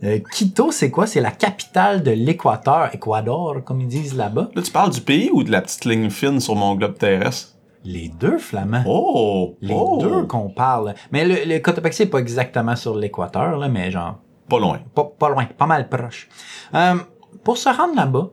Euh, 0.03 0.19
Quito, 0.31 0.71
c'est 0.71 0.91
quoi? 0.91 1.07
C'est 1.07 1.21
la 1.21 1.31
capitale 1.31 2.03
de 2.03 2.11
l'Équateur, 2.11 2.89
Équador, 2.93 3.63
comme 3.63 3.81
ils 3.81 3.88
disent 3.88 4.15
là-bas. 4.15 4.49
Là, 4.53 4.61
tu 4.61 4.71
parles 4.71 4.91
du 4.91 5.01
pays 5.01 5.29
ou 5.31 5.43
de 5.43 5.51
la 5.51 5.61
petite 5.61 5.85
ligne 5.85 6.09
fine 6.09 6.39
sur 6.39 6.55
mon 6.55 6.75
globe 6.75 6.97
terrestre? 6.97 7.49
Les 7.83 8.09
deux, 8.09 8.38
Flamands. 8.39 8.83
Oh! 8.88 9.55
Les 9.61 9.73
oh. 9.77 9.97
deux 10.01 10.23
qu'on 10.25 10.49
parle. 10.49 10.95
Mais 11.11 11.23
le, 11.25 11.35
le 11.51 11.59
Cotopaxi 11.59 12.03
est 12.03 12.07
pas 12.07 12.17
exactement 12.19 12.75
sur 12.75 12.95
l'équateur, 12.95 13.57
là, 13.57 13.67
mais 13.69 13.91
genre 13.91 14.15
Pas 14.49 14.59
loin. 14.59 14.79
pas, 14.93 15.03
pas 15.17 15.29
loin, 15.29 15.45
pas 15.57 15.67
mal 15.67 15.88
proche. 15.88 16.27
Euh, 16.73 16.95
pour 17.43 17.57
se 17.57 17.69
rendre 17.69 17.95
là-bas, 17.95 18.29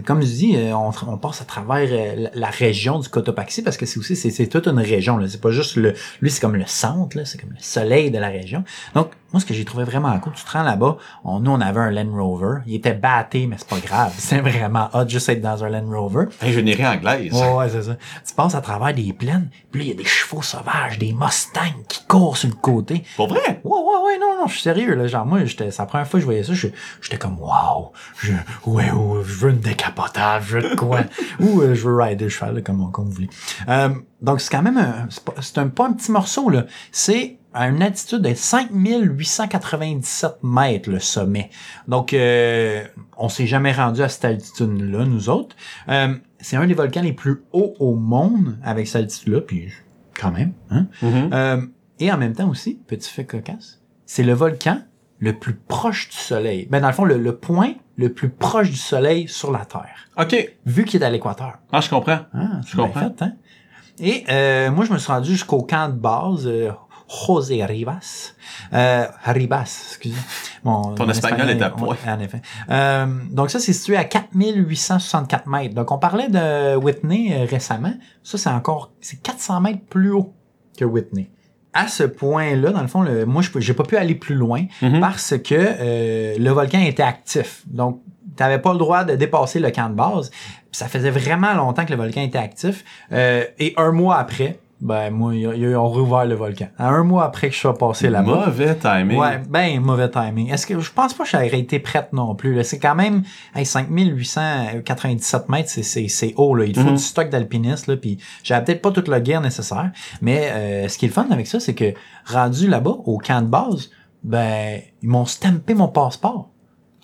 comme 0.00 0.22
je 0.22 0.26
dis, 0.26 0.56
euh, 0.56 0.74
on, 0.74 0.90
on 1.06 1.18
passe 1.18 1.42
à 1.42 1.44
travers 1.44 1.88
euh, 1.90 2.28
la, 2.34 2.50
région 2.50 2.98
du 2.98 3.08
Cotopaxi 3.08 3.62
parce 3.62 3.76
que 3.76 3.84
c'est 3.84 3.98
aussi 3.98 4.16
c'est, 4.16 4.46
toute 4.46 4.66
une 4.66 4.78
région. 4.78 5.18
C'est 5.28 5.40
pas 5.40 5.50
juste 5.50 5.76
le. 5.76 5.94
Lui, 6.20 6.30
c'est 6.30 6.40
comme 6.40 6.56
le 6.56 6.66
centre, 6.66 7.18
c'est 7.24 7.38
comme 7.38 7.50
le 7.50 7.60
soleil 7.60 8.10
de 8.10 8.18
la 8.18 8.28
région. 8.28 8.64
Donc, 8.94 9.10
moi, 9.32 9.40
ce 9.40 9.46
que 9.46 9.54
j'ai 9.54 9.64
trouvé 9.64 9.84
vraiment 9.84 10.18
cool, 10.20 10.32
tu 10.34 10.44
te 10.44 10.50
rends 10.50 10.62
là-bas, 10.62 10.96
on, 11.24 11.40
nous, 11.40 11.50
on 11.50 11.60
avait 11.60 11.80
un 11.80 11.90
Land 11.90 12.10
Rover. 12.14 12.60
Il 12.66 12.74
était 12.74 12.94
batté, 12.94 13.46
mais 13.46 13.56
c'est 13.58 13.68
pas 13.68 13.78
grave. 13.80 14.12
C'est 14.18 14.40
vraiment 14.40 14.88
hot 14.94 15.08
juste 15.08 15.28
être 15.28 15.40
dans 15.40 15.64
un 15.64 15.68
Land 15.70 15.90
Rover. 15.90 16.26
Ingénierie 16.40 16.86
anglaise. 16.86 17.32
Ouais, 17.32 17.52
ouais, 17.54 17.68
c'est 17.68 17.82
ça. 17.82 17.96
Tu 18.26 18.34
passes 18.34 18.54
à 18.54 18.60
travers 18.60 18.94
des 18.94 19.12
plaines, 19.12 19.48
puis 19.70 19.80
là, 19.80 19.84
il 19.86 19.88
y 19.88 19.92
a 19.92 19.96
des 19.96 20.04
chevaux 20.04 20.42
sauvages, 20.42 20.98
des 20.98 21.12
Mustangs 21.12 21.82
qui 21.88 22.04
courent 22.06 22.36
sur 22.36 22.48
le 22.48 22.54
côté. 22.54 23.04
Pour 23.16 23.28
vrai? 23.28 23.60
Ouais, 23.64 23.78
ouais, 23.78 24.04
ouais, 24.04 24.18
non, 24.18 24.36
non, 24.40 24.46
je 24.46 24.52
suis 24.52 24.62
sérieux, 24.62 24.94
là. 24.94 25.06
Genre, 25.06 25.24
moi, 25.26 25.44
j'étais, 25.44 25.70
c'est 25.70 25.82
la 25.82 25.86
première 25.86 26.06
fois 26.06 26.18
que 26.18 26.22
je 26.22 26.24
voyais 26.26 26.44
ça, 26.44 26.52
je- 26.54 26.68
j'étais 27.00 27.18
comme, 27.18 27.38
wow, 27.40 27.92
je, 28.18 28.32
ouais, 28.66 28.90
ouais, 28.90 29.22
je 29.24 29.32
veux 29.34 29.50
une 29.50 29.60
décapotable, 29.60 30.44
je 30.46 30.58
veux 30.58 30.70
de 30.70 30.74
quoi? 30.74 31.00
Ou, 31.40 31.60
euh, 31.62 31.74
je 31.74 31.88
veux 31.88 31.96
rider 32.00 32.24
le 32.24 32.30
cheval, 32.30 32.54
là, 32.56 32.60
comme, 32.62 32.90
comme 32.92 33.06
vous 33.06 33.12
voulez. 33.12 33.30
Euh, 33.68 33.90
donc, 34.20 34.40
c'est 34.40 34.50
quand 34.50 34.62
même 34.62 34.78
un, 34.78 35.06
c'est 35.10 35.24
pas, 35.24 35.34
c'est 35.40 35.58
un, 35.58 35.68
pas 35.68 35.86
un 35.86 35.92
petit 35.92 36.10
morceau, 36.12 36.48
là. 36.48 36.64
C'est 36.90 37.38
à 37.54 37.68
une 37.68 37.82
altitude 37.82 38.22
de 38.22 38.34
5897 38.34 40.38
mètres, 40.42 40.90
le 40.90 40.98
sommet. 40.98 41.50
Donc, 41.88 42.12
euh, 42.14 42.84
on 43.16 43.28
s'est 43.28 43.46
jamais 43.46 43.72
rendu 43.72 44.02
à 44.02 44.08
cette 44.08 44.24
altitude-là, 44.24 45.04
nous 45.04 45.28
autres. 45.28 45.56
Euh, 45.88 46.14
c'est 46.40 46.56
un 46.56 46.66
des 46.66 46.74
volcans 46.74 47.02
les 47.02 47.12
plus 47.12 47.42
hauts 47.52 47.74
au 47.78 47.94
monde 47.94 48.58
avec 48.62 48.86
cette 48.86 49.02
altitude-là, 49.02 49.40
puis 49.42 49.68
quand 50.18 50.30
même, 50.30 50.52
hein. 50.70 50.86
Mhm. 51.02 51.30
Euh, 51.32 51.62
et 51.98 52.12
en 52.12 52.18
même 52.18 52.34
temps 52.34 52.48
aussi, 52.48 52.80
petit 52.86 53.08
fait 53.10 53.24
cocasse, 53.24 53.80
c'est 54.06 54.22
le 54.24 54.32
volcan 54.32 54.80
le 55.18 55.38
plus 55.38 55.54
proche 55.54 56.08
du 56.08 56.16
Soleil. 56.16 56.66
Ben 56.70 56.80
dans 56.80 56.88
le 56.88 56.92
fond, 56.94 57.04
le, 57.04 57.16
le 57.16 57.36
point 57.36 57.74
le 57.96 58.12
plus 58.12 58.28
proche 58.28 58.70
du 58.70 58.76
Soleil 58.76 59.28
sur 59.28 59.52
la 59.52 59.64
Terre, 59.64 60.08
OK. 60.18 60.34
vu 60.66 60.84
qu'il 60.84 61.02
est 61.02 61.06
à 61.06 61.10
l'équateur. 61.10 61.58
Ah, 61.70 61.80
je 61.80 61.88
comprends. 61.90 62.20
Ah, 62.34 62.60
Je 62.66 62.76
comprends. 62.76 63.00
fait, 63.16 63.22
hein? 63.22 63.32
Et 64.00 64.24
euh, 64.30 64.70
moi, 64.72 64.84
je 64.84 64.92
me 64.92 64.98
suis 64.98 65.12
rendu 65.12 65.30
jusqu'au 65.32 65.62
camp 65.62 65.88
de 65.88 65.94
base, 65.94 66.46
euh, 66.46 66.70
José 67.26 67.64
Rivas. 67.64 68.34
Euh, 68.72 69.06
Ribas, 69.24 69.84
excusez. 69.88 70.16
Mon, 70.64 70.94
Ton 70.94 71.08
espagnol 71.10 71.50
est 71.50 71.60
à 71.62 71.70
point. 71.70 71.96
en 72.06 72.18
effet. 72.20 72.40
Euh, 72.70 73.06
donc 73.30 73.50
ça, 73.50 73.58
c'est 73.58 73.72
situé 73.72 73.96
à 73.96 74.04
4864 74.04 75.46
mètres. 75.46 75.74
Donc 75.74 75.90
on 75.90 75.98
parlait 75.98 76.28
de 76.28 76.76
Whitney 76.76 77.32
euh, 77.34 77.46
récemment. 77.48 77.92
Ça, 78.22 78.38
c'est 78.38 78.50
encore, 78.50 78.92
c'est 79.00 79.20
400 79.22 79.60
mètres 79.60 79.84
plus 79.88 80.12
haut 80.12 80.32
que 80.78 80.84
Whitney. 80.84 81.30
À 81.74 81.88
ce 81.88 82.02
point-là, 82.04 82.70
dans 82.70 82.82
le 82.82 82.88
fond, 82.88 83.02
le, 83.02 83.24
moi, 83.24 83.40
je 83.42 83.50
j'ai 83.60 83.72
pas 83.74 83.84
pu 83.84 83.96
aller 83.96 84.14
plus 84.14 84.34
loin 84.34 84.64
Mhm. 84.82 85.00
parce 85.00 85.34
que 85.38 85.54
euh, 85.54 86.34
le 86.38 86.50
volcan 86.50 86.80
était 86.80 87.02
actif. 87.02 87.62
Donc, 87.66 88.00
tu 88.36 88.42
n'avais 88.42 88.58
pas 88.58 88.72
le 88.72 88.78
droit 88.78 89.04
de 89.04 89.14
dépasser 89.16 89.58
le 89.58 89.70
camp 89.70 89.88
de 89.90 89.94
base. 89.94 90.30
Ça 90.70 90.86
faisait 90.88 91.10
vraiment 91.10 91.52
longtemps 91.54 91.84
que 91.84 91.90
le 91.90 91.96
volcan 91.96 92.20
était 92.22 92.38
actif. 92.38 92.84
Euh, 93.12 93.44
et 93.58 93.74
un 93.76 93.92
mois 93.92 94.16
après, 94.16 94.58
ben 94.84 95.10
moi, 95.10 95.32
ils 95.34 95.42
ils 95.56 95.76
ont 95.76 95.88
rouvert 95.88 96.24
le 96.26 96.34
volcan. 96.34 96.66
Un 96.78 97.04
mois 97.04 97.24
après 97.24 97.48
que 97.48 97.54
je 97.54 97.60
sois 97.60 97.78
passé 97.78 98.10
là-bas. 98.10 98.46
Mauvais 98.46 98.74
timing. 98.74 99.16
Ouais, 99.16 99.38
ben 99.48 99.80
mauvais 99.80 100.10
timing. 100.10 100.50
Est-ce 100.52 100.66
que 100.66 100.78
je 100.80 100.90
pense 100.92 101.14
pas 101.14 101.22
que 101.22 101.30
j'aurais 101.30 101.56
été 101.56 101.78
prête 101.78 102.12
non 102.12 102.34
plus. 102.34 102.62
C'est 102.64 102.80
quand 102.80 102.96
même 102.96 103.22
hey, 103.54 103.64
5897 103.64 105.48
mètres, 105.48 105.68
c'est, 105.70 105.82
c'est, 105.82 106.08
c'est 106.08 106.34
haut. 106.36 106.54
Là. 106.54 106.64
Il 106.64 106.74
faut 106.76 106.82
Mhm. 106.88 106.96
du 106.96 107.02
stock 107.02 107.28
d'alpiniste. 107.30 107.86
Là, 107.86 107.96
puis 107.96 108.18
j'avais 108.42 108.64
peut-être 108.64 108.82
pas 108.82 108.90
toute 108.90 109.08
la 109.08 109.20
guerre 109.20 109.40
nécessaire. 109.40 109.90
Mais 110.20 110.50
euh, 110.52 110.88
ce 110.88 110.98
qui 110.98 111.04
est 111.06 111.08
le 111.08 111.14
fun 111.14 111.26
avec 111.30 111.46
ça, 111.46 111.60
c'est 111.60 111.74
que 111.74 111.94
rendu 112.26 112.68
là-bas, 112.68 112.96
au 113.04 113.18
camp 113.18 113.42
de 113.42 113.46
base, 113.48 113.90
ben 114.22 114.80
ils 115.02 115.08
m'ont 115.08 115.26
stampé 115.26 115.74
mon 115.74 115.88
passeport. 115.88 116.48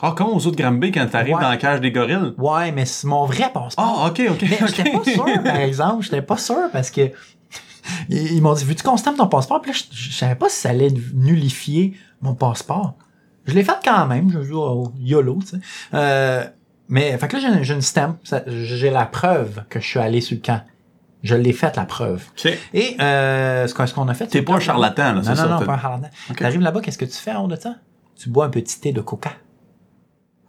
Ah, 0.01 0.15
comme 0.17 0.29
aux 0.29 0.47
autres 0.47 0.57
Granby 0.57 0.93
quand 0.93 1.07
t'arrives 1.11 1.35
Ouais. 1.35 1.43
dans 1.43 1.49
la 1.49 1.57
cage 1.57 1.81
des 1.81 1.91
gorilles. 1.91 2.33
Ouais, 2.39 2.71
mais 2.71 2.85
c'est 2.85 3.09
mon 3.09 3.25
vrai 3.25 3.51
passeport. 3.53 4.03
Ah, 4.05 4.07
ok, 4.09 4.23
ok. 4.31 4.43
Mais 4.43 4.59
j'étais 4.69 4.91
pas 4.93 5.03
sûr, 5.05 5.43
par 5.45 5.57
exemple. 5.57 6.05
J'étais 6.05 6.23
pas 6.23 6.37
sûr 6.37 6.69
parce 6.73 6.91
que 6.93 7.11
ils, 8.09 8.33
ils 8.35 8.43
m'ont 8.43 8.55
dit, 8.55 8.65
veux-tu 8.65 8.83
qu'on 8.83 8.97
stampe 8.97 9.17
ton 9.17 9.27
passeport? 9.29 9.61
Puis 9.61 9.73
là, 9.73 9.79
je, 9.79 9.97
je 10.11 10.13
savais 10.17 10.35
pas 10.35 10.49
si 10.49 10.57
ça 10.61 10.71
allait 10.71 10.93
nullifier 11.15 11.95
mon 12.21 12.35
passeport. 12.35 12.95
Je 13.47 13.55
l'ai 13.55 13.65
fait 13.65 13.79
quand 13.85 14.07
même. 14.07 14.31
Je 14.31 14.39
dis, 14.41 14.51
oh, 14.53 14.93
YOLO, 14.99 15.39
tu 15.41 15.47
sais. 15.49 15.57
Euh, 15.95 16.45
mais, 16.89 17.17
fait 17.19 17.29
que 17.29 17.37
là, 17.37 17.63
j'ai, 17.63 17.75
une- 17.75 17.81
stamp. 17.83 18.17
J'ai 18.47 18.91
la 18.91 19.07
preuve 19.07 19.63
que 19.69 19.81
je 19.81 19.87
suis 19.87 19.99
allé 19.99 20.21
sur 20.21 20.37
le 20.37 20.43
camp. 20.43 20.63
Je 21.23 21.35
l'ai 21.35 21.53
faite, 21.53 21.77
la 21.77 21.85
preuve. 21.85 22.25
Et, 22.73 22.97
euh, 23.01 23.67
ce 23.67 23.75
qu'on 23.95 24.07
a 24.09 24.15
fait... 24.15 24.27
T'es 24.29 24.43
pas 24.43 24.55
un 24.55 24.61
charlatan, 24.61 25.03
là, 25.03 25.13
Non, 25.15 25.23
c'est 25.23 25.31
non, 25.31 25.37
ça, 25.37 25.47
non, 25.49 25.59
t'as- 25.59 25.67
pas 25.67 25.75
un 25.75 25.81
charlatan. 25.81 26.09
Ok. 26.31 26.37
T'arrives 26.39 26.61
là-bas, 26.61 26.81
qu'est-ce 26.81 26.99
que 26.99 27.05
tu 27.05 27.17
fais 27.17 27.33
en 27.33 27.45
haut 27.45 27.49
de 27.49 27.57
ça? 27.57 27.75
Tu 28.17 28.29
bois 28.29 28.45
un 28.47 28.51
petit 28.51 28.79
thé 28.81 28.93
de 28.93 29.01
coca. 29.01 29.33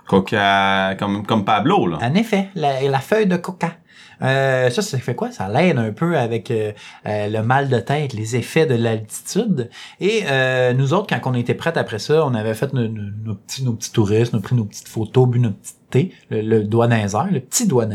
Coca, 0.10 0.96
comme, 0.98 1.24
comme 1.26 1.46
Pablo, 1.46 1.86
là. 1.86 2.00
En 2.02 2.16
effet, 2.16 2.50
la, 2.56 2.82
la 2.82 3.00
feuille 3.00 3.28
de 3.28 3.38
coca. 3.38 3.74
Euh, 4.22 4.70
ça, 4.72 4.82
ça 4.82 4.98
fait 4.98 5.14
quoi? 5.16 5.32
Ça 5.32 5.48
l'aide 5.48 5.78
un 5.78 5.94
peu 5.94 6.18
avec 6.18 6.50
euh, 6.52 6.74
euh, 7.06 7.28
le 7.30 7.42
mal 7.44 7.70
de 7.70 7.80
tête, 7.80 8.14
les 8.14 8.36
effets 8.36 8.66
de 8.66 8.74
l'altitude. 8.76 9.70
Et 10.02 10.24
euh, 10.26 10.74
nous 10.74 10.94
autres, 10.94 11.08
quand 11.16 11.30
on 11.30 11.36
était 11.36 11.54
prêts 11.54 11.78
après 11.78 12.00
ça, 12.00 12.26
on 12.26 12.34
avait 12.34 12.56
fait 12.56 12.74
nos, 12.74 12.88
nos- 12.88 13.12
nos 13.24 13.36
petits, 13.36 13.64
nos 13.64 13.74
petits 13.74 13.92
touristes, 13.94 14.34
on 14.34 14.40
a 14.40 14.42
pris 14.42 14.56
nos 14.56 14.66
petites 14.66 14.90
photos, 14.90 15.28
bu 15.30 15.40
notre 15.40 15.58
petit 15.60 15.74
thé, 15.92 16.12
le, 16.32 16.42
le 16.42 16.64
doigt 16.64 16.90
airs, 16.90 17.28
le 17.32 17.40
petit 17.40 17.68
doigt. 17.68 17.86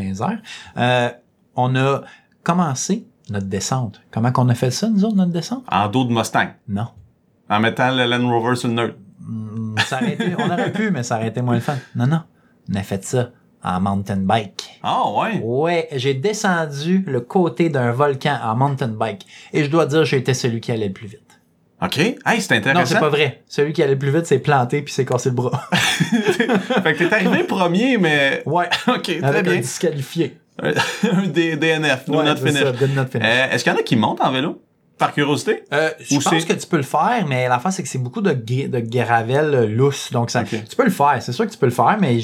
Euh, 0.79 1.11
on 1.57 1.77
a 1.77 2.03
commencé 2.43 3.07
notre 3.29 3.47
descente. 3.47 4.01
Comment 4.13 4.31
qu'on 4.33 4.49
a 4.49 4.55
fait 4.55 4.71
ça, 4.71 4.89
nous 4.89 5.05
autres, 5.05 5.17
notre 5.17 5.33
descente? 5.33 5.65
En 5.71 5.89
dos 5.89 6.05
de 6.05 6.13
Mustang. 6.13 6.49
Non. 6.69 6.87
En 7.51 7.61
mettant 7.61 7.91
le 7.95 8.05
Land 8.07 8.27
Rover 8.31 8.57
sur 8.57 8.69
le 8.69 8.75
neutre. 8.75 8.95
Ça 9.87 9.97
aurait 10.01 10.13
été- 10.15 10.35
on 10.39 10.51
aurait 10.51 10.73
pu, 10.73 10.91
mais 10.91 11.03
ça 11.03 11.17
aurait 11.17 11.29
été 11.29 11.41
moins 11.43 11.55
le 11.55 11.61
fun. 11.61 11.77
Non, 11.97 12.07
non. 12.07 12.23
On 12.71 12.75
a 12.75 12.83
fait 12.83 13.05
ça 13.05 13.31
en 13.63 13.81
mountain 13.81 14.17
bike. 14.19 14.81
Ah, 14.83 15.03
ouais? 15.11 15.41
Ouais, 15.43 15.89
j'ai 15.93 16.15
descendu 16.15 17.05
le 17.07 17.21
côté 17.21 17.69
d'un 17.71 17.93
volcan 17.93 18.39
en 18.43 18.55
mountain 18.57 18.89
bike. 18.89 19.27
Et 19.53 19.65
je 19.65 19.71
dois 19.71 19.87
dire, 19.87 20.05
j'ai 20.05 20.19
été 20.19 20.35
celui 20.35 20.61
qui 20.61 20.73
allait 20.73 20.89
le 20.89 20.93
plus 20.93 21.07
vite. 21.09 21.21
OK. 21.83 21.99
Hey, 21.99 22.17
c'est 22.25 22.35
Non, 22.35 22.41
c'est 22.49 22.57
intéressant. 22.71 23.01
pas 23.01 23.09
vrai. 23.09 23.43
Celui 23.49 23.73
qui 23.73 23.83
allait 23.83 23.93
le 23.95 23.99
plus 23.99 24.11
vite 24.11 24.27
s'est 24.27 24.39
planté 24.39 24.81
puis 24.83 24.93
s'est 24.93 25.05
cassé 25.05 25.29
le 25.31 25.35
bras. 25.35 25.69
fait 25.73 26.95
que 26.95 27.05
t'es 27.05 27.13
arrivé 27.15 27.45
premier, 27.45 27.99
mais... 27.99 28.43
ouais. 28.47 28.69
OK, 28.89 29.03
très 29.03 29.23
Avec 29.25 29.47
un 29.47 29.51
bien. 29.53 29.61
disqualifié. 29.61 30.39
un 30.63 31.27
D- 31.27 31.57
DNF, 31.57 32.07
do 32.07 32.19
Ouais, 32.19 32.25
not 32.25 32.37
finish. 32.37 32.63
ça, 32.63 32.73
did 32.73 32.95
not 32.95 33.07
finish. 33.07 33.27
Euh, 33.29 33.51
Est-ce 33.51 33.65
qu'il 33.65 33.73
y 33.73 33.77
en 33.77 33.79
a 33.79 33.83
qui 33.83 33.97
montent 33.97 34.21
en 34.23 34.31
vélo? 34.31 34.63
Par 35.07 35.15
curiosité? 35.15 35.65
Euh, 35.73 35.91
je 36.01 36.19
pense 36.19 36.45
que 36.45 36.53
tu 36.53 36.67
peux 36.67 36.77
le 36.77 36.83
faire, 36.83 37.25
mais 37.29 37.49
l'affaire, 37.49 37.73
c'est 37.73 37.83
que 37.83 37.89
c'est 37.89 37.99
beaucoup 37.99 38.21
de, 38.21 38.33
de 38.33 38.81
gravel 38.81 39.55
euh, 39.55 39.67
lousse. 39.67 40.11
Donc, 40.13 40.31
ça, 40.31 40.45
tu 40.45 40.59
peux 40.77 40.85
le 40.85 40.91
faire. 40.91 41.17
C'est 41.21 41.33
sûr 41.33 41.47
que 41.47 41.51
tu 41.53 41.59
peux 41.59 41.67
le 41.67 41.73
faire, 41.73 41.97
mais 42.01 42.19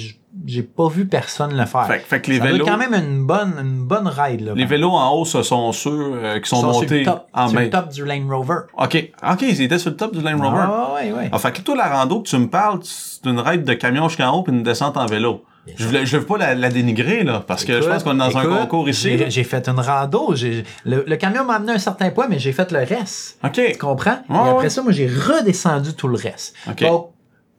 j'ai 0.47 0.63
pas 0.63 0.89
vu 0.89 1.07
personne 1.07 1.57
le 1.57 1.67
faire. 1.67 1.87
Fait, 1.87 1.99
que- 1.99 2.05
fait 2.07 2.21
que 2.23 2.31
les 2.31 2.39
ça 2.39 2.45
vélos... 2.45 2.65
quand 2.65 2.77
même 2.79 2.95
une 2.95 3.27
bonne, 3.27 3.55
une 3.61 3.85
bonne 3.85 4.07
ride. 4.09 4.43
Là, 4.43 4.53
Les 4.55 4.65
vélos 4.65 4.91
en 4.93 5.11
haut, 5.15 5.25
ce 5.25 5.43
sont 5.43 5.73
ceux 5.73 5.91
euh, 6.15 6.41
qui 6.41 6.49
sont, 6.49 6.61
sont 6.61 6.73
sur 6.73 6.83
montés 6.83 6.99
le 7.01 7.05
top, 7.05 7.27
en 7.35 7.49
sur 7.49 7.59
le 7.59 7.65
main. 7.65 7.71
top 7.71 7.89
du 7.89 8.05
Land 8.05 8.27
Rover. 8.29 8.59
OK. 8.79 9.11
OK, 9.33 9.43
ils 9.43 9.61
étaient 9.63 9.79
sur 9.79 9.91
le 9.91 9.97
top 9.97 10.15
du 10.17 10.23
Land 10.23 10.39
Rover. 10.39 10.63
Ah, 10.67 10.95
ouais, 10.95 11.13
ouais. 11.13 11.29
Ah, 11.33 11.39
fait 11.39 11.53
que 11.53 11.61
toi, 11.63 11.75
la 11.77 11.89
rando 11.89 12.21
que 12.23 12.29
tu 12.29 12.39
me 12.39 12.49
parles, 12.49 12.79
c'est 12.83 13.25
une 13.29 13.41
ride 13.41 13.65
de 13.65 13.75
camion 13.75 14.09
jusqu'en 14.09 14.31
haut 14.33 14.43
puis 14.43 14.53
une 14.53 14.63
descente 14.63 14.97
en 14.97 15.07
vélo. 15.07 15.45
Je 15.77 16.05
je 16.05 16.17
veux 16.17 16.25
pas 16.27 16.37
la, 16.39 16.55
la 16.55 16.69
dénigrer, 16.71 17.25
là, 17.25 17.43
parce 17.47 17.65
que 17.65 17.81
je 17.81 17.89
pense 17.89 18.03
qu'on 18.03 18.15
est 18.15 18.19
dans 18.19 18.37
un 18.39 18.45
concours 18.61 18.89
ici. 18.89 19.17
J'ai, 19.19 19.31
j'ai 19.31 19.45
fait 19.45 19.69
une 19.69 19.81
rando. 19.81 20.35
J'ai, 20.35 20.65
le, 20.85 21.05
le 21.07 21.17
camion 21.17 21.45
m'a 21.45 21.55
amené 21.55 21.73
à 21.73 21.75
un 21.77 21.79
certain 21.79 22.11
point, 22.11 22.27
mais 22.29 22.39
j'ai 22.39 22.53
fait 22.53 22.71
le 22.73 22.79
reste. 22.79 23.39
OK. 23.45 23.53
Tu 23.73 23.79
comprends? 23.79 24.19
Ouais, 24.29 24.37
Et 24.37 24.39
après 24.39 24.55
ouais. 24.65 24.71
ça, 24.71 24.83
moi, 24.83 24.93
j'ai 24.93 25.07
redescendu 25.07 25.95
tout 25.95 26.09
le 26.09 26.17
reste. 26.17 26.55
OK. 26.69 26.81
Donc, 26.83 27.11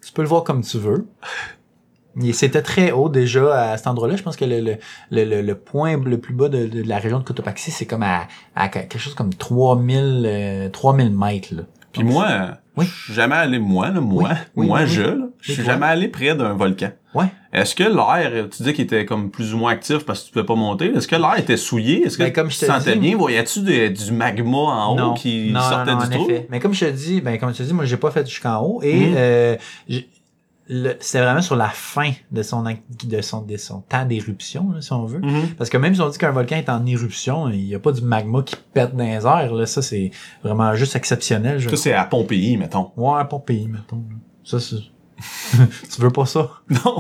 tu 0.06 0.12
peux 0.14 0.22
le 0.22 0.28
voir 0.28 0.44
comme 0.44 0.62
tu 0.64 0.78
veux. 0.78 1.06
Et 2.22 2.34
c'était 2.34 2.62
très 2.62 2.92
haut 2.92 3.08
déjà 3.08 3.72
à 3.72 3.78
cet 3.78 3.88
endroit-là. 3.88 4.18
Je 4.18 4.24
pense 4.24 4.36
que 4.36 4.44
le, 4.44 4.60
le, 4.60 4.78
le, 5.12 5.24
le- 5.24 5.42
le 5.42 5.56
point 5.56 5.96
le 5.98 6.20
plus 6.20 6.34
bas 6.34 6.50
de, 6.50 6.66
de 6.68 6.84
la 6.84 7.00
région 7.00 7.20
de 7.20 7.24
Cotopaxi, 7.24 7.72
c'est 7.72 7.86
comme 7.86 8.04
à, 8.04 8.28
à 8.54 8.68
quelque 8.68 9.00
chose 9.00 9.16
comme 9.16 9.34
3000, 9.34 10.24
euh, 10.26 10.70
3000 10.70 11.16
mètres. 11.18 11.54
Là. 11.56 11.62
Puis 11.94 12.04
moi, 12.04 12.28
Oui. 12.78 12.86
je 12.86 13.04
suis 13.06 13.14
jamais 13.14 13.36
allé, 13.36 13.60
moi, 13.60 13.90
là, 13.90 14.00
moi, 14.00 14.30
Oui, 14.30 14.36
oui, 14.56 14.68
moi, 14.68 14.86
je, 14.86 15.02
là, 15.02 15.26
je 15.42 15.52
suis 15.52 15.64
jamais 15.64 15.86
allé 15.88 16.08
près 16.08 16.34
d'un 16.36 16.54
volcan. 16.54 16.92
Ouais. 17.14 17.26
Est-ce 17.52 17.76
que 17.76 17.84
l'air, 17.84 18.48
tu 18.50 18.64
dis 18.64 18.72
qu'il 18.74 18.86
était 18.86 19.06
comme 19.06 19.30
plus 19.30 19.54
ou 19.54 19.58
moins 19.58 19.74
actif 19.74 20.06
parce 20.06 20.22
que 20.22 20.28
tu 20.28 20.32
pouvais 20.32 20.46
pas 20.46 20.56
monter, 20.56 20.86
est-ce 20.96 21.06
que 21.08 21.18
l'air 21.18 21.38
était 21.38 21.58
souillé? 21.58 22.06
Est-ce 22.06 22.18
que 22.18 22.24
Ben, 22.24 22.32
comme 22.32 22.48
tu 22.48 22.56
je 22.56 22.60
te 22.62 22.66
sentais 22.66 22.94
dis- 22.94 23.00
bien? 23.00 23.18
Voyais-tu 23.18 23.60
du 23.92 24.12
magma 24.14 24.58
en 24.58 24.98
haut 25.12 25.14
qui 25.16 25.52
non, 25.52 25.60
sortait 25.60 25.92
non, 25.92 25.98
non, 26.00 26.08
du 26.08 26.16
en 26.16 26.18
trou? 26.20 26.30
effet. 26.30 26.48
Mais 26.50 26.60
comme 26.62 26.74
je 26.74 26.86
te 26.86 26.92
dis, 26.92 27.20
ben 27.20 27.38
comme 27.38 27.52
je 27.52 27.58
te 27.58 27.64
dis, 27.64 27.74
moi 27.74 27.84
j'ai 27.84 27.98
pas 27.98 28.12
fait 28.12 28.26
jusqu'en 28.26 28.62
haut 28.62 28.80
et 28.82 29.08
Mhm. 29.10 29.14
euh, 29.18 29.56
c'était 31.00 31.24
vraiment 31.24 31.42
sur 31.42 31.56
la 31.56 31.68
fin 31.70 32.12
de 32.32 32.44
son 32.44 32.64
de 32.64 33.22
son 33.22 33.42
de 33.42 33.58
son 33.58 33.82
temps 33.82 34.06
d'éruption 34.06 34.74
si 34.80 34.94
on 34.94 35.06
veut. 35.06 35.20
Mhm. 35.20 35.50
Parce 35.58 35.70
que 35.70 35.78
même 35.78 35.94
si 35.94 36.00
on 36.02 36.10
dit 36.10 36.18
qu'un 36.18 36.32
volcan 36.32 36.56
est 36.56 36.70
en 36.70 36.86
éruption, 36.86 37.50
il 37.50 37.66
n'y 37.66 37.76
a 37.76 37.80
pas 37.80 37.92
du 37.92 38.02
magma 38.02 38.42
qui 38.44 38.56
pète 38.74 38.96
dans 38.96 39.04
les 39.04 39.26
airs. 39.26 39.54
Là. 39.54 39.66
Ça, 39.66 39.82
c'est 39.82 40.12
vraiment 40.44 40.74
juste 40.76 40.96
exceptionnel. 40.96 41.60
Je... 41.60 41.70
Ça, 41.70 41.76
c'est 41.76 41.94
à 41.94 42.06
Pompéi, 42.06 42.56
mettons. 42.58 42.92
Ouais, 42.96 43.24
pas 43.30 43.40
pays, 43.40 43.68
mettons. 43.68 44.04
Ça, 44.44 44.60
c'est... 44.60 44.78
tu 45.94 46.02
veux 46.02 46.10
pas 46.10 46.26
ça? 46.26 46.50
Non. 46.70 46.98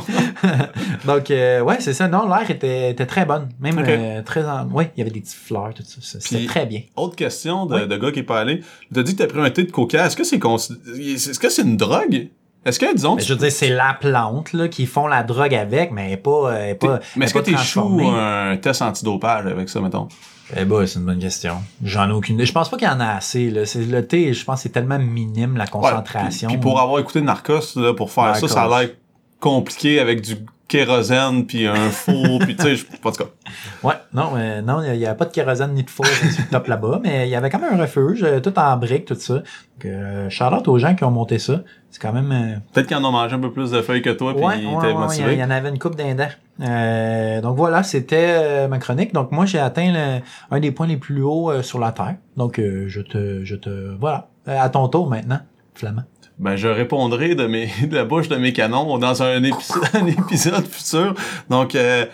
Donc, 1.05 1.31
euh, 1.31 1.61
ouais, 1.61 1.77
c'est 1.79 1.93
ça. 1.93 2.07
Non, 2.07 2.27
l'air 2.27 2.49
était, 2.51 2.91
était 2.91 3.05
très 3.05 3.25
bonne. 3.25 3.49
Même 3.59 3.79
euh, 3.79 4.21
très... 4.21 4.43
En... 4.45 4.67
Ouais, 4.69 4.91
il 4.95 4.99
y 4.99 5.01
avait 5.01 5.11
des 5.11 5.21
petites 5.21 5.33
fleurs, 5.35 5.73
tout 5.73 5.83
ça. 5.83 6.19
C'était 6.19 6.45
très 6.45 6.65
bien. 6.65 6.81
Autre 6.95 7.15
question 7.15 7.65
de, 7.65 7.75
Oui. 7.75 7.87
de 7.87 7.97
gars 7.97 8.11
qui 8.11 8.19
est 8.19 8.23
pas 8.23 8.41
allé. 8.41 8.61
Tu 8.93 8.99
as 8.99 9.03
dit 9.03 9.15
que 9.15 9.23
t'as 9.23 9.27
pris 9.27 9.39
un 9.39 9.49
thé 9.49 9.63
de 9.63 9.71
coca. 9.71 10.05
Est-ce 10.05 10.15
que 10.17 10.23
c'est 10.23 10.37
consi- 10.39 10.77
est-ce 11.15 11.39
que 11.39 11.49
c'est 11.49 11.63
une 11.63 11.77
drogue? 11.77 12.27
Est-ce 12.63 12.79
que, 12.79 12.93
disons, 12.93 13.15
Mais 13.15 13.23
je 13.23 13.33
veux 13.33 13.39
dire, 13.39 13.51
c'est 13.51 13.69
la 13.69 13.97
plante 13.99 14.53
là, 14.53 14.67
qui 14.67 14.85
font 14.85 15.07
la 15.07 15.23
drogue 15.23 15.55
avec, 15.55 15.91
mais 15.91 16.07
elle 16.07 16.11
est 16.13 16.17
pas. 16.17 16.53
elle 16.55 16.69
est 16.69 16.75
pas 16.75 16.99
mais 17.15 17.25
est-ce 17.25 17.33
que 17.33 17.39
transformée. 17.39 18.07
un 18.07 18.57
test 18.57 18.81
antidopage 18.81 19.47
avec 19.47 19.67
ça, 19.67 19.81
mettons? 19.81 20.07
Eh 20.55 20.65
ben, 20.65 20.85
c'est 20.85 20.99
une 20.99 21.05
bonne 21.05 21.19
question. 21.19 21.55
J'en 21.83 22.09
ai 22.09 22.11
aucune. 22.11 22.43
Je 22.43 22.51
pense 22.51 22.69
pas 22.69 22.77
qu'il 22.77 22.87
y 22.87 22.91
en 22.91 22.99
a 22.99 23.13
assez. 23.13 23.49
Là. 23.49 23.61
Le 23.75 24.01
thé, 24.01 24.33
je 24.33 24.43
pense 24.43 24.57
que 24.59 24.63
c'est 24.63 24.69
tellement 24.69 24.99
minime 24.99 25.55
la 25.57 25.63
Ouais, 25.63 25.69
concentration. 25.69 26.49
Puis, 26.49 26.57
puis 26.57 26.61
pour 26.61 26.79
avoir 26.79 26.99
écouté 26.99 27.21
Narcos, 27.21 27.77
là, 27.77 27.93
pour 27.93 28.11
faire 28.11 28.35
ça, 28.35 28.47
ça 28.47 28.63
a 28.63 28.81
l'air 28.81 28.89
compliqué 29.39 29.99
avec 29.99 30.21
du 30.21 30.35
kérosène 30.71 31.45
puis 31.45 31.67
un 31.67 31.89
four 31.91 32.39
puis 32.39 32.55
tu 32.55 32.63
sais, 32.63 32.75
je- 32.77 32.85
en 33.03 33.11
tout 33.11 33.23
cas. 33.23 33.29
Ouais, 33.83 33.93
non, 34.13 34.31
mais 34.33 34.61
non, 34.61 34.81
il 34.83 34.97
n'y 34.97 35.05
avait 35.05 35.17
pas 35.17 35.25
de 35.25 35.31
kérosène 35.31 35.73
ni 35.73 35.83
de 35.83 35.89
four 35.89 36.05
sur 36.05 36.25
le 36.43 36.49
top 36.49 36.67
là-bas, 36.67 36.99
mais 37.03 37.27
il 37.27 37.31
y 37.31 37.35
avait 37.35 37.49
quand 37.49 37.59
même 37.59 37.73
un 37.73 37.81
refuge, 37.81 38.23
euh, 38.23 38.39
tout 38.39 38.57
en 38.57 38.77
briques, 38.77 39.05
tout 39.05 39.15
ça. 39.15 39.35
Donc, 39.35 39.43
euh, 39.85 40.29
shout-out 40.29 40.67
aux 40.67 40.77
gens 40.77 40.95
qui 40.95 41.03
ont 41.03 41.11
monté 41.11 41.39
ça. 41.39 41.61
C'est 41.89 42.01
quand 42.01 42.13
même. 42.13 42.31
euh, 42.31 42.55
Peut-être 42.73 42.87
qu'ils 42.87 42.97
en 42.97 43.03
ont 43.03 43.11
mangé 43.11 43.35
un 43.35 43.39
peu 43.39 43.51
plus 43.51 43.71
de 43.71 43.81
feuilles 43.81 44.01
que 44.01 44.11
toi 44.11 44.33
puis 44.33 44.43
Ouais, 44.45 44.59
ils 44.61 44.65
ouais, 44.67 44.73
étaient 44.75 44.85
ouais, 44.87 44.91
il 44.91 44.95
y, 44.95 44.99
motivés. 44.99 45.33
il 45.33 45.39
y 45.39 45.43
en 45.43 45.49
avait 45.49 45.69
une 45.69 45.79
coupe 45.79 45.95
d'indents. 45.97 46.29
Euh, 46.61 47.41
donc 47.41 47.57
voilà, 47.57 47.83
c'était 47.83 48.27
euh, 48.29 48.67
ma 48.67 48.77
chronique. 48.77 49.13
Donc 49.13 49.31
moi, 49.31 49.45
j'ai 49.45 49.59
atteint 49.59 49.91
le- 49.91 50.21
un 50.55 50.59
des 50.59 50.71
points 50.71 50.87
les 50.87 50.97
plus 50.97 51.21
hauts 51.23 51.51
euh, 51.51 51.61
sur 51.63 51.79
la 51.79 51.91
Terre. 51.91 52.15
Donc 52.37 52.59
euh, 52.59 52.85
je 52.87 53.01
te, 53.01 53.43
je 53.43 53.55
te, 53.55 53.95
voilà. 53.99 54.29
À 54.47 54.69
ton 54.69 54.87
tour 54.87 55.09
maintenant, 55.09 55.39
Flamand. 55.75 56.03
Ben, 56.41 56.55
je 56.55 56.67
répondrai 56.67 57.35
de 57.35 57.45
mes 57.45 57.69
de 57.87 57.95
la 57.95 58.03
bouche 58.03 58.27
de 58.27 58.35
mes 58.35 58.51
canons 58.51 58.97
dans 58.97 59.21
un 59.21 59.43
épisode, 59.43 59.83
un 59.93 60.07
épisode 60.07 60.65
futur. 60.65 61.13
Donc, 61.51 61.75
euh, 61.75 62.07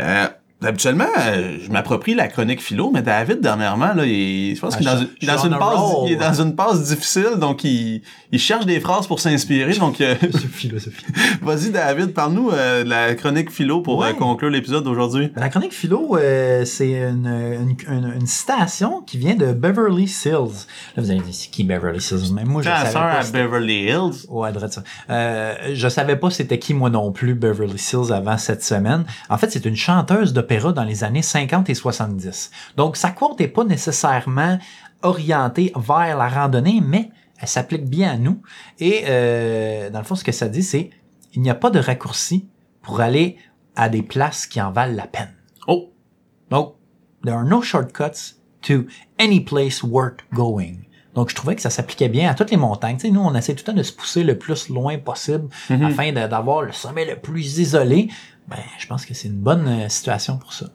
euh, 0.00 0.26
habituellement, 0.66 1.04
euh, 1.18 1.58
je 1.64 1.70
m'approprie 1.70 2.14
la 2.14 2.28
chronique 2.28 2.62
philo, 2.62 2.90
mais 2.92 3.02
David, 3.02 3.40
dernièrement, 3.40 3.92
là, 3.94 4.04
il, 4.06 4.54
je 4.56 4.60
pense 4.60 4.74
Ah, 4.74 4.78
qu'il 4.78 4.86
est 4.88 4.90
dans, 4.90 4.98
je- 4.98 5.46
une- 5.46 5.54
je 5.54 5.58
passe, 5.58 5.74
roll. 5.78 6.08
il 6.08 6.12
est 6.12 6.16
dans 6.16 6.32
une 6.42 6.54
passe 6.56 6.82
difficile, 6.88 7.36
donc 7.38 7.64
il, 7.64 8.02
il 8.32 8.38
cherche 8.38 8.66
des 8.66 8.80
phrases 8.80 9.06
pour 9.06 9.20
s'inspirer. 9.20 9.74
Donc, 9.74 10.00
euh, 10.00 10.14
philosophie. 10.52 11.04
vas-y, 11.42 11.70
David, 11.70 12.14
parle-nous 12.14 12.50
euh, 12.50 12.84
de 12.84 12.88
la 12.88 13.14
chronique 13.14 13.50
philo 13.50 13.80
pour 13.80 13.98
Ouais. 13.98 14.10
euh, 14.10 14.12
conclure 14.14 14.50
l'épisode 14.50 14.84
d'aujourd'hui. 14.84 15.30
La 15.36 15.48
chronique 15.48 15.72
philo, 15.74 16.16
c'est 16.64 16.90
une, 16.92 17.26
une, 17.26 17.76
une- 17.94 18.12
une 18.20 18.26
citation 18.26 19.00
qui 19.02 19.18
vient 19.18 19.34
de 19.34 19.52
Beverly 19.52 20.08
Sills. 20.08 20.66
Là, 20.96 21.02
vous 21.02 21.10
allez 21.10 21.20
dire, 21.20 21.32
c'est 21.34 21.50
qui 21.50 21.64
Beverly 21.64 22.00
Sills? 22.00 22.32
Même 22.32 22.46
moi, 22.48 22.62
je 22.62 22.68
savais 22.68 22.92
pas. 22.92 23.12
à 23.12 23.22
Beverly 23.24 23.84
Hills? 23.84 24.26
Ouais, 24.28 24.52
drôle 24.52 24.70
ça. 24.70 24.82
Euh, 25.10 25.54
je 25.74 25.88
savais 25.88 26.16
pas 26.16 26.30
c'était 26.30 26.58
qui 26.58 26.74
moi 26.74 26.90
non 26.90 27.12
plus 27.12 27.34
Beverly 27.34 27.78
Sills 27.78 28.12
avant 28.12 28.38
cette 28.38 28.62
semaine. 28.64 29.04
En 29.28 29.36
fait, 29.38 29.50
c'est 29.50 29.64
une 29.66 29.76
chanteuse 29.76 30.32
d'opéra 30.32 30.53
dans 30.60 30.84
les 30.84 31.04
années 31.04 31.22
50 31.22 31.68
et 31.70 31.74
70. 31.74 32.50
Donc 32.76 32.96
sa 32.96 33.10
quote 33.10 33.40
est 33.40 33.48
pas 33.48 33.64
nécessairement 33.64 34.58
orientée 35.02 35.72
vers 35.76 36.16
la 36.16 36.28
randonnée, 36.28 36.80
mais 36.84 37.10
elle 37.38 37.48
s'applique 37.48 37.84
bien 37.88 38.12
à 38.12 38.16
nous. 38.16 38.40
Et 38.78 39.04
euh, 39.08 39.90
dans 39.90 39.98
le 39.98 40.04
fond, 40.04 40.14
ce 40.14 40.24
que 40.24 40.32
ça 40.32 40.48
dit, 40.48 40.62
c'est 40.62 40.90
il 41.34 41.42
n'y 41.42 41.50
a 41.50 41.54
pas 41.54 41.70
de 41.70 41.78
raccourci 41.78 42.48
pour 42.82 43.00
aller 43.00 43.36
à 43.76 43.88
des 43.88 44.02
places 44.02 44.46
qui 44.46 44.60
en 44.60 44.70
valent 44.70 44.94
la 44.94 45.06
peine. 45.06 45.34
Oh, 45.66 45.90
Donc, 46.50 46.74
there 47.24 47.34
are 47.36 47.44
no 47.44 47.60
shortcuts 47.60 48.36
to 48.62 48.84
any 49.18 49.40
place 49.40 49.82
worth 49.82 50.18
going. 50.32 50.76
Donc, 51.14 51.30
je 51.30 51.34
trouvais 51.34 51.54
que 51.54 51.62
ça 51.62 51.70
s'appliquait 51.70 52.08
bien 52.08 52.30
à 52.30 52.34
toutes 52.34 52.50
les 52.50 52.56
montagnes. 52.56 52.96
Tu 52.96 53.06
sais, 53.06 53.12
nous, 53.12 53.20
on 53.20 53.34
essaie 53.34 53.54
tout 53.54 53.62
le 53.66 53.72
temps 53.72 53.78
de 53.78 53.82
se 53.82 53.92
pousser 53.92 54.22
le 54.24 54.38
plus 54.38 54.68
loin 54.68 54.98
possible 54.98 55.48
Mhm. 55.70 55.84
afin 55.84 56.12
d'avoir 56.12 56.62
le 56.62 56.72
sommet 56.72 57.04
le 57.04 57.16
plus 57.16 57.58
isolé. 57.58 58.08
Ben, 58.48 58.56
je 58.78 58.86
pense 58.86 59.06
que 59.06 59.14
c'est 59.14 59.28
une 59.28 59.40
bonne 59.40 59.66
euh, 59.66 59.88
situation 59.88 60.36
pour 60.38 60.52
ça. 60.52 60.66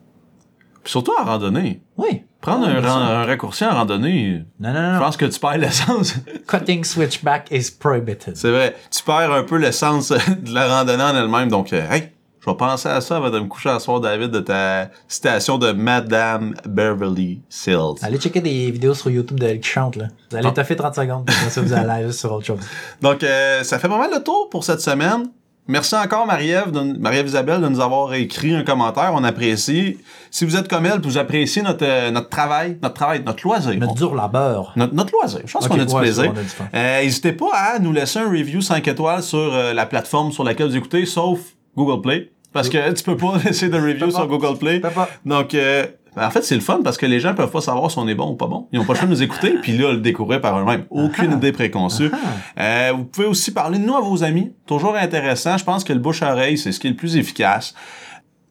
Puis 0.84 0.91
surtout 0.91 1.12
en 1.19 1.25
randonnée. 1.25 1.82
Oui. 1.97 2.23
Prendre 2.41 2.67
Ah, 2.67 2.71
un, 2.71 3.21
un 3.21 3.25
raccourci 3.25 3.65
en 3.65 3.71
randonnée, 3.71 4.43
Non, 4.62 4.71
non, 4.71 4.75
je 4.75 4.93
non. 4.93 4.99
pense 4.99 5.17
que 5.17 5.25
tu 5.25 5.39
perds 5.39 5.58
l'essence. 5.58 6.15
Cutting 6.47 6.86
switchback 6.86 7.49
is 7.51 7.69
prohibited. 7.77 8.38
C'est 8.38 8.49
vrai. 8.49 8.75
Tu 8.89 9.03
perds 9.03 9.34
un 9.34 9.43
peu 9.43 9.58
l'essence 9.58 10.10
de 10.12 10.53
la 10.53 10.67
randonnée 10.77 11.03
en 11.03 11.15
elle-même. 11.17 11.49
Donc, 11.49 11.73
euh, 11.73 11.86
hey, 11.91 12.10
je 12.39 12.49
vais 12.49 12.55
penser 12.55 12.88
à 12.88 13.01
ça 13.01 13.17
avant 13.17 13.29
de 13.29 13.39
me 13.39 13.47
coucher 13.47 13.67
à 13.69 13.79
soir, 13.79 13.99
David, 13.99 14.32
de 14.32 14.39
ta 14.39 14.89
citation 15.10 15.58
de 15.58 15.73
Madame 15.73 16.55
Beverly 16.65 17.41
Sills. 17.49 17.95
Allez 18.01 18.17
checker 18.17 18.39
des 18.39 18.71
vidéos 18.71 18.93
sur 18.93 19.10
YouTube 19.10 19.38
de 19.38 19.45
elle 19.45 19.60
qui 19.60 19.67
chante, 19.67 19.97
là. 19.97 20.05
Vous 20.32 20.38
allez 20.38 20.47
Ah. 20.47 20.51
toffer 20.53 20.77
30 20.77 20.95
secondes, 20.95 21.25
puis 21.25 21.36
ça, 21.49 21.62
vous 21.62 21.73
allez 21.73 22.10
sur 22.13 22.32
autre 22.32 22.45
chose. 22.45 22.60
Donc, 23.01 23.21
euh, 23.23 23.63
ça 23.65 23.77
fait 23.79 23.89
pas 23.89 23.97
mal 23.97 24.12
le 24.13 24.23
tour 24.23 24.47
pour 24.49 24.63
cette 24.63 24.79
semaine. 24.79 25.29
Merci 25.69 25.93
encore, 25.93 26.25
Marie-Ève, 26.25 26.71
Marie-Ève 26.99 27.27
Isabelle, 27.27 27.62
de 27.62 27.67
nous 27.67 27.79
avoir 27.79 28.15
écrit 28.15 28.55
un 28.55 28.63
commentaire. 28.63 29.12
On 29.13 29.23
apprécie. 29.23 29.99
Si 30.32 30.43
vous 30.43 30.58
êtes 30.58 30.67
comme 30.67 30.88
elle, 30.88 30.99
vous 30.99 31.19
appréciez 31.19 31.62
notre, 31.62 31.86
euh, 31.86 32.10
notre 32.10 32.29
travail, 32.29 32.79
notre 32.82 32.95
travail, 32.95 33.21
notre 33.23 33.43
loisir. 33.43 33.75
Notre 33.75 33.93
dur 33.93 34.15
labeur. 34.15 34.73
Notre, 34.75 34.95
notre 34.95 35.13
loisir. 35.13 35.41
Je 35.45 35.53
pense 35.53 35.67
qu'on 35.67 35.79
a 35.79 35.86
du 35.86 35.93
ouais, 35.93 36.01
plaisir. 36.01 36.34
Euh, 36.73 37.03
N'hésitez 37.03 37.34
pas 37.34 37.51
à 37.53 37.77
nous 37.77 37.93
laisser 37.93 38.17
un 38.17 38.32
review 38.32 38.62
5 38.62 38.88
étoiles 38.88 39.21
sur 39.21 39.38
euh, 39.38 39.75
la 39.75 39.86
plateforme 39.86 40.32
sur 40.32 40.43
laquelle 40.43 40.69
vous 40.69 40.75
écoutez, 40.75 41.05
sauf 41.05 41.39
Google 41.77 42.01
Play. 42.01 42.32
Parce 42.51 42.67
que 42.67 42.91
tu 42.93 43.03
peux 43.03 43.15
pas 43.15 43.38
laisser 43.45 43.69
de 43.69 43.77
review 43.77 44.10
sur. 44.10 44.25
Google 44.25 44.58
Play. 44.58 44.82
Donc, 45.23 45.53
euh, 45.53 45.86
en 46.17 46.30
fait, 46.30 46.43
c'est 46.43 46.56
le 46.56 46.62
fun 46.62 46.80
parce 46.84 46.98
que 46.98 47.06
les 47.06 47.19
gens 47.19 47.34
peuvent 47.36 47.52
pas 47.52 47.62
savoir 47.62 47.89
si 47.91 47.98
on 48.00 48.08
est 48.08 48.15
bon 48.15 48.32
ou 48.32 48.36
pas 48.36 48.48
bon. 48.48 48.67
Ils 48.72 48.80
ont 48.80 48.86
pas 48.86 48.93
le 48.93 49.00
choix 49.00 49.08
de 49.08 49.13
nous 49.13 49.24
écouter, 49.24 49.56
puis 49.62 49.78
là, 49.78 49.91
le 49.93 50.00
découvrir 50.00 50.41
par 50.41 50.60
eux-mêmes. 50.60 50.86
Aucune 50.89 51.32
Ah. 51.34 51.36
idée 51.36 51.52
préconçue. 51.52 52.12
Euh, 52.60 52.91
vous 52.95 53.06
pouvez 53.06 53.28
aussi 53.28 53.52
parler 53.52 53.80
de 53.80 53.84
nous 53.86 53.95
à 53.95 54.02
vos 54.02 54.24
amis. 54.24 54.52
Toujours 54.65 54.95
intéressant. 54.95 55.58
Je 55.58 55.63
pense 55.63 55.84
que 55.84 55.93
le 55.93 56.00
bouche-oreille, 56.00 56.58
c'est 56.58 56.72
ce 56.72 56.80
qui 56.80 56.88
est 56.88 56.91
le 56.91 56.95
plus 56.95 57.15
efficace. 57.17 57.74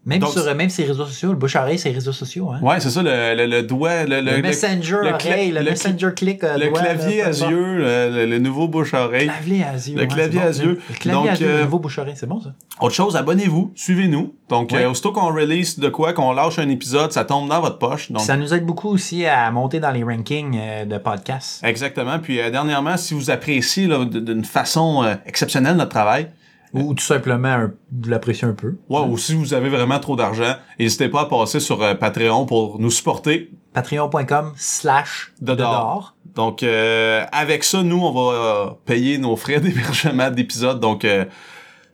Même 0.09 0.21
Donc, 0.21 0.31
sur 0.31 0.55
même 0.55 0.71
ses 0.71 0.85
réseaux 0.85 1.05
sociaux, 1.05 1.29
le 1.33 1.37
bouche-oreille, 1.37 1.79
c'est 1.79 1.91
les 1.91 1.95
réseaux 1.97 2.13
sociaux, 2.13 2.51
hein. 2.51 2.61
Ouais, 2.63 2.81
c'est 2.81 2.89
ça, 2.89 3.03
le, 3.03 3.35
le, 3.37 3.45
le 3.47 3.63
doigt, 3.63 4.05
le, 4.05 4.23
Le, 4.23 4.37
le- 4.37 4.43
messenger 4.43 4.97
le 5.03 5.13
oreille, 5.13 5.51
le, 5.51 5.63
messenger 5.63 6.09
click, 6.17 6.43
euh, 6.45 6.57
le 6.57 6.69
doigt, 6.71 6.81
clavier 6.81 7.23
à 7.23 7.29
yeux, 7.31 7.77
le, 7.77 8.11
le- 8.11 8.27
le 8.27 8.39
nouveau 8.39 8.69
bouche-oreille. 8.69 9.27
Clavier 9.27 9.65
à 9.65 9.75
yeux. 9.75 9.97
Le 9.99 10.07
clavier 10.07 10.41
à 10.41 10.51
yeux. 10.51 10.81
Le 10.89 10.95
clavier 10.95 11.13
Donc, 11.13 11.29
à 11.29 11.35
yeux, 11.35 11.49
le 11.59 11.63
nouveau 11.65 11.79
bouche-oreille, 11.79 12.15
c'est 12.17 12.27
bon 12.27 12.41
ça. 12.41 12.55
Autre 12.81 12.95
chose, 12.95 13.17
abonnez-vous, 13.17 13.71
suivez-nous. 13.75 14.35
Donc, 14.49 14.73
Ouais. 14.73 14.85
euh, 14.85 14.91
aussitôt 14.91 15.13
qu'on 15.13 15.27
release 15.31 15.79
de 15.79 15.91
quoi, 15.91 16.15
qu'on 16.15 16.33
lâche 16.33 16.59
un 16.59 16.71
épisode, 16.71 17.13
ça 17.13 17.27
tombe 17.27 17.47
dans 17.51 17.61
votre 17.61 17.77
poche. 17.79 18.11
Donc, 18.11 18.23
Ça 18.23 18.39
nous 18.39 18.55
aide 18.55 18.65
beaucoup 18.65 18.89
aussi 18.89 19.27
à 19.27 19.51
monter 19.51 19.79
dans 19.79 19.91
les 19.91 20.03
rankings 20.05 20.59
euh, 20.59 20.85
de 20.87 20.97
podcasts. 20.97 21.63
Exactement. 21.63 22.19
Puis 22.19 22.41
euh, 22.41 22.51
dernièrement, 22.51 22.97
si 22.97 23.13
vous 23.13 23.31
appréciez 23.31 23.87
d'une 23.89 24.45
façon 24.45 25.03
euh, 25.05 25.15
exceptionnelle 25.27 25.77
notre 25.77 25.91
travail, 25.91 26.29
Ou 26.75 26.95
tout 26.95 27.05
simplement 27.05 27.69
de 27.91 28.11
l'apprécier 28.11 28.47
un 28.47 28.53
peu. 28.53 28.77
ouais, 28.89 29.01
ou 29.01 29.17
si 29.17 29.35
vous 29.35 29.55
avez 29.55 29.69
vraiment 29.69 29.99
trop 29.99 30.17
d'argent, 30.17 30.55
n'hésitez 30.79 31.09
pas 31.09 31.23
à 31.23 31.27
passer 31.27 31.61
sur 31.61 31.83
euh, 31.83 31.95
Patreon 31.95 32.47
pour 32.47 32.79
nous 32.79 32.91
supporter. 32.91 33.51
Patreon.com 33.73 34.53
slash 34.57 35.33
De 35.41 35.55
dehors. 35.55 36.15
Donc, 36.35 36.63
euh, 36.63 37.25
avec 37.33 37.65
ça, 37.65 37.83
nous, 37.83 38.01
on 38.01 38.13
va 38.13 38.37
euh, 38.37 38.67
payer 38.85 39.19
nos 39.19 39.37
frais 39.37 39.61
d'hébergement 39.61 40.31
d'épisodes. 40.31 40.79
Donc, 40.79 41.05
euh, 41.05 41.25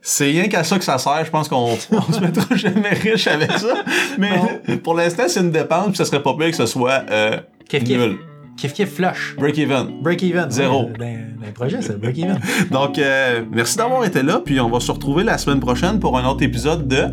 c'est 0.01 0.25
rien 0.25 0.47
qu'à 0.47 0.63
ça 0.63 0.77
que 0.77 0.83
ça 0.83 0.97
sert. 0.97 1.25
Je 1.25 1.31
pense 1.31 1.47
qu'on 1.47 1.77
on 1.91 2.13
se 2.13 2.19
mettra 2.19 2.55
jamais 2.55 2.89
riche 2.89 3.27
avec 3.27 3.51
ça. 3.53 3.83
Mais 4.19 4.77
pour 4.83 4.93
l'instant, 4.93 5.23
c'est 5.27 5.39
une 5.39 5.51
dépense. 5.51 5.87
Puis 5.87 5.95
ça 5.97 6.05
serait 6.05 6.21
pas 6.21 6.35
pire 6.35 6.51
que 6.51 6.57
ce 6.57 6.67
soit 6.67 7.03
euh, 7.09 7.37
nul. 7.73 8.19
Kiff 8.57 8.73
kiff 8.73 8.93
flush. 8.95 9.35
Break 9.37 9.57
even. 9.57 10.01
Break 10.01 10.23
even. 10.23 10.49
Zéro. 10.49 10.85
Ouais, 10.85 10.93
Dans, 10.97 11.39
dans 11.41 11.45
les 11.45 11.51
projets, 11.51 11.81
c'est 11.81 11.93
le 11.93 11.97
break 11.99 12.17
even. 12.17 12.39
Donc, 12.71 12.97
euh, 12.97 13.43
merci 13.51 13.77
d'avoir 13.77 14.05
été 14.05 14.23
là. 14.23 14.41
Puis 14.43 14.59
on 14.59 14.69
va 14.69 14.79
se 14.79 14.91
retrouver 14.91 15.23
la 15.23 15.37
semaine 15.37 15.59
prochaine 15.59 15.99
pour 15.99 16.17
un 16.17 16.25
autre 16.25 16.43
épisode 16.43 16.87
de 16.87 17.07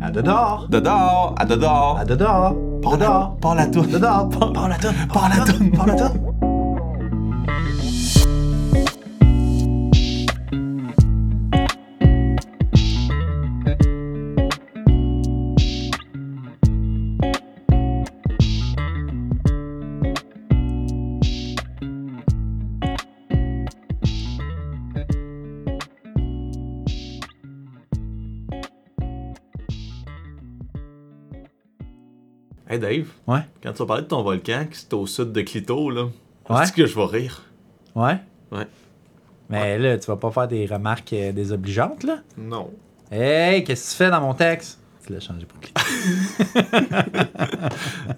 À. 0.00 0.10
De 0.10 0.20
dehors 0.22 0.66
à 0.68 0.74
de 0.74 0.80
dehors. 0.80 1.34
À 1.38 1.44
de 1.44 1.54
dehors. 1.54 2.04
De 2.04 2.96
dehors. 2.96 3.36
Par 3.40 3.54
la 3.54 3.66
toune. 3.66 3.88
De 3.88 3.98
dehors. 3.98 4.28
Par 4.30 4.52
par 4.52 4.68
la 4.68 4.76
tonne. 4.76 4.94
Par 5.12 5.86
la 5.86 6.45
Hey 32.76 32.80
Dave, 32.80 33.06
Ouais. 33.26 33.40
quand 33.62 33.72
tu 33.72 33.78
vas 33.78 33.86
parler 33.86 34.02
de 34.02 34.08
ton 34.08 34.22
volcan 34.22 34.66
qui 34.70 34.84
est 34.84 34.94
au 34.94 35.06
sud 35.06 35.32
de 35.32 35.40
Clito, 35.42 35.90
là, 35.90 36.06
Ouais. 36.48 36.62
est-ce 36.62 36.72
que 36.72 36.86
je 36.86 36.94
vais 36.94 37.04
rire? 37.06 37.42
Ouais. 37.94 38.18
Ouais. 38.52 38.66
Mais 39.48 39.78
là, 39.78 39.96
tu 39.98 40.06
vas 40.06 40.16
pas 40.16 40.30
faire 40.30 40.48
des 40.48 40.66
remarques 40.66 41.12
euh, 41.12 41.32
désobligeantes, 41.32 42.02
là? 42.04 42.18
Non. 42.36 42.70
Hey, 43.10 43.64
qu'est-ce 43.64 43.86
que 43.86 43.90
tu 43.92 43.96
fais 44.04 44.10
dans 44.10 44.20
mon 44.20 44.34
texte? 44.34 44.80
Tu 45.06 45.12
l'as 45.12 45.20
changé 45.20 45.46
pour 45.46 45.60
qui? 45.60 45.72